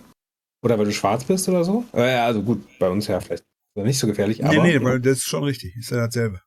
oder 0.62 0.78
weil 0.78 0.86
du 0.86 0.92
schwarz 0.92 1.24
bist 1.24 1.48
oder 1.48 1.64
so. 1.64 1.84
Also 1.92 2.42
gut, 2.42 2.66
bei 2.78 2.88
uns 2.88 3.06
ja 3.06 3.20
vielleicht 3.20 3.44
nicht 3.74 3.98
so 3.98 4.06
gefährlich. 4.06 4.44
Aber, 4.44 4.52
nee, 4.62 4.78
nee, 4.78 4.84
weil 4.84 5.00
das 5.00 5.18
ist 5.18 5.24
schon 5.24 5.44
richtig. 5.44 5.76
Ist 5.76 5.90
ja 5.90 5.98
dasselbe. 5.98 6.40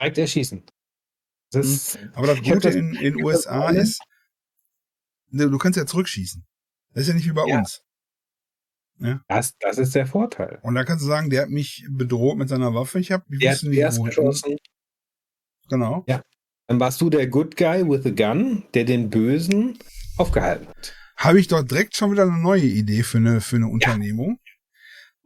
Direkt 0.00 0.18
erschießen. 0.18 0.64
Das, 1.50 1.98
hm. 1.98 2.12
Aber 2.14 2.26
das 2.26 2.38
Gute 2.38 2.60
das, 2.60 2.74
in 2.74 2.92
den 2.92 3.22
USA 3.22 3.70
ist, 3.70 4.00
ne, 5.30 5.48
du 5.48 5.58
kannst 5.58 5.76
ja 5.76 5.86
zurückschießen. 5.86 6.44
Das 6.92 7.02
ist 7.02 7.08
ja 7.08 7.14
nicht 7.14 7.26
wie 7.26 7.32
bei 7.32 7.46
ja. 7.46 7.58
uns. 7.58 7.83
Ja? 8.98 9.20
Das, 9.28 9.56
das 9.58 9.78
ist 9.78 9.94
der 9.94 10.06
Vorteil. 10.06 10.58
Und 10.62 10.74
da 10.74 10.84
kannst 10.84 11.04
du 11.04 11.08
sagen, 11.08 11.30
der 11.30 11.42
hat 11.42 11.50
mich 11.50 11.86
bedroht 11.90 12.38
mit 12.38 12.48
seiner 12.48 12.74
Waffe. 12.74 12.98
Ich 13.00 13.12
habe, 13.12 13.24
wie 13.28 13.38
der 13.38 13.52
hat 13.52 13.62
erst 13.62 14.04
geschossen. 14.04 14.56
Genau. 15.68 16.04
Ja. 16.06 16.22
Dann 16.66 16.80
warst 16.80 17.00
du 17.00 17.10
der 17.10 17.26
Good 17.26 17.56
Guy 17.56 17.88
with 17.88 18.06
a 18.06 18.10
Gun, 18.10 18.64
der 18.74 18.84
den 18.84 19.10
Bösen 19.10 19.78
aufgehalten 20.16 20.68
hat. 20.68 20.94
Habe 21.16 21.40
ich 21.40 21.48
dort 21.48 21.70
direkt 21.70 21.96
schon 21.96 22.12
wieder 22.12 22.22
eine 22.22 22.38
neue 22.38 22.62
Idee 22.62 23.02
für 23.02 23.18
eine, 23.18 23.40
für 23.40 23.56
eine 23.56 23.68
Unternehmung. 23.68 24.38
Ja. 24.44 24.52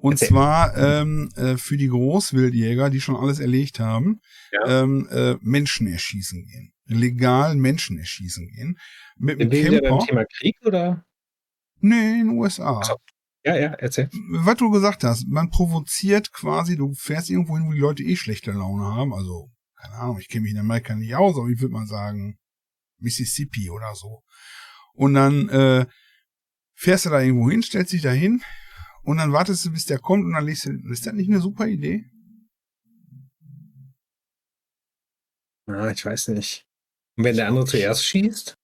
Und 0.00 0.12
Erzähl. 0.12 0.28
zwar 0.28 0.76
ähm, 0.76 1.28
äh, 1.34 1.56
für 1.56 1.76
die 1.76 1.88
Großwildjäger, 1.88 2.88
die 2.88 3.00
schon 3.00 3.16
alles 3.16 3.40
erlegt 3.40 3.80
haben, 3.80 4.20
ja. 4.52 4.82
ähm, 4.82 5.08
äh, 5.10 5.36
Menschen 5.40 5.88
erschießen 5.88 6.44
gehen. 6.46 6.72
Legal 6.84 7.56
Menschen 7.56 7.98
erschießen 7.98 8.48
gehen. 8.48 8.78
Mit 9.16 9.40
dem 9.40 9.50
Camper. 9.50 9.98
Thema 10.06 10.24
Krieg 10.24 10.56
oder? 10.64 11.04
Nee, 11.80 12.20
in 12.20 12.28
den 12.28 12.38
USA. 12.38 12.80
So. 12.84 12.96
Ja, 13.48 13.56
ja, 13.56 13.72
erzähl. 13.78 14.10
Was 14.30 14.56
du 14.58 14.70
gesagt 14.70 15.04
hast, 15.04 15.26
man 15.26 15.48
provoziert 15.48 16.32
quasi, 16.32 16.76
du 16.76 16.92
fährst 16.92 17.30
irgendwo 17.30 17.56
hin, 17.56 17.66
wo 17.66 17.72
die 17.72 17.78
Leute 17.78 18.02
eh 18.02 18.14
schlechte 18.14 18.52
Laune 18.52 18.84
haben. 18.84 19.14
Also, 19.14 19.50
keine 19.76 19.94
Ahnung, 19.94 20.18
ich 20.18 20.28
kenne 20.28 20.42
mich 20.42 20.52
in 20.52 20.58
Amerika 20.58 20.94
nicht 20.94 21.14
aus, 21.14 21.36
aber 21.38 21.48
ich 21.48 21.58
würde 21.60 21.72
mal 21.72 21.86
sagen, 21.86 22.38
Mississippi 22.98 23.70
oder 23.70 23.94
so. 23.94 24.22
Und 24.92 25.14
dann 25.14 25.48
äh, 25.48 25.86
fährst 26.74 27.06
du 27.06 27.10
da 27.10 27.22
irgendwo 27.22 27.50
hin, 27.50 27.62
stellst 27.62 27.94
dich 27.94 28.02
da 28.02 28.10
hin, 28.10 28.42
und 29.08 29.16
dann 29.16 29.32
wartest 29.32 29.64
du, 29.64 29.70
bis 29.70 29.86
der 29.86 29.98
kommt 29.98 30.26
und 30.26 30.34
dann 30.34 30.44
liest 30.44 30.66
du. 30.66 30.72
Ist 30.90 31.06
das 31.06 31.14
nicht 31.14 31.30
eine 31.30 31.40
super 31.40 31.66
Idee? 31.66 32.04
Ah, 35.66 35.90
ich 35.90 36.04
weiß 36.04 36.28
nicht. 36.28 36.66
Und 37.16 37.24
wenn 37.24 37.36
der 37.36 37.48
andere 37.48 37.64
zuerst 37.64 38.04
schießt? 38.04 38.57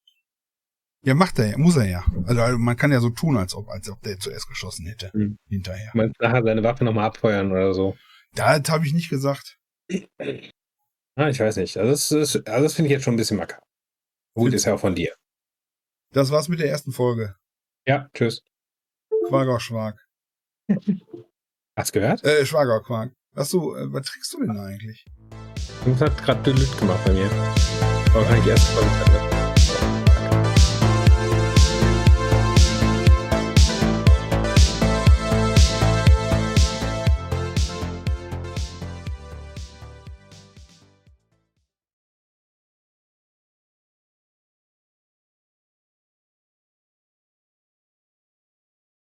Ja, 1.05 1.15
macht 1.15 1.39
er 1.39 1.51
ja, 1.51 1.59
muss 1.59 1.77
er 1.77 1.85
ja. 1.85 2.05
Also 2.27 2.59
man 2.59 2.77
kann 2.77 2.91
ja 2.91 2.99
so 3.01 3.11
tun, 3.11 3.37
als 3.37 3.55
ob, 3.55 3.69
als 3.69 3.91
ob 3.91 4.01
der 4.03 4.19
zuerst 4.19 4.49
geschossen 4.49 4.87
hätte. 4.87 5.11
Hm. 5.13 5.37
Hinterher. 5.49 5.91
Man 5.95 6.13
nachher 6.19 6.43
seine 6.43 6.63
Waffe 6.63 6.85
nochmal 6.85 7.05
abfeuern 7.05 7.53
oder 7.53 7.75
so. 7.75 7.97
Das 8.35 8.69
habe 8.71 8.87
ich 8.87 8.95
nicht 8.95 9.11
gesagt. 9.11 9.59
Ah, 11.17 11.29
ich 11.29 11.39
weiß 11.39 11.59
nicht. 11.59 11.77
Also 11.77 11.91
das, 11.91 12.11
ist, 12.11 12.49
also 12.49 12.63
das 12.63 12.75
finde 12.75 12.89
ich 12.89 12.93
jetzt 12.93 13.05
schon 13.05 13.15
ein 13.15 13.19
bisschen 13.19 13.37
makaber. 13.37 13.63
Gut, 14.35 14.53
ist 14.53 14.65
ja 14.65 14.75
auch 14.75 14.81
von 14.81 14.95
dir. 14.95 15.15
Das 16.13 16.31
war's 16.31 16.49
mit 16.49 16.59
der 16.59 16.71
ersten 16.71 16.91
Folge. 16.91 17.37
Ja, 17.87 18.09
tschüss. 18.15 18.43
Quager 19.29 19.61
Schwag. 19.61 19.97
Hast 21.77 21.95
du 21.95 22.01
gehört? 22.01 22.25
Äh, 22.25 22.47
Schwagerquark. 22.47 23.13
Achso, 23.37 23.77
äh, 23.77 23.93
was 23.93 24.07
trinkst 24.07 24.33
du 24.33 24.41
denn 24.41 24.59
eigentlich? 24.59 25.05
Das 25.85 26.01
hat 26.01 26.19
gerade 26.25 26.51
Lüt 26.51 26.79
gemacht 26.79 27.05
bei 27.05 27.13
mir. 27.13 27.31
Aber 28.15 28.25
kann 28.25 28.41
ich 28.41 28.47
erst 28.47 28.75
mal 28.75 29.34